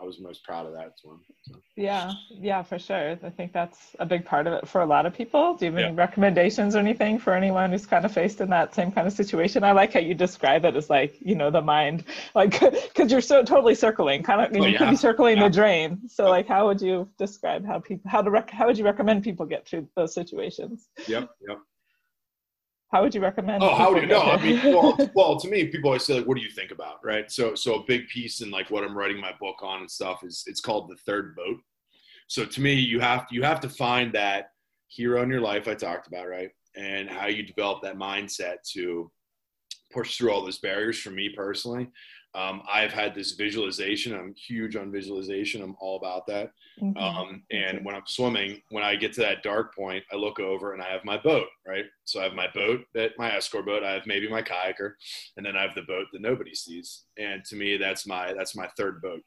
I 0.00 0.04
was 0.04 0.20
most 0.20 0.44
proud 0.44 0.66
of 0.66 0.72
that 0.72 0.92
one. 1.02 1.18
So. 1.42 1.54
Yeah, 1.76 2.12
yeah, 2.28 2.62
for 2.62 2.78
sure. 2.78 3.18
I 3.22 3.30
think 3.30 3.52
that's 3.52 3.94
a 3.98 4.06
big 4.06 4.24
part 4.24 4.46
of 4.46 4.52
it 4.52 4.68
for 4.68 4.80
a 4.80 4.86
lot 4.86 5.06
of 5.06 5.14
people. 5.14 5.54
Do 5.54 5.66
you 5.66 5.70
have 5.72 5.80
yeah. 5.80 5.86
any 5.86 5.94
recommendations 5.94 6.74
or 6.74 6.80
anything 6.80 7.18
for 7.18 7.34
anyone 7.34 7.70
who's 7.70 7.86
kind 7.86 8.04
of 8.04 8.12
faced 8.12 8.40
in 8.40 8.50
that 8.50 8.74
same 8.74 8.92
kind 8.92 9.06
of 9.06 9.12
situation? 9.12 9.64
I 9.64 9.72
like 9.72 9.92
how 9.92 10.00
you 10.00 10.14
describe 10.14 10.64
it 10.64 10.76
as 10.76 10.90
like, 10.90 11.16
you 11.20 11.34
know, 11.34 11.50
the 11.50 11.62
mind, 11.62 12.04
like, 12.34 12.60
because 12.60 13.10
you're 13.10 13.20
so 13.20 13.42
totally 13.42 13.74
circling, 13.74 14.22
kind 14.22 14.40
of, 14.40 14.48
oh, 14.52 14.56
you, 14.56 14.64
oh, 14.64 14.66
yeah. 14.66 14.78
could 14.78 14.90
be 14.90 14.96
circling 14.96 15.38
yeah. 15.38 15.44
the 15.44 15.54
drain. 15.54 16.00
So, 16.08 16.28
like, 16.28 16.48
how 16.48 16.66
would 16.66 16.80
you 16.80 17.08
describe 17.18 17.66
how 17.66 17.78
people, 17.80 18.10
how 18.10 18.22
to, 18.22 18.30
rec- 18.30 18.50
how 18.50 18.66
would 18.66 18.78
you 18.78 18.84
recommend 18.84 19.22
people 19.22 19.46
get 19.46 19.66
through 19.66 19.88
those 19.96 20.14
situations? 20.14 20.88
Yep, 21.06 21.30
yep. 21.48 21.58
How 22.92 23.02
would 23.02 23.14
you 23.14 23.22
recommend? 23.22 23.62
Oh, 23.62 23.74
how 23.74 23.92
would 23.92 24.02
you 24.02 24.08
know? 24.08 24.20
I 24.20 24.40
mean, 24.40 24.60
well, 24.74 24.98
well, 25.14 25.40
to 25.40 25.48
me, 25.48 25.66
people 25.66 25.88
always 25.88 26.04
say 26.04 26.14
like, 26.18 26.26
"What 26.26 26.36
do 26.36 26.42
you 26.42 26.50
think 26.50 26.70
about?" 26.72 27.02
Right. 27.02 27.30
So, 27.32 27.54
so 27.54 27.76
a 27.76 27.84
big 27.84 28.06
piece 28.08 28.42
in 28.42 28.50
like 28.50 28.70
what 28.70 28.84
I'm 28.84 28.96
writing 28.96 29.18
my 29.18 29.32
book 29.40 29.56
on 29.62 29.80
and 29.80 29.90
stuff 29.90 30.22
is 30.22 30.44
it's 30.46 30.60
called 30.60 30.90
the 30.90 30.96
third 31.06 31.34
boat. 31.34 31.58
So 32.26 32.44
to 32.44 32.60
me, 32.60 32.74
you 32.74 33.00
have 33.00 33.26
you 33.30 33.42
have 33.42 33.60
to 33.60 33.68
find 33.70 34.12
that 34.12 34.50
hero 34.88 35.22
in 35.22 35.30
your 35.30 35.40
life 35.40 35.68
I 35.68 35.74
talked 35.74 36.06
about, 36.06 36.28
right, 36.28 36.50
and 36.76 37.08
how 37.08 37.28
you 37.28 37.42
develop 37.42 37.82
that 37.82 37.96
mindset 37.96 38.56
to 38.72 39.10
push 39.90 40.18
through 40.18 40.30
all 40.30 40.44
those 40.44 40.58
barriers. 40.58 41.00
For 41.00 41.10
me 41.10 41.30
personally, 41.34 41.88
um, 42.34 42.62
I've 42.70 42.92
had 42.92 43.14
this 43.14 43.32
visualization. 43.32 44.14
I'm 44.14 44.34
huge 44.34 44.74
on 44.74 44.90
visualization. 44.90 45.62
I'm 45.62 45.76
all 45.80 45.96
about 45.96 46.26
that. 46.28 46.50
Mm-hmm. 46.80 46.96
Um, 46.96 47.42
and 47.50 47.84
when 47.84 47.94
I'm 47.94 48.06
swimming, 48.06 48.62
when 48.70 48.82
I 48.82 48.96
get 48.96 49.12
to 49.14 49.20
that 49.20 49.42
dark 49.42 49.74
point, 49.74 50.02
I 50.10 50.16
look 50.16 50.40
over 50.40 50.72
and 50.72 50.82
I 50.82 50.90
have 50.90 51.04
my 51.04 51.18
boat, 51.18 51.46
right? 51.66 51.84
So 52.04 52.20
I 52.20 52.24
have 52.24 52.32
my 52.32 52.48
boat, 52.54 52.80
that 52.94 53.12
my 53.18 53.36
escort 53.36 53.66
boat. 53.66 53.84
I 53.84 53.92
have 53.92 54.06
maybe 54.06 54.30
my 54.30 54.40
kayaker, 54.40 54.92
and 55.36 55.44
then 55.44 55.56
I 55.56 55.62
have 55.62 55.74
the 55.74 55.82
boat 55.82 56.06
that 56.12 56.22
nobody 56.22 56.54
sees. 56.54 57.04
And 57.18 57.44
to 57.46 57.56
me, 57.56 57.76
that's 57.76 58.06
my 58.06 58.32
that's 58.32 58.56
my 58.56 58.68
third 58.78 59.02
boat. 59.02 59.20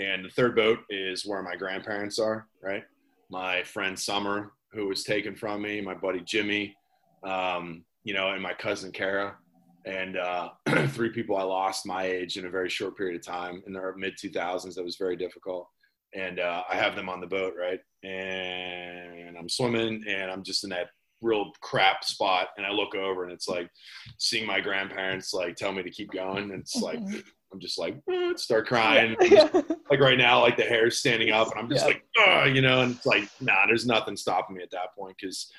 And 0.00 0.24
the 0.24 0.30
third 0.30 0.54
boat 0.54 0.78
is 0.90 1.26
where 1.26 1.42
my 1.42 1.56
grandparents 1.56 2.20
are, 2.20 2.46
right? 2.62 2.84
My 3.30 3.64
friend 3.64 3.98
Summer, 3.98 4.52
who 4.72 4.86
was 4.86 5.02
taken 5.02 5.34
from 5.34 5.62
me, 5.62 5.80
my 5.80 5.94
buddy 5.94 6.20
Jimmy, 6.20 6.76
um, 7.24 7.84
you 8.04 8.14
know, 8.14 8.30
and 8.30 8.42
my 8.42 8.54
cousin 8.54 8.92
Kara 8.92 9.36
and 9.84 10.16
uh, 10.16 10.50
three 10.88 11.10
people 11.10 11.36
I 11.36 11.42
lost 11.42 11.86
my 11.86 12.04
age 12.04 12.36
in 12.36 12.46
a 12.46 12.50
very 12.50 12.68
short 12.68 12.96
period 12.96 13.16
of 13.16 13.26
time 13.26 13.62
in 13.66 13.72
the 13.72 13.92
mid 13.96 14.14
2000s. 14.16 14.74
That 14.74 14.84
was 14.84 14.96
very 14.96 15.16
difficult. 15.16 15.68
And 16.14 16.40
uh, 16.40 16.62
I 16.70 16.76
have 16.76 16.96
them 16.96 17.08
on 17.08 17.20
the 17.20 17.26
boat, 17.26 17.54
right? 17.58 17.80
And 18.02 19.36
I'm 19.36 19.48
swimming, 19.48 20.04
and 20.08 20.30
I'm 20.30 20.42
just 20.42 20.64
in 20.64 20.70
that 20.70 20.88
real 21.20 21.52
crap 21.60 22.04
spot. 22.04 22.48
And 22.56 22.66
I 22.66 22.70
look 22.70 22.94
over, 22.94 23.24
and 23.24 23.32
it's 23.32 23.48
like 23.48 23.70
seeing 24.18 24.46
my 24.46 24.60
grandparents 24.60 25.34
like 25.34 25.56
tell 25.56 25.72
me 25.72 25.82
to 25.82 25.90
keep 25.90 26.10
going. 26.10 26.50
And 26.50 26.60
it's 26.60 26.76
like 26.76 26.98
mm-hmm. 26.98 27.18
I'm 27.52 27.60
just 27.60 27.78
like 27.78 27.96
start 28.36 28.66
crying. 28.66 29.16
Just, 29.20 29.54
like 29.90 30.00
right 30.00 30.18
now, 30.18 30.40
like 30.40 30.56
the 30.56 30.64
hair's 30.64 30.98
standing 30.98 31.30
up, 31.30 31.50
and 31.50 31.58
I'm 31.58 31.68
just 31.68 31.86
yeah. 31.86 32.42
like, 32.44 32.54
you 32.54 32.62
know, 32.62 32.82
and 32.82 32.96
it's 32.96 33.06
like, 33.06 33.28
nah, 33.40 33.66
there's 33.66 33.86
nothing 33.86 34.16
stopping 34.16 34.56
me 34.56 34.62
at 34.62 34.70
that 34.70 34.94
point 34.96 35.16
because 35.20 35.50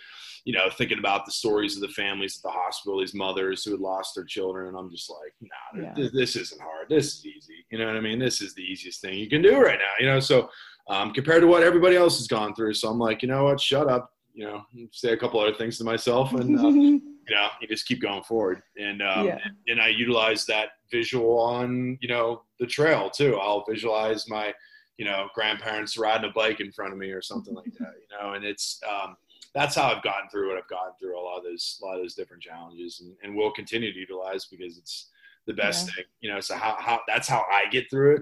you 0.49 0.55
know, 0.55 0.67
thinking 0.67 0.97
about 0.97 1.27
the 1.27 1.31
stories 1.31 1.75
of 1.75 1.81
the 1.83 1.89
families 1.89 2.38
at 2.38 2.41
the 2.41 2.49
hospital, 2.49 2.99
these 2.99 3.13
mothers 3.13 3.63
who 3.63 3.69
had 3.69 3.79
lost 3.79 4.15
their 4.15 4.23
children, 4.23 4.67
and 4.67 4.75
I'm 4.75 4.89
just 4.89 5.07
like, 5.07 5.31
nah, 5.41 5.79
yeah. 5.79 5.93
this, 5.95 6.12
this, 6.12 6.35
isn't 6.38 6.59
hard. 6.59 6.89
This 6.89 7.05
is 7.13 7.23
easy. 7.23 7.63
You 7.69 7.77
know 7.77 7.85
what 7.85 7.95
I 7.95 7.99
mean? 7.99 8.17
This 8.17 8.41
is 8.41 8.55
the 8.55 8.63
easiest 8.63 8.99
thing 8.99 9.19
you 9.19 9.29
can 9.29 9.43
do 9.43 9.62
right 9.62 9.77
now. 9.77 9.93
You 9.99 10.07
know, 10.07 10.19
so 10.19 10.49
um, 10.89 11.13
compared 11.13 11.41
to 11.41 11.47
what 11.47 11.62
everybody 11.62 11.95
else 11.95 12.17
has 12.17 12.27
gone 12.27 12.55
through, 12.55 12.73
so 12.73 12.89
I'm 12.89 12.97
like, 12.97 13.21
you 13.21 13.27
know 13.27 13.43
what? 13.43 13.62
Shut 13.62 13.88
up. 13.88 14.12
You 14.33 14.47
know, 14.47 14.63
say 14.91 15.12
a 15.12 15.17
couple 15.17 15.39
other 15.39 15.53
things 15.53 15.77
to 15.77 15.83
myself, 15.83 16.33
and 16.33 16.59
uh, 16.59 16.67
you 16.69 17.01
know, 17.29 17.47
you 17.62 17.67
just 17.67 17.85
keep 17.85 18.01
going 18.01 18.23
forward. 18.23 18.63
And 18.75 19.03
um, 19.03 19.27
yeah. 19.27 19.38
and 19.67 19.79
I 19.79 19.89
utilize 19.89 20.47
that 20.47 20.69
visual 20.91 21.38
on 21.38 21.95
you 22.01 22.09
know 22.09 22.41
the 22.59 22.65
trail 22.65 23.12
too. 23.12 23.38
I'll 23.38 23.63
visualize 23.69 24.27
my 24.27 24.51
you 24.97 25.05
know 25.05 25.27
grandparents 25.35 25.95
riding 25.95 26.27
a 26.27 26.33
bike 26.33 26.59
in 26.59 26.71
front 26.71 26.91
of 26.91 26.97
me 26.97 27.12
or 27.12 27.21
something 27.21 27.53
like 27.53 27.71
that. 27.77 27.93
You 28.01 28.17
know, 28.19 28.33
and 28.33 28.43
it's 28.43 28.81
um, 28.89 29.15
that's 29.55 29.75
how 29.75 29.89
I've 29.89 30.03
gotten 30.03 30.29
through 30.29 30.49
what 30.49 30.57
I've 30.57 30.69
gotten 30.69 30.93
through 30.99 31.19
a 31.19 31.21
lot 31.21 31.38
of 31.38 31.43
those 31.43 31.79
a 31.81 31.85
lot 31.85 31.95
of 31.95 32.01
those 32.01 32.15
different 32.15 32.43
challenges 32.43 33.01
and, 33.01 33.15
and 33.23 33.35
will 33.35 33.51
continue 33.51 33.91
to 33.91 33.99
utilize 33.99 34.45
because 34.45 34.77
it's 34.77 35.09
the 35.47 35.53
best 35.53 35.88
yeah. 35.88 35.93
thing, 35.95 36.05
you 36.21 36.31
know. 36.31 36.39
So 36.39 36.55
how, 36.55 36.75
how 36.79 37.01
that's 37.07 37.27
how 37.27 37.45
I 37.51 37.69
get 37.69 37.89
through 37.89 38.17
it. 38.17 38.21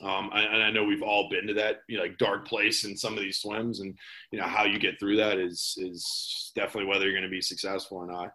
Um, 0.00 0.30
and 0.32 0.62
I 0.62 0.70
know 0.70 0.84
we've 0.84 1.02
all 1.02 1.28
been 1.28 1.46
to 1.48 1.54
that 1.54 1.80
you 1.88 1.96
know, 1.96 2.04
like 2.04 2.18
dark 2.18 2.46
place 2.46 2.84
in 2.84 2.96
some 2.96 3.14
of 3.14 3.20
these 3.20 3.40
swims, 3.40 3.80
and 3.80 3.96
you 4.30 4.38
know 4.38 4.46
how 4.46 4.64
you 4.64 4.78
get 4.78 4.98
through 4.98 5.16
that 5.16 5.38
is 5.38 5.74
is 5.78 6.52
definitely 6.54 6.88
whether 6.88 7.04
you're 7.04 7.12
going 7.12 7.22
to 7.22 7.28
be 7.28 7.40
successful 7.40 7.98
or 7.98 8.06
not. 8.06 8.30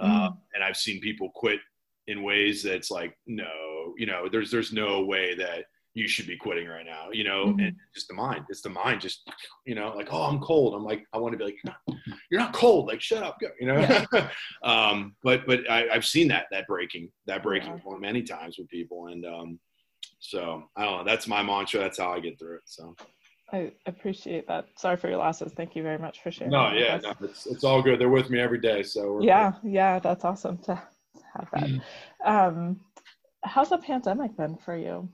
Mm-hmm. 0.00 0.10
Uh, 0.10 0.30
and 0.54 0.62
I've 0.62 0.76
seen 0.76 1.00
people 1.00 1.30
quit 1.34 1.58
in 2.06 2.22
ways 2.22 2.62
that's 2.62 2.90
like, 2.90 3.16
no, 3.26 3.94
you 3.96 4.06
know, 4.06 4.28
there's 4.30 4.50
there's 4.50 4.72
no 4.72 5.04
way 5.04 5.34
that 5.34 5.64
you 5.98 6.06
should 6.08 6.26
be 6.26 6.36
quitting 6.36 6.68
right 6.68 6.86
now, 6.86 7.08
you 7.12 7.24
know, 7.24 7.46
mm-hmm. 7.46 7.60
and 7.60 7.76
just 7.92 8.08
the 8.08 8.14
mind, 8.14 8.44
it's 8.48 8.62
the 8.62 8.68
mind, 8.68 9.00
just, 9.00 9.28
you 9.66 9.74
know, 9.74 9.92
like, 9.96 10.08
oh, 10.12 10.22
I'm 10.22 10.38
cold. 10.38 10.74
I'm 10.74 10.84
like, 10.84 11.04
I 11.12 11.18
want 11.18 11.32
to 11.32 11.38
be 11.38 11.44
like, 11.44 11.56
you're 11.64 11.74
not, 11.74 11.98
you're 12.30 12.40
not 12.40 12.52
cold. 12.52 12.86
Like, 12.86 13.00
shut 13.00 13.22
up, 13.22 13.38
go, 13.40 13.48
you 13.60 13.66
know? 13.66 13.80
Yeah. 13.80 14.28
um, 14.62 15.16
but, 15.24 15.46
but 15.46 15.68
I, 15.68 15.86
have 15.92 16.06
seen 16.06 16.28
that, 16.28 16.46
that 16.52 16.66
breaking, 16.68 17.10
that 17.26 17.42
breaking 17.42 17.72
yeah. 17.72 17.78
point 17.78 18.00
many 18.00 18.22
times 18.22 18.58
with 18.58 18.68
people. 18.68 19.08
And, 19.08 19.26
um, 19.26 19.58
so 20.20 20.64
I 20.76 20.84
don't 20.84 20.98
know, 20.98 21.04
that's 21.04 21.26
my 21.26 21.42
mantra. 21.42 21.80
That's 21.80 21.98
how 21.98 22.12
I 22.12 22.20
get 22.20 22.38
through 22.38 22.56
it. 22.56 22.62
So. 22.64 22.94
I 23.52 23.72
appreciate 23.86 24.46
that. 24.48 24.66
Sorry 24.76 24.96
for 24.96 25.08
your 25.08 25.18
losses. 25.18 25.52
Thank 25.52 25.74
you 25.74 25.82
very 25.82 25.98
much 25.98 26.22
for 26.22 26.30
sharing. 26.30 26.52
No, 26.52 26.70
yeah, 26.72 27.00
no, 27.02 27.14
it's, 27.22 27.46
it's 27.46 27.64
all 27.64 27.82
good. 27.82 27.98
They're 27.98 28.08
with 28.08 28.28
me 28.30 28.40
every 28.40 28.60
day. 28.60 28.82
So 28.82 29.20
yeah, 29.22 29.52
yeah, 29.64 29.98
that's 29.98 30.24
awesome 30.24 30.58
to 30.58 30.74
have 30.74 31.48
that. 31.54 31.64
Mm-hmm. 31.64 32.30
Um, 32.30 32.80
how's 33.44 33.70
the 33.70 33.78
pandemic 33.78 34.36
been 34.36 34.56
for 34.56 34.76
you? 34.76 35.08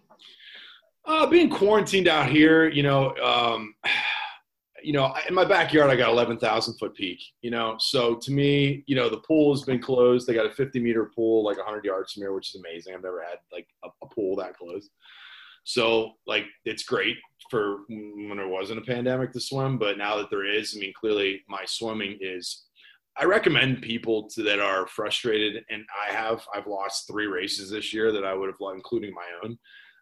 Uh, 1.07 1.27
being 1.27 1.51
quarantined 1.51 2.09
out 2.09 2.31
here, 2.31 2.69
you 2.69 2.83
know, 2.83 3.14
um, 3.17 3.75
you 4.83 4.93
know, 4.93 5.14
in 5.27 5.35
my 5.35 5.45
backyard, 5.45 5.90
I 5.90 5.97
got 5.97 6.11
11,000 6.11 6.75
foot 6.75 6.95
peak, 6.95 7.19
you 7.40 7.51
know, 7.51 7.77
so 7.79 8.17
to 8.17 8.31
me, 8.31 8.85
you 8.87 8.95
know, 8.95 9.09
the 9.09 9.19
pool 9.19 9.55
has 9.55 9.62
been 9.62 9.81
closed. 9.81 10.27
They 10.27 10.35
got 10.35 10.45
a 10.45 10.51
50 10.51 10.79
meter 10.79 11.11
pool, 11.14 11.43
like 11.43 11.57
100 11.57 11.87
yards 11.87 12.12
from 12.12 12.23
here, 12.23 12.35
which 12.35 12.55
is 12.55 12.61
amazing. 12.61 12.95
I've 12.95 13.03
never 13.03 13.23
had 13.23 13.38
like 13.51 13.67
a, 13.83 13.88
a 14.03 14.09
pool 14.09 14.37
that 14.37 14.59
close. 14.59 14.90
So, 15.64 16.12
like, 16.27 16.45
it's 16.67 16.85
great 16.85 17.17
for 17.51 17.79
when 17.88 18.37
there 18.37 18.49
wasn't 18.49 18.81
a 18.81 18.85
pandemic 18.85 19.33
to 19.33 19.40
swim, 19.40 19.79
but 19.79 19.97
now 19.97 20.17
that 20.17 20.29
there 20.29 20.45
is, 20.45 20.75
I 20.77 20.81
mean, 20.81 20.93
clearly 20.99 21.43
my 21.49 21.64
swimming 21.67 22.19
is. 22.21 22.64
I 23.17 23.27
recommend 23.27 23.81
people 23.81 24.29
to, 24.31 24.43
that 24.43 24.59
are 24.59 24.88
frustrated, 24.88 25.64
and 25.71 25.85
I 26.09 26.12
have. 26.12 26.45
I've 26.53 26.67
lost 26.67 27.07
three 27.07 27.27
races 27.27 27.71
this 27.71 27.93
year 27.95 28.11
that 28.11 28.25
I 28.25 28.35
would 28.35 28.49
have, 28.49 28.75
including 28.75 29.14
my 29.14 29.27
own. 29.45 29.59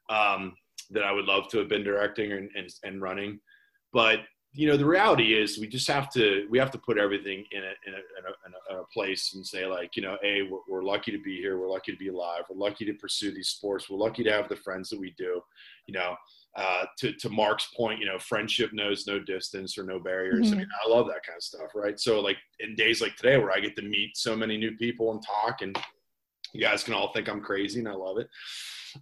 Um, 0.09 0.55
that 0.93 1.05
I 1.05 1.13
would 1.13 1.27
love 1.27 1.49
to 1.49 1.59
have 1.59 1.69
been 1.69 1.85
directing 1.85 2.33
and, 2.33 2.51
and, 2.57 2.73
and 2.85 3.03
running. 3.03 3.41
But 3.93 4.21
you 4.55 4.67
know 4.67 4.77
the 4.77 4.85
reality 4.85 5.35
is 5.35 5.59
we 5.59 5.67
just 5.67 5.89
have 5.89 6.11
to 6.13 6.47
we 6.51 6.59
have 6.59 6.71
to 6.71 6.79
put 6.79 6.99
everything 6.99 7.45
in 7.53 7.63
a 7.63 7.73
in 7.87 7.95
a, 7.95 7.97
in 7.97 8.25
a, 8.27 8.73
in 8.73 8.81
a 8.81 8.85
place 8.93 9.33
and 9.35 9.47
say 9.47 9.67
like 9.67 9.97
you 9.97 10.03
know 10.03 10.19
a 10.23 10.43
we're, 10.43 10.59
we're, 10.69 10.83
lucky 10.83 11.11
to 11.11 11.19
be 11.19 11.39
here. 11.39 11.59
We're 11.59 11.71
lucky 11.71 11.93
to 11.93 11.99
be 11.99 12.09
alive. 12.09 12.43
We're 12.51 12.59
lucky 12.59 12.85
to 12.85 12.93
pursue 12.95 13.33
these 13.33 13.49
sports. 13.49 13.89
We're 13.89 13.97
lucky 13.97 14.23
to 14.25 14.33
have 14.33 14.49
the 14.49 14.57
friends 14.57 14.91
that 14.91 15.01
we 15.01 15.15
do 15.17 15.41
you 15.87 15.95
know 15.95 16.17
uh, 16.57 16.85
to 16.99 17.13
to 17.15 17.31
Mark's 17.31 17.69
point 17.75 17.99
you 17.99 18.07
know 18.07 18.19
friendship 18.19 18.73
knows 18.75 19.07
no 19.07 19.19
distance 19.19 19.79
or 19.79 19.85
no 19.85 19.99
barriers. 19.99 20.49
Mm-hmm. 20.49 20.55
I 20.55 20.59
mean 20.59 20.69
I 20.85 20.89
love 20.89 21.07
that 21.07 21.25
kind 21.27 21.37
of 21.37 21.43
stuff 21.43 21.71
right? 21.75 21.99
So 21.99 22.21
like 22.21 22.37
in 22.61 22.75
days 22.75 23.01
like 23.01 23.17
today 23.17 23.39
where 23.39 23.53
I 23.53 23.61
get 23.61 23.75
to 23.77 23.83
meet 23.83 24.17
so 24.17 24.37
many 24.37 24.59
new 24.59 24.77
people 24.77 25.13
and 25.13 25.23
talk 25.25 25.63
and 25.63 25.77
you 26.53 26.61
guys 26.61 26.85
can 26.85 26.93
all 26.93 27.11
think 27.13 27.29
I'm 27.29 27.41
crazy 27.41 27.79
and 27.79 27.89
I 27.89 27.95
love 27.95 28.19
it 28.19 28.29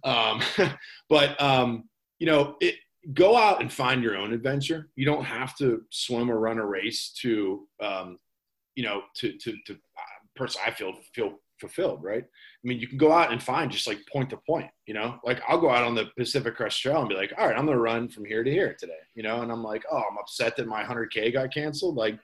um, 0.03 0.41
but 1.09 1.41
um, 1.41 1.89
you 2.19 2.27
know 2.27 2.55
it 2.61 2.75
go 3.13 3.35
out 3.35 3.61
and 3.61 3.71
find 3.71 4.03
your 4.03 4.17
own 4.17 4.33
adventure. 4.33 4.89
You 4.95 5.05
don't 5.05 5.23
have 5.23 5.55
to 5.57 5.83
swim 5.89 6.29
or 6.29 6.39
run 6.39 6.59
a 6.59 6.65
race 6.65 7.11
to, 7.21 7.67
um, 7.81 8.19
you 8.75 8.83
know, 8.83 9.03
to 9.15 9.37
to 9.37 9.55
to. 9.65 9.73
Uh, 9.73 10.19
personally, 10.35 10.67
I 10.67 10.71
feel 10.71 10.93
feel 11.13 11.39
fulfilled, 11.59 12.03
right? 12.03 12.23
I 12.23 12.67
mean, 12.67 12.79
you 12.79 12.87
can 12.87 12.97
go 12.97 13.11
out 13.11 13.31
and 13.31 13.41
find 13.41 13.71
just 13.71 13.87
like 13.87 13.99
point 14.11 14.31
to 14.31 14.37
point, 14.37 14.69
you 14.87 14.95
know, 14.95 15.19
like 15.23 15.39
I'll 15.47 15.61
go 15.61 15.69
out 15.69 15.83
on 15.83 15.93
the 15.93 16.07
Pacific 16.17 16.55
Crest 16.55 16.81
Trail 16.81 16.99
and 16.99 17.07
be 17.09 17.15
like, 17.15 17.31
all 17.37 17.47
right, 17.47 17.55
I'm 17.55 17.65
going 17.65 17.77
to 17.77 17.83
run 17.83 18.09
from 18.09 18.25
here 18.25 18.43
to 18.43 18.51
here 18.51 18.75
today, 18.79 18.93
you 19.13 19.21
know, 19.21 19.41
and 19.41 19.51
I'm 19.51 19.63
like, 19.63 19.83
oh, 19.91 19.97
I'm 20.09 20.17
upset 20.17 20.57
that 20.57 20.67
my 20.67 20.83
100K 20.83 21.31
got 21.31 21.53
canceled. 21.53 21.95
Like, 21.95 22.17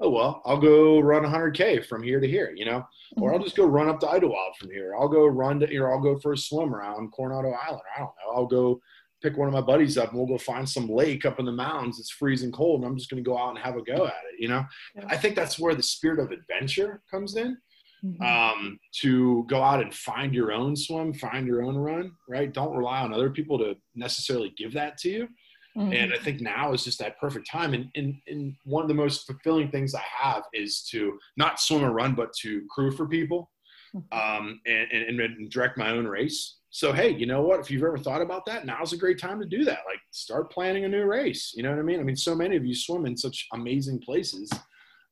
oh, 0.00 0.10
well, 0.10 0.42
I'll 0.44 0.58
go 0.60 1.00
run 1.00 1.22
100K 1.22 1.84
from 1.84 2.02
here 2.02 2.20
to 2.20 2.26
here, 2.26 2.52
you 2.56 2.64
know, 2.64 2.84
or 3.18 3.32
I'll 3.32 3.42
just 3.42 3.56
go 3.56 3.66
run 3.66 3.88
up 3.88 4.00
to 4.00 4.06
Idyllwild 4.06 4.56
from 4.58 4.70
here. 4.70 4.94
I'll 4.96 5.08
go 5.08 5.26
run 5.26 5.60
to 5.60 5.66
here. 5.66 5.90
I'll 5.90 6.00
go 6.00 6.18
for 6.18 6.32
a 6.32 6.38
swim 6.38 6.74
around 6.74 7.12
Coronado 7.12 7.50
Island. 7.50 7.82
I 7.94 7.98
don't 7.98 8.06
know. 8.06 8.34
I'll 8.34 8.46
go 8.46 8.80
pick 9.22 9.36
one 9.36 9.48
of 9.48 9.54
my 9.54 9.60
buddies 9.60 9.98
up 9.98 10.10
and 10.10 10.18
we'll 10.18 10.26
go 10.26 10.38
find 10.38 10.68
some 10.68 10.88
lake 10.88 11.24
up 11.24 11.38
in 11.38 11.44
the 11.44 11.52
mountains 11.52 11.98
it's 11.98 12.10
freezing 12.10 12.52
cold 12.52 12.80
and 12.80 12.90
i'm 12.90 12.96
just 12.96 13.10
going 13.10 13.22
to 13.22 13.28
go 13.28 13.36
out 13.36 13.50
and 13.50 13.58
have 13.58 13.76
a 13.76 13.82
go 13.82 14.06
at 14.06 14.12
it 14.32 14.38
you 14.38 14.48
know 14.48 14.64
yeah. 14.94 15.04
i 15.08 15.16
think 15.16 15.34
that's 15.34 15.58
where 15.58 15.74
the 15.74 15.82
spirit 15.82 16.18
of 16.18 16.30
adventure 16.30 17.02
comes 17.10 17.36
in 17.36 17.56
mm-hmm. 18.04 18.22
um, 18.22 18.78
to 18.92 19.44
go 19.48 19.62
out 19.62 19.82
and 19.82 19.94
find 19.94 20.34
your 20.34 20.52
own 20.52 20.74
swim 20.74 21.12
find 21.12 21.46
your 21.46 21.62
own 21.62 21.76
run 21.76 22.12
right 22.28 22.52
don't 22.52 22.76
rely 22.76 23.00
on 23.00 23.12
other 23.12 23.30
people 23.30 23.58
to 23.58 23.74
necessarily 23.94 24.52
give 24.56 24.72
that 24.72 24.96
to 24.98 25.10
you 25.10 25.28
mm-hmm. 25.76 25.92
and 25.92 26.12
i 26.12 26.18
think 26.18 26.40
now 26.40 26.72
is 26.72 26.84
just 26.84 26.98
that 26.98 27.18
perfect 27.18 27.48
time. 27.50 27.74
And, 27.74 27.88
and, 27.94 28.14
and 28.26 28.54
one 28.64 28.82
of 28.82 28.88
the 28.88 28.94
most 28.94 29.26
fulfilling 29.26 29.70
things 29.70 29.94
i 29.94 30.02
have 30.20 30.44
is 30.52 30.82
to 30.90 31.18
not 31.36 31.60
swim 31.60 31.84
or 31.84 31.92
run 31.92 32.14
but 32.14 32.32
to 32.40 32.62
crew 32.70 32.90
for 32.90 33.06
people 33.06 33.50
mm-hmm. 33.94 34.18
um, 34.18 34.60
and, 34.66 34.90
and, 34.92 35.20
and 35.20 35.50
direct 35.50 35.78
my 35.78 35.90
own 35.90 36.06
race. 36.06 36.58
So 36.70 36.92
hey 36.92 37.10
you 37.10 37.26
know 37.26 37.42
what? 37.42 37.60
If 37.60 37.70
you've 37.70 37.82
ever 37.82 37.98
thought 37.98 38.22
about 38.22 38.46
that 38.46 38.66
now's 38.66 38.92
a 38.92 38.98
great 38.98 39.18
time 39.18 39.40
to 39.40 39.46
do 39.46 39.64
that. 39.64 39.80
Like 39.86 40.00
start 40.10 40.52
planning 40.52 40.84
a 40.84 40.88
new 40.88 41.04
race. 41.04 41.52
You 41.54 41.62
know 41.62 41.70
what 41.70 41.78
i 41.78 41.82
mean? 41.82 42.00
I 42.00 42.04
mean 42.04 42.16
so 42.16 42.34
many 42.34 42.56
of 42.56 42.64
you 42.64 42.74
swim 42.74 43.06
in 43.06 43.16
such 43.16 43.46
amazing 43.52 44.00
places. 44.00 44.50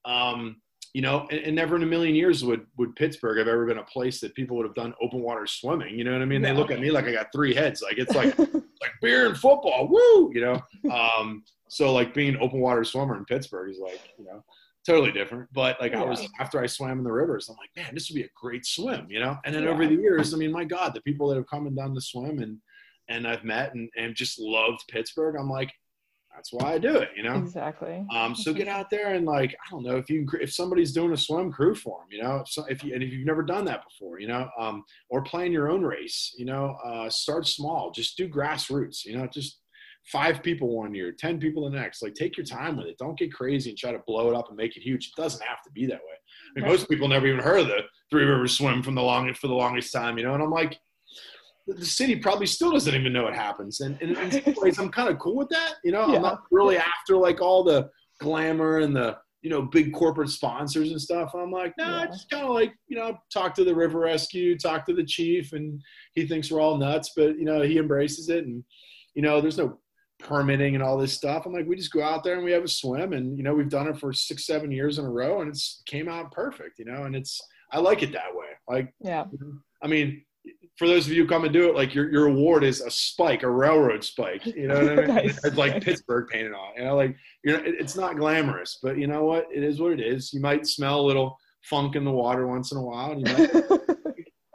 Um, 0.04 0.62
you 0.98 1.02
know 1.02 1.28
and, 1.30 1.40
and, 1.40 1.54
never 1.54 1.76
in 1.76 1.84
a 1.84 1.86
million 1.86 2.16
years 2.16 2.44
would 2.44 2.66
would 2.76 2.96
pittsburgh 2.96 3.38
have 3.38 3.46
ever 3.46 3.64
been 3.66 3.78
a 3.78 3.84
place 3.84 4.18
that 4.20 4.34
people 4.34 4.56
would 4.56 4.66
have 4.66 4.74
done 4.74 4.92
open 5.00 5.20
water 5.20 5.46
swimming 5.46 5.96
you 5.96 6.02
know 6.02 6.12
what 6.12 6.22
i 6.22 6.24
mean 6.24 6.42
they 6.42 6.52
look 6.52 6.72
at 6.72 6.80
me 6.80 6.90
like 6.90 7.04
i 7.04 7.12
got 7.12 7.28
three 7.32 7.54
heads 7.54 7.80
like 7.82 7.98
it's 7.98 8.16
like 8.16 8.36
like 8.82 8.92
beer 9.00 9.28
and 9.28 9.36
football 9.38 9.86
woo 9.86 10.32
you 10.34 10.40
know 10.40 10.60
um, 10.92 11.44
so 11.68 11.92
like 11.92 12.12
being 12.14 12.36
open 12.38 12.58
water 12.58 12.82
swimmer 12.82 13.16
in 13.16 13.24
pittsburgh 13.26 13.70
is 13.70 13.78
like 13.78 14.00
you 14.18 14.24
know 14.24 14.42
totally 14.84 15.12
different. 15.12 15.46
But 15.52 15.78
like 15.80 15.92
yeah. 15.92 16.02
I 16.02 16.06
was 16.06 16.26
after 16.40 16.60
I 16.60 16.66
swam 16.66 16.96
in 16.96 17.04
the 17.04 17.12
rivers, 17.12 17.50
I'm 17.50 17.56
like, 17.56 17.68
man, 17.76 17.94
this 17.94 18.08
would 18.08 18.14
be 18.14 18.22
a 18.22 18.30
great 18.34 18.64
swim, 18.64 19.06
you 19.10 19.20
know. 19.20 19.36
And 19.44 19.54
then 19.54 19.64
yeah. 19.64 19.68
over 19.68 19.86
the 19.86 19.94
years, 19.94 20.32
I 20.32 20.38
mean, 20.38 20.50
my 20.50 20.64
God, 20.64 20.94
the 20.94 21.02
people 21.02 21.28
that 21.28 21.36
have 21.36 21.46
come 21.46 21.66
and 21.66 21.76
done 21.76 21.92
the 21.92 22.00
swim 22.00 22.38
and 22.38 22.56
and 23.10 23.26
I've 23.26 23.44
met 23.44 23.74
and, 23.74 23.90
and 23.98 24.14
just 24.14 24.38
loved 24.38 24.84
Pittsburgh, 24.88 25.36
I'm 25.38 25.50
like, 25.50 25.70
that's 26.38 26.52
why 26.52 26.74
I 26.74 26.78
do 26.78 26.96
it, 26.96 27.10
you 27.16 27.24
know. 27.24 27.34
Exactly. 27.34 28.06
Um, 28.14 28.34
so 28.36 28.52
get 28.52 28.68
out 28.78 28.90
there 28.90 29.14
and 29.14 29.26
like 29.26 29.52
I 29.54 29.70
don't 29.70 29.82
know 29.82 29.96
if 29.96 30.08
you 30.08 30.24
if 30.40 30.52
somebody's 30.54 30.92
doing 30.92 31.12
a 31.12 31.16
swim 31.16 31.50
crew 31.50 31.74
for 31.74 31.98
them, 31.98 32.08
you 32.10 32.22
know, 32.22 32.36
if, 32.36 32.48
so, 32.48 32.64
if 32.66 32.84
you 32.84 32.94
and 32.94 33.02
if 33.02 33.12
you've 33.12 33.26
never 33.26 33.42
done 33.42 33.64
that 33.64 33.82
before, 33.84 34.20
you 34.20 34.28
know, 34.28 34.48
um, 34.58 34.84
or 35.10 35.22
plan 35.22 35.50
your 35.50 35.68
own 35.68 35.82
race, 35.82 36.34
you 36.38 36.44
know, 36.44 36.76
uh, 36.84 37.10
start 37.10 37.46
small, 37.46 37.90
just 37.90 38.16
do 38.16 38.28
grassroots, 38.28 39.04
you 39.04 39.18
know, 39.18 39.26
just 39.26 39.58
five 40.04 40.42
people 40.42 40.68
one 40.68 40.94
year, 40.94 41.12
10 41.12 41.38
people 41.38 41.68
the 41.68 41.76
next. 41.76 42.02
Like, 42.02 42.14
take 42.14 42.36
your 42.36 42.46
time 42.46 42.76
with 42.76 42.86
it. 42.86 42.96
Don't 42.98 43.18
get 43.18 43.32
crazy 43.32 43.70
and 43.70 43.78
try 43.78 43.92
to 43.92 44.00
blow 44.06 44.30
it 44.30 44.34
up 44.34 44.48
and 44.48 44.56
make 44.56 44.76
it 44.76 44.80
huge. 44.80 45.08
It 45.08 45.20
doesn't 45.20 45.44
have 45.44 45.62
to 45.64 45.70
be 45.72 45.86
that 45.86 45.96
way. 45.96 46.00
I 46.00 46.60
mean, 46.60 46.64
right. 46.64 46.70
most 46.70 46.88
people 46.88 47.08
never 47.08 47.26
even 47.26 47.40
heard 47.40 47.60
of 47.60 47.66
the 47.66 47.82
Three 48.10 48.24
Rivers 48.24 48.56
Swim 48.56 48.82
from 48.82 48.94
the 48.94 49.02
longest 49.02 49.40
for 49.40 49.48
the 49.48 49.54
longest 49.54 49.92
time, 49.92 50.16
you 50.16 50.24
know. 50.24 50.32
And 50.32 50.42
I'm 50.42 50.50
like, 50.50 50.78
the 51.76 51.84
city 51.84 52.16
probably 52.16 52.46
still 52.46 52.72
doesn't 52.72 52.94
even 52.94 53.12
know 53.12 53.26
it 53.26 53.34
happens. 53.34 53.80
And, 53.80 54.00
and 54.00 54.16
in 54.16 54.44
some 54.44 54.54
ways, 54.62 54.78
I'm 54.78 54.90
kind 54.90 55.08
of 55.08 55.18
cool 55.18 55.36
with 55.36 55.48
that. 55.50 55.74
You 55.84 55.92
know, 55.92 56.08
yeah. 56.08 56.16
I'm 56.16 56.22
not 56.22 56.42
really 56.50 56.78
after 56.78 57.16
like 57.16 57.40
all 57.40 57.62
the 57.62 57.90
glamour 58.20 58.78
and 58.78 58.94
the 58.94 59.18
you 59.42 59.50
know 59.50 59.62
big 59.62 59.92
corporate 59.92 60.30
sponsors 60.30 60.90
and 60.90 61.00
stuff. 61.00 61.32
I'm 61.34 61.50
like, 61.50 61.72
nah, 61.78 62.00
yeah. 62.00 62.06
just 62.06 62.30
kind 62.30 62.44
of 62.44 62.50
like 62.50 62.74
you 62.88 62.96
know 62.96 63.18
talk 63.32 63.54
to 63.56 63.64
the 63.64 63.74
River 63.74 64.00
Rescue, 64.00 64.58
talk 64.58 64.86
to 64.86 64.94
the 64.94 65.04
chief, 65.04 65.52
and 65.52 65.80
he 66.14 66.26
thinks 66.26 66.50
we're 66.50 66.60
all 66.60 66.78
nuts, 66.78 67.12
but 67.16 67.38
you 67.38 67.44
know 67.44 67.62
he 67.62 67.78
embraces 67.78 68.28
it, 68.28 68.44
and 68.44 68.64
you 69.14 69.22
know 69.22 69.40
there's 69.40 69.58
no 69.58 69.78
permitting 70.18 70.74
and 70.74 70.82
all 70.82 70.98
this 70.98 71.12
stuff. 71.12 71.46
I'm 71.46 71.52
like, 71.52 71.66
we 71.66 71.76
just 71.76 71.92
go 71.92 72.02
out 72.02 72.24
there 72.24 72.34
and 72.34 72.44
we 72.44 72.52
have 72.52 72.64
a 72.64 72.68
swim, 72.68 73.12
and 73.12 73.36
you 73.36 73.44
know, 73.44 73.54
we've 73.54 73.68
done 73.68 73.88
it 73.88 73.98
for 73.98 74.12
six, 74.12 74.46
seven 74.46 74.70
years 74.70 74.98
in 74.98 75.04
a 75.04 75.10
row, 75.10 75.40
and 75.40 75.48
it's 75.48 75.82
came 75.86 76.08
out 76.08 76.32
perfect, 76.32 76.78
you 76.78 76.84
know. 76.84 77.04
And 77.04 77.14
it's 77.14 77.40
I 77.72 77.78
like 77.78 78.02
it 78.02 78.12
that 78.12 78.34
way. 78.34 78.46
Like, 78.68 78.92
yeah. 79.00 79.24
I 79.82 79.86
mean, 79.86 80.24
for 80.78 80.86
those 80.86 81.06
of 81.06 81.12
you 81.12 81.22
who 81.22 81.28
come 81.28 81.44
and 81.44 81.52
do 81.52 81.68
it, 81.68 81.74
like 81.74 81.94
your 81.94 82.10
your 82.10 82.26
award 82.26 82.64
is 82.64 82.80
a 82.80 82.90
spike, 82.90 83.42
a 83.42 83.50
railroad 83.50 84.04
spike. 84.04 84.46
You 84.46 84.68
know 84.68 84.82
what 84.82 84.92
I 84.92 84.96
mean? 84.96 85.06
nice. 85.14 85.44
It's 85.44 85.56
like 85.56 85.82
Pittsburgh 85.82 86.28
painted 86.28 86.52
on. 86.52 86.74
You 86.76 86.84
know, 86.84 86.96
like 86.96 87.16
you 87.44 87.52
know, 87.52 87.62
it's 87.64 87.96
not 87.96 88.16
glamorous, 88.16 88.78
but 88.82 88.96
you 88.98 89.06
know 89.06 89.24
what? 89.24 89.46
It 89.52 89.62
is 89.62 89.80
what 89.80 89.92
it 89.92 90.00
is. 90.00 90.32
You 90.32 90.40
might 90.40 90.66
smell 90.66 91.00
a 91.00 91.06
little 91.06 91.36
funk 91.62 91.96
in 91.96 92.04
the 92.04 92.10
water 92.10 92.46
once 92.46 92.72
in 92.72 92.78
a 92.78 92.82
while, 92.82 93.12
and 93.12 93.26
you 93.26 93.34
might. 93.34 93.50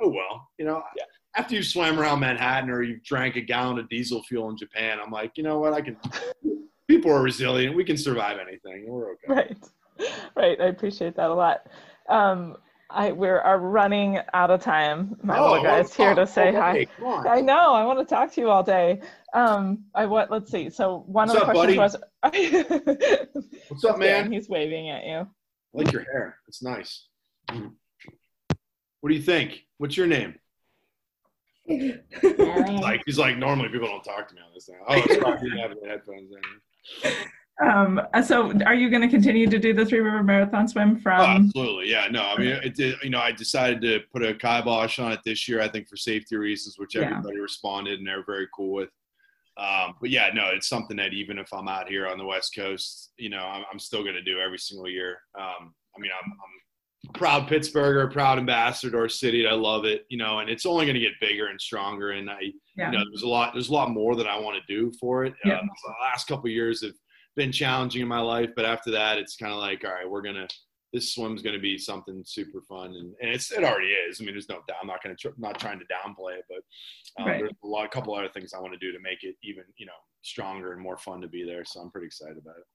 oh 0.01 0.09
well, 0.09 0.49
you 0.57 0.65
know. 0.65 0.81
Yeah 0.97 1.05
after 1.35 1.55
you 1.55 1.63
swam 1.63 1.99
around 1.99 2.19
Manhattan 2.19 2.69
or 2.69 2.83
you 2.83 2.99
drank 3.03 3.35
a 3.35 3.41
gallon 3.41 3.79
of 3.79 3.89
diesel 3.89 4.23
fuel 4.23 4.49
in 4.49 4.57
Japan, 4.57 4.99
I'm 5.03 5.11
like, 5.11 5.31
you 5.35 5.43
know 5.43 5.59
what? 5.59 5.73
I 5.73 5.81
can. 5.81 5.97
People 6.87 7.11
are 7.11 7.21
resilient. 7.21 7.75
We 7.75 7.83
can 7.83 7.97
survive 7.97 8.37
anything. 8.37 8.85
We're 8.87 9.13
okay. 9.13 9.27
Right, 9.27 9.57
right. 10.35 10.61
I 10.61 10.65
appreciate 10.65 11.15
that 11.15 11.29
a 11.29 11.33
lot. 11.33 11.67
Um, 12.09 12.57
I 12.93 13.11
we're 13.11 13.39
are 13.39 13.59
running 13.59 14.19
out 14.33 14.51
of 14.51 14.61
time. 14.61 15.15
My 15.23 15.37
oh, 15.37 15.51
little 15.53 15.63
guy's 15.63 15.93
here 15.93 16.13
to 16.13 16.27
say 16.27 16.53
hi. 16.53 16.87
I 17.05 17.41
know. 17.41 17.73
I 17.73 17.83
want 17.85 17.99
to 17.99 18.05
talk 18.05 18.31
to 18.33 18.41
you 18.41 18.49
all 18.49 18.63
day. 18.63 19.01
Um, 19.33 19.85
I 19.95 20.05
what? 20.05 20.29
Let's 20.29 20.51
see. 20.51 20.69
So 20.69 21.03
one 21.07 21.27
What's 21.27 21.41
of 21.41 21.47
the 21.47 21.47
up, 21.47 21.53
questions 21.53 22.01
buddy? 22.21 23.17
was. 23.17 23.27
What's 23.69 23.83
up, 23.83 23.97
man? 23.97 24.31
He's 24.31 24.47
waving 24.47 24.89
at 24.89 25.05
you. 25.05 25.17
I 25.17 25.27
like 25.73 25.91
your 25.91 26.03
hair. 26.03 26.37
It's 26.47 26.61
nice. 26.61 27.07
What 27.49 29.09
do 29.09 29.15
you 29.15 29.21
think? 29.21 29.65
What's 29.79 29.97
your 29.97 30.07
name? 30.07 30.35
like 31.67 33.01
he's 33.05 33.17
like 33.17 33.37
normally 33.37 33.69
people 33.69 33.87
don't 33.87 34.03
talk 34.03 34.27
to 34.27 34.35
me 34.35 34.41
on 34.41 34.53
this 34.53 34.65
thing. 34.65 34.75
Oh, 34.87 34.95
it's 34.95 35.17
probably 35.17 35.49
having 35.57 35.77
the 35.81 35.87
headphones 35.87 36.31
in. 36.31 37.11
Um, 37.61 38.01
so 38.25 38.51
are 38.65 38.73
you 38.73 38.89
going 38.89 39.03
to 39.03 39.07
continue 39.07 39.47
to 39.47 39.59
do 39.59 39.73
the 39.73 39.85
Three 39.85 39.99
River 39.99 40.23
Marathon 40.23 40.67
swim 40.67 40.99
from? 40.99 41.21
Oh, 41.21 41.25
absolutely, 41.25 41.89
yeah. 41.89 42.07
No, 42.09 42.23
I 42.23 42.37
mean, 42.37 42.47
it 42.47 42.75
did, 42.75 42.95
you 43.03 43.11
know, 43.11 43.19
I 43.19 43.31
decided 43.31 43.81
to 43.81 43.99
put 44.11 44.23
a 44.23 44.33
kibosh 44.33 44.97
on 44.97 45.11
it 45.11 45.19
this 45.23 45.47
year. 45.47 45.61
I 45.61 45.67
think 45.67 45.87
for 45.87 45.95
safety 45.95 46.35
reasons, 46.35 46.79
which 46.79 46.95
everybody 46.95 47.35
yeah. 47.35 47.41
responded 47.41 47.99
and 47.99 48.07
they're 48.07 48.25
very 48.25 48.47
cool 48.55 48.73
with. 48.73 48.89
Um, 49.55 49.93
but 50.01 50.09
yeah, 50.09 50.31
no, 50.33 50.49
it's 50.49 50.67
something 50.67 50.97
that 50.97 51.13
even 51.13 51.37
if 51.37 51.53
I'm 51.53 51.67
out 51.67 51.87
here 51.87 52.07
on 52.07 52.17
the 52.17 52.25
West 52.25 52.55
Coast, 52.55 53.11
you 53.17 53.29
know, 53.29 53.43
I'm, 53.43 53.63
I'm 53.71 53.77
still 53.77 54.01
going 54.01 54.15
to 54.15 54.23
do 54.23 54.39
every 54.39 54.57
single 54.57 54.89
year. 54.89 55.19
Um, 55.37 55.75
I 55.95 55.99
mean, 55.99 56.09
I'm, 56.11 56.31
I'm 56.31 57.13
proud 57.13 57.47
Pittsburgher, 57.47 58.11
proud 58.11 58.39
ambassador 58.39 58.93
to 58.93 58.97
our 58.97 59.09
city. 59.09 59.47
I 59.47 59.53
love 59.53 59.85
it, 59.85 60.07
you 60.09 60.17
know, 60.17 60.39
and 60.39 60.49
it's 60.49 60.65
only 60.65 60.85
going 60.85 60.95
to 60.95 60.99
get 60.99 61.11
bigger 61.21 61.47
and 61.47 61.61
stronger. 61.61 62.11
And 62.11 62.31
I, 62.31 62.39
yeah. 62.75 62.91
you 62.91 62.97
know, 62.97 63.03
there's 63.11 63.21
a 63.21 63.27
lot, 63.27 63.53
there's 63.53 63.69
a 63.69 63.73
lot 63.73 63.91
more 63.91 64.15
that 64.15 64.25
I 64.25 64.39
want 64.39 64.57
to 64.57 64.73
do 64.73 64.91
for 64.99 65.23
it. 65.23 65.35
Yeah. 65.45 65.59
Um, 65.59 65.69
the 65.85 65.93
last 66.01 66.27
couple 66.27 66.49
years 66.49 66.81
have 66.83 66.93
been 67.35 67.51
challenging 67.51 68.01
in 68.01 68.07
my 68.07 68.19
life, 68.19 68.49
but 68.55 68.65
after 68.65 68.91
that, 68.91 69.17
it's 69.17 69.35
kind 69.35 69.51
of 69.53 69.59
like, 69.59 69.83
all 69.83 69.91
right, 69.91 70.09
we're 70.09 70.21
gonna. 70.21 70.47
This 70.91 71.15
swim's 71.15 71.41
to 71.55 71.61
be 71.61 71.79
something 71.79 72.21
super 72.23 72.61
fun, 72.61 72.91
and, 72.91 73.15
and 73.19 73.31
it's 73.31 73.51
it 73.51 73.63
already 73.63 73.87
is. 73.87 74.21
I 74.21 74.25
mean, 74.25 74.35
there's 74.35 74.47
no 74.47 74.59
doubt. 74.67 74.77
I'm 74.79 74.87
not 74.87 75.01
to 75.15 75.29
tr- 75.29 75.35
not 75.39 75.59
trying 75.59 75.79
to 75.79 75.85
downplay 75.85 76.37
it, 76.37 76.45
but 76.47 76.59
um, 77.19 77.27
right. 77.27 77.39
there's 77.39 77.51
a 77.63 77.67
lot, 77.67 77.85
a 77.85 77.89
couple 77.89 78.13
other 78.13 78.29
things 78.29 78.53
I 78.53 78.59
want 78.59 78.73
to 78.73 78.79
do 78.79 78.91
to 78.91 78.99
make 78.99 79.23
it 79.23 79.35
even 79.43 79.63
you 79.77 79.87
know 79.87 79.93
stronger 80.21 80.71
and 80.71 80.81
more 80.81 80.97
fun 80.97 81.19
to 81.21 81.27
be 81.27 81.43
there. 81.43 81.65
So 81.65 81.79
I'm 81.79 81.89
pretty 81.89 82.07
excited 82.07 82.37
about 82.37 82.57
it. 82.57 82.65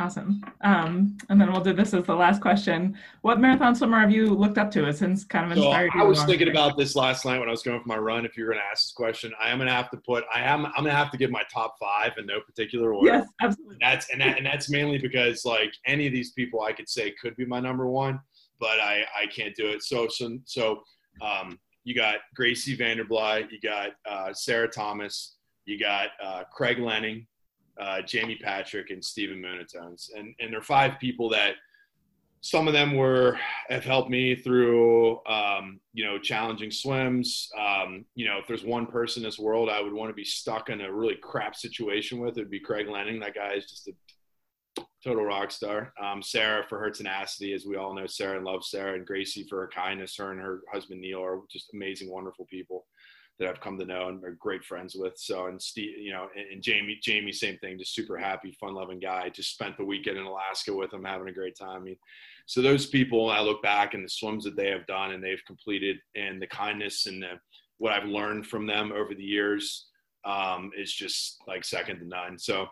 Awesome. 0.00 0.44
Um, 0.60 1.18
and 1.28 1.40
then 1.40 1.50
we'll 1.50 1.60
do 1.60 1.72
this 1.72 1.92
as 1.92 2.04
the 2.04 2.14
last 2.14 2.40
question. 2.40 2.96
What 3.22 3.40
marathon 3.40 3.74
swimmer 3.74 3.98
have 3.98 4.12
you 4.12 4.28
looked 4.28 4.56
up 4.56 4.70
to? 4.72 4.92
since 4.92 5.24
kind 5.24 5.44
of 5.50 5.58
inspired 5.58 5.90
so 5.92 5.98
you. 5.98 6.04
I 6.04 6.06
was 6.06 6.22
thinking 6.22 6.48
about 6.48 6.78
this 6.78 6.94
last 6.94 7.24
night 7.24 7.40
when 7.40 7.48
I 7.48 7.50
was 7.50 7.64
going 7.64 7.80
for 7.80 7.88
my 7.88 7.98
run. 7.98 8.24
If 8.24 8.36
you're 8.36 8.46
going 8.46 8.60
to 8.60 8.64
ask 8.64 8.84
this 8.84 8.92
question, 8.92 9.32
I 9.42 9.50
am 9.50 9.58
going 9.58 9.66
to 9.66 9.74
have 9.74 9.90
to 9.90 9.96
put. 9.96 10.24
I 10.32 10.42
am. 10.42 10.66
I'm 10.66 10.84
going 10.84 10.86
to 10.86 10.92
have 10.92 11.10
to 11.10 11.18
give 11.18 11.32
my 11.32 11.42
top 11.52 11.74
five 11.80 12.12
in 12.16 12.26
no 12.26 12.40
particular 12.40 12.94
order. 12.94 13.12
Yes, 13.12 13.28
absolutely. 13.40 13.74
And 13.74 13.82
that's 13.82 14.10
and 14.10 14.20
that, 14.20 14.36
and 14.36 14.46
that's 14.46 14.70
mainly 14.70 14.98
because 14.98 15.44
like 15.44 15.72
any 15.84 16.06
of 16.06 16.12
these 16.12 16.30
people 16.30 16.62
I 16.62 16.72
could 16.72 16.88
say 16.88 17.12
could 17.20 17.34
be 17.34 17.44
my 17.44 17.58
number 17.58 17.88
one, 17.88 18.20
but 18.60 18.78
I 18.78 19.02
I 19.20 19.26
can't 19.26 19.54
do 19.56 19.66
it. 19.66 19.82
So 19.82 20.06
so 20.08 20.38
so 20.44 20.82
um, 21.20 21.58
you 21.82 21.96
got 21.96 22.18
Gracie 22.36 22.76
van 22.76 22.98
der 22.98 23.04
Byl, 23.04 23.48
you 23.50 23.58
got 23.60 23.90
uh, 24.08 24.32
Sarah 24.32 24.68
Thomas, 24.68 25.38
you 25.64 25.76
got 25.76 26.10
uh, 26.22 26.44
Craig 26.52 26.78
Lenning, 26.78 27.26
uh, 27.80 28.02
Jamie 28.02 28.38
Patrick, 28.42 28.90
and 28.90 29.04
Steven 29.04 29.42
Munatones. 29.42 30.10
And, 30.16 30.34
and 30.40 30.52
they're 30.52 30.62
five 30.62 30.98
people 31.00 31.28
that 31.30 31.54
some 32.40 32.68
of 32.68 32.72
them 32.72 32.96
were 32.96 33.38
have 33.68 33.84
helped 33.84 34.10
me 34.10 34.36
through 34.36 35.24
um, 35.26 35.80
you 35.92 36.04
know 36.04 36.18
challenging 36.18 36.70
swims 36.70 37.50
um, 37.58 38.04
you 38.14 38.26
know 38.26 38.38
if 38.38 38.46
there's 38.46 38.64
one 38.64 38.86
person 38.86 39.24
in 39.24 39.28
this 39.28 39.40
world 39.40 39.68
i 39.68 39.80
would 39.80 39.92
want 39.92 40.08
to 40.08 40.14
be 40.14 40.24
stuck 40.24 40.68
in 40.68 40.80
a 40.82 40.92
really 40.92 41.16
crap 41.20 41.56
situation 41.56 42.20
with 42.20 42.38
it 42.38 42.42
would 42.42 42.50
be 42.50 42.60
craig 42.60 42.88
lenning 42.88 43.18
that 43.18 43.34
guy 43.34 43.54
is 43.54 43.66
just 43.66 43.88
a 43.88 43.92
total 45.02 45.24
rock 45.24 45.50
star. 45.50 45.92
Um, 46.02 46.22
Sarah 46.22 46.64
for 46.68 46.78
her 46.78 46.90
tenacity, 46.90 47.52
as 47.52 47.64
we 47.64 47.76
all 47.76 47.94
know, 47.94 48.06
Sarah 48.06 48.36
and 48.36 48.44
love 48.44 48.64
Sarah, 48.64 48.94
and 48.94 49.06
Gracie 49.06 49.46
for 49.48 49.60
her 49.60 49.68
kindness. 49.68 50.16
Her 50.16 50.32
and 50.32 50.40
her 50.40 50.60
husband 50.72 51.00
Neil 51.00 51.22
are 51.22 51.40
just 51.50 51.72
amazing, 51.72 52.10
wonderful 52.10 52.46
people 52.46 52.86
that 53.38 53.48
I've 53.48 53.60
come 53.60 53.78
to 53.78 53.84
know 53.84 54.08
and 54.08 54.22
are 54.24 54.32
great 54.32 54.64
friends 54.64 54.94
with. 54.96 55.14
So, 55.16 55.46
and 55.46 55.60
Steve, 55.60 55.98
you 55.98 56.12
know, 56.12 56.28
and, 56.36 56.46
and 56.54 56.62
Jamie, 56.62 56.98
Jamie, 57.02 57.32
same 57.32 57.56
thing, 57.58 57.78
just 57.78 57.94
super 57.94 58.16
happy, 58.16 58.56
fun-loving 58.58 58.98
guy. 58.98 59.28
Just 59.28 59.52
spent 59.52 59.76
the 59.76 59.84
weekend 59.84 60.18
in 60.18 60.24
Alaska 60.24 60.74
with 60.74 60.92
him, 60.92 61.04
having 61.04 61.28
a 61.28 61.32
great 61.32 61.56
time. 61.56 61.80
I 61.80 61.84
mean, 61.84 61.96
so 62.46 62.62
those 62.62 62.86
people, 62.86 63.30
I 63.30 63.40
look 63.40 63.62
back 63.62 63.94
and 63.94 64.04
the 64.04 64.08
swims 64.08 64.44
that 64.44 64.56
they 64.56 64.70
have 64.70 64.86
done 64.86 65.12
and 65.12 65.22
they've 65.22 65.44
completed, 65.46 65.98
and 66.16 66.42
the 66.42 66.46
kindness 66.46 67.06
and 67.06 67.22
the, 67.22 67.32
what 67.78 67.92
I've 67.92 68.08
learned 68.08 68.46
from 68.46 68.66
them 68.66 68.92
over 68.92 69.14
the 69.14 69.24
years 69.24 69.86
um, 70.24 70.72
is 70.76 70.92
just 70.92 71.38
like 71.46 71.64
second 71.64 72.00
to 72.00 72.06
none. 72.06 72.38
So 72.38 72.66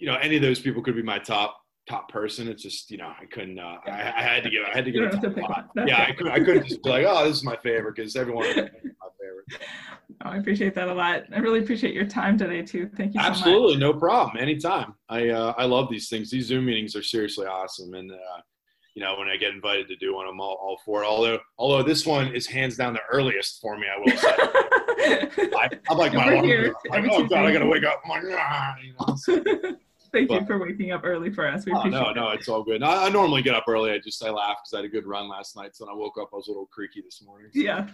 you 0.00 0.06
know, 0.06 0.16
any 0.16 0.36
of 0.36 0.42
those 0.42 0.58
people 0.58 0.82
could 0.82 0.96
be 0.96 1.02
my 1.02 1.18
top 1.18 1.60
top 1.88 2.10
person. 2.10 2.48
It's 2.48 2.62
just 2.62 2.90
you 2.90 2.96
know 2.96 3.12
I 3.20 3.26
couldn't. 3.26 3.58
Uh, 3.58 3.76
I, 3.86 3.90
I, 3.90 4.22
had 4.22 4.42
to 4.44 4.50
give. 4.50 4.62
I 4.64 4.76
had 4.76 4.84
to 4.86 4.90
give 4.90 5.04
a 5.04 5.40
top 5.40 5.70
Yeah, 5.86 6.02
I 6.08 6.12
couldn't. 6.12 6.32
I 6.32 6.38
couldn't 6.40 6.66
just 6.66 6.82
be 6.82 6.90
like, 6.90 7.06
oh, 7.06 7.24
this 7.28 7.36
is 7.36 7.44
my 7.44 7.56
favorite 7.56 7.96
because 7.96 8.16
everyone 8.16 8.46
I 10.22 10.36
appreciate 10.36 10.74
that 10.74 10.88
a 10.88 10.94
lot. 10.94 11.24
I 11.34 11.38
really 11.38 11.60
appreciate 11.60 11.94
your 11.94 12.04
time 12.04 12.36
today 12.36 12.62
too. 12.62 12.90
Thank 12.96 13.14
you. 13.14 13.20
So 13.20 13.26
Absolutely, 13.26 13.74
much. 13.74 13.80
no 13.80 13.94
problem. 13.94 14.36
Anytime. 14.38 14.94
I 15.08 15.28
uh, 15.28 15.54
I 15.56 15.64
love 15.64 15.88
these 15.90 16.08
things. 16.08 16.30
These 16.30 16.46
Zoom 16.46 16.66
meetings 16.66 16.94
are 16.96 17.02
seriously 17.02 17.46
awesome, 17.46 17.94
and 17.94 18.10
uh, 18.10 18.40
you 18.94 19.02
know 19.02 19.16
when 19.18 19.28
I 19.28 19.36
get 19.36 19.54
invited 19.54 19.88
to 19.88 19.96
do 19.96 20.14
one, 20.14 20.26
I'm 20.28 20.40
all, 20.40 20.58
all 20.60 20.78
for 20.84 21.02
it. 21.02 21.06
Although 21.06 21.38
although 21.58 21.82
this 21.82 22.06
one 22.06 22.34
is 22.34 22.46
hands 22.46 22.76
down 22.76 22.92
the 22.92 23.00
earliest 23.10 23.60
for 23.60 23.78
me, 23.78 23.86
I 23.86 23.98
will 23.98 24.16
say. 24.16 24.34
I, 25.56 25.70
am 25.90 25.98
like 25.98 26.12
my 26.12 26.32
alarm. 26.32 26.74
Like, 26.88 27.04
oh 27.10 27.24
god, 27.24 27.46
I 27.46 27.52
gotta 27.52 27.66
wake 27.66 27.84
up. 27.84 28.02
I'm 28.04 28.10
like, 28.10 28.24
ah, 28.36 28.74
you 28.82 28.94
know. 28.98 29.16
So. 29.16 29.76
Thank 30.12 30.28
but, 30.28 30.40
you 30.40 30.46
for 30.46 30.58
waking 30.58 30.90
up 30.90 31.02
early 31.04 31.30
for 31.30 31.46
us. 31.46 31.64
We 31.64 31.72
oh, 31.72 31.84
no, 31.84 32.10
it. 32.10 32.16
no, 32.16 32.30
it's 32.30 32.48
all 32.48 32.62
good. 32.62 32.82
I, 32.82 33.06
I, 33.06 33.08
normally 33.10 33.42
get 33.42 33.54
up 33.54 33.64
early. 33.68 33.92
I 33.92 33.98
just 33.98 34.24
I 34.24 34.30
laugh 34.30 34.56
because 34.58 34.74
I 34.74 34.76
had 34.78 34.84
a 34.86 34.88
good 34.88 35.06
run 35.06 35.28
last 35.28 35.56
night. 35.56 35.76
So 35.76 35.84
when 35.84 35.94
I 35.94 35.96
woke 35.96 36.18
up, 36.20 36.30
I 36.32 36.36
was 36.36 36.48
a 36.48 36.50
little 36.50 36.66
creaky 36.66 37.00
this 37.02 37.22
morning. 37.24 37.50
So. 37.54 37.60
Yeah, 37.60 37.88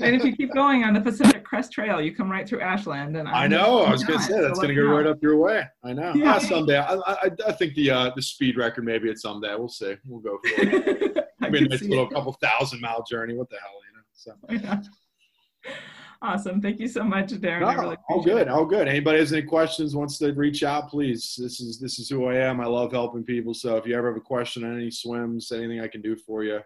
and 0.00 0.16
if 0.16 0.24
you 0.24 0.34
keep 0.34 0.54
going 0.54 0.84
on 0.84 0.94
the 0.94 1.00
Pacific 1.00 1.44
Crest 1.44 1.72
Trail, 1.72 2.00
you 2.00 2.14
come 2.14 2.30
right 2.30 2.48
through 2.48 2.60
Ashland. 2.60 3.16
And 3.16 3.28
I'm, 3.28 3.34
i 3.34 3.46
know. 3.46 3.82
I 3.82 3.90
was 3.90 4.04
gonna 4.04 4.22
say 4.22 4.40
that's 4.40 4.58
so 4.58 4.62
gonna 4.62 4.74
go 4.74 4.84
right 4.84 5.06
up 5.06 5.22
your 5.22 5.36
way. 5.36 5.64
I 5.84 5.92
know. 5.92 6.12
Yeah. 6.14 6.34
Ah, 6.34 6.38
someday. 6.38 6.78
I, 6.78 6.94
I, 6.94 7.30
I 7.46 7.52
think 7.52 7.74
the 7.74 7.90
uh, 7.90 8.10
the 8.16 8.22
speed 8.22 8.56
record 8.56 8.84
maybe 8.84 9.10
at 9.10 9.18
someday. 9.18 9.54
We'll 9.56 9.68
see. 9.68 9.96
We'll 10.06 10.20
go 10.20 10.38
for 10.38 10.48
it. 10.62 11.28
I 11.42 11.50
mean, 11.50 11.70
it's 11.70 11.82
a 11.82 11.86
little 11.86 12.06
it. 12.06 12.14
couple 12.14 12.32
thousand 12.42 12.80
mile 12.80 13.04
journey. 13.08 13.34
What 13.34 13.50
the 13.50 13.56
hell, 13.60 13.70
you 13.86 14.72
know? 14.72 14.82
So. 14.82 15.90
Awesome. 16.20 16.60
Thank 16.60 16.80
you 16.80 16.88
so 16.88 17.04
much, 17.04 17.28
Darren. 17.28 17.60
No, 17.60 17.80
really 17.80 17.96
all 18.08 18.22
good. 18.22 18.42
It. 18.42 18.48
All 18.48 18.64
good. 18.64 18.88
Anybody 18.88 19.20
has 19.20 19.32
any 19.32 19.42
questions, 19.42 19.94
wants 19.94 20.18
to 20.18 20.32
reach 20.32 20.64
out, 20.64 20.90
please. 20.90 21.36
This 21.38 21.60
is 21.60 21.78
this 21.78 22.00
is 22.00 22.08
who 22.08 22.26
I 22.26 22.34
am. 22.34 22.60
I 22.60 22.66
love 22.66 22.90
helping 22.90 23.22
people. 23.22 23.54
So 23.54 23.76
if 23.76 23.86
you 23.86 23.96
ever 23.96 24.08
have 24.08 24.16
a 24.16 24.20
question 24.20 24.64
on 24.64 24.74
any 24.74 24.90
swims, 24.90 25.52
anything 25.52 25.80
I 25.80 25.86
can 25.86 26.02
do 26.02 26.16
for 26.16 26.42
you, 26.42 26.60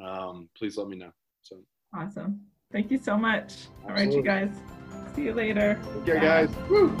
um, 0.00 0.48
please 0.56 0.76
let 0.76 0.86
me 0.86 0.96
know. 0.96 1.10
So 1.42 1.56
awesome. 1.92 2.40
Thank 2.70 2.92
you 2.92 2.98
so 2.98 3.16
much. 3.18 3.54
Absolutely. 3.88 3.88
All 3.88 3.94
right, 3.94 4.12
you 4.12 4.22
guys. 4.22 4.50
See 5.16 5.22
you 5.22 5.34
later. 5.34 5.80
Take 6.04 6.14
Okay, 6.14 6.20
guys. 6.20 6.50
Woo. 6.70 6.96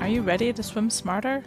Are 0.00 0.08
you 0.08 0.22
ready 0.22 0.52
to 0.52 0.62
swim 0.62 0.90
smarter? 0.90 1.44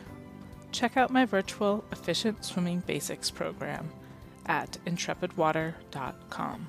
Check 0.72 0.96
out 0.96 1.12
my 1.12 1.26
virtual 1.26 1.84
Efficient 1.92 2.46
Swimming 2.46 2.82
Basics 2.88 3.30
program 3.30 3.92
at 4.46 4.78
intrepidwater.com. 4.86 6.68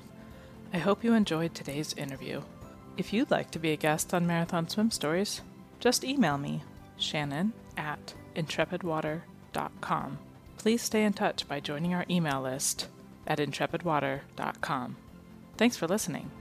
I 0.73 0.77
hope 0.77 1.03
you 1.03 1.13
enjoyed 1.13 1.53
today's 1.53 1.93
interview. 1.93 2.41
If 2.97 3.13
you'd 3.13 3.31
like 3.31 3.51
to 3.51 3.59
be 3.59 3.71
a 3.71 3.77
guest 3.77 4.13
on 4.13 4.27
Marathon 4.27 4.67
Swim 4.67 4.91
Stories, 4.91 5.41
just 5.79 6.03
email 6.03 6.37
me, 6.37 6.63
Shannon 6.97 7.53
at 7.77 8.13
intrepidwater.com. 8.35 10.19
Please 10.57 10.81
stay 10.81 11.03
in 11.03 11.13
touch 11.13 11.47
by 11.47 11.59
joining 11.59 11.93
our 11.93 12.05
email 12.09 12.41
list 12.41 12.87
at 13.27 13.39
intrepidwater.com. 13.39 14.95
Thanks 15.57 15.77
for 15.77 15.87
listening. 15.87 16.31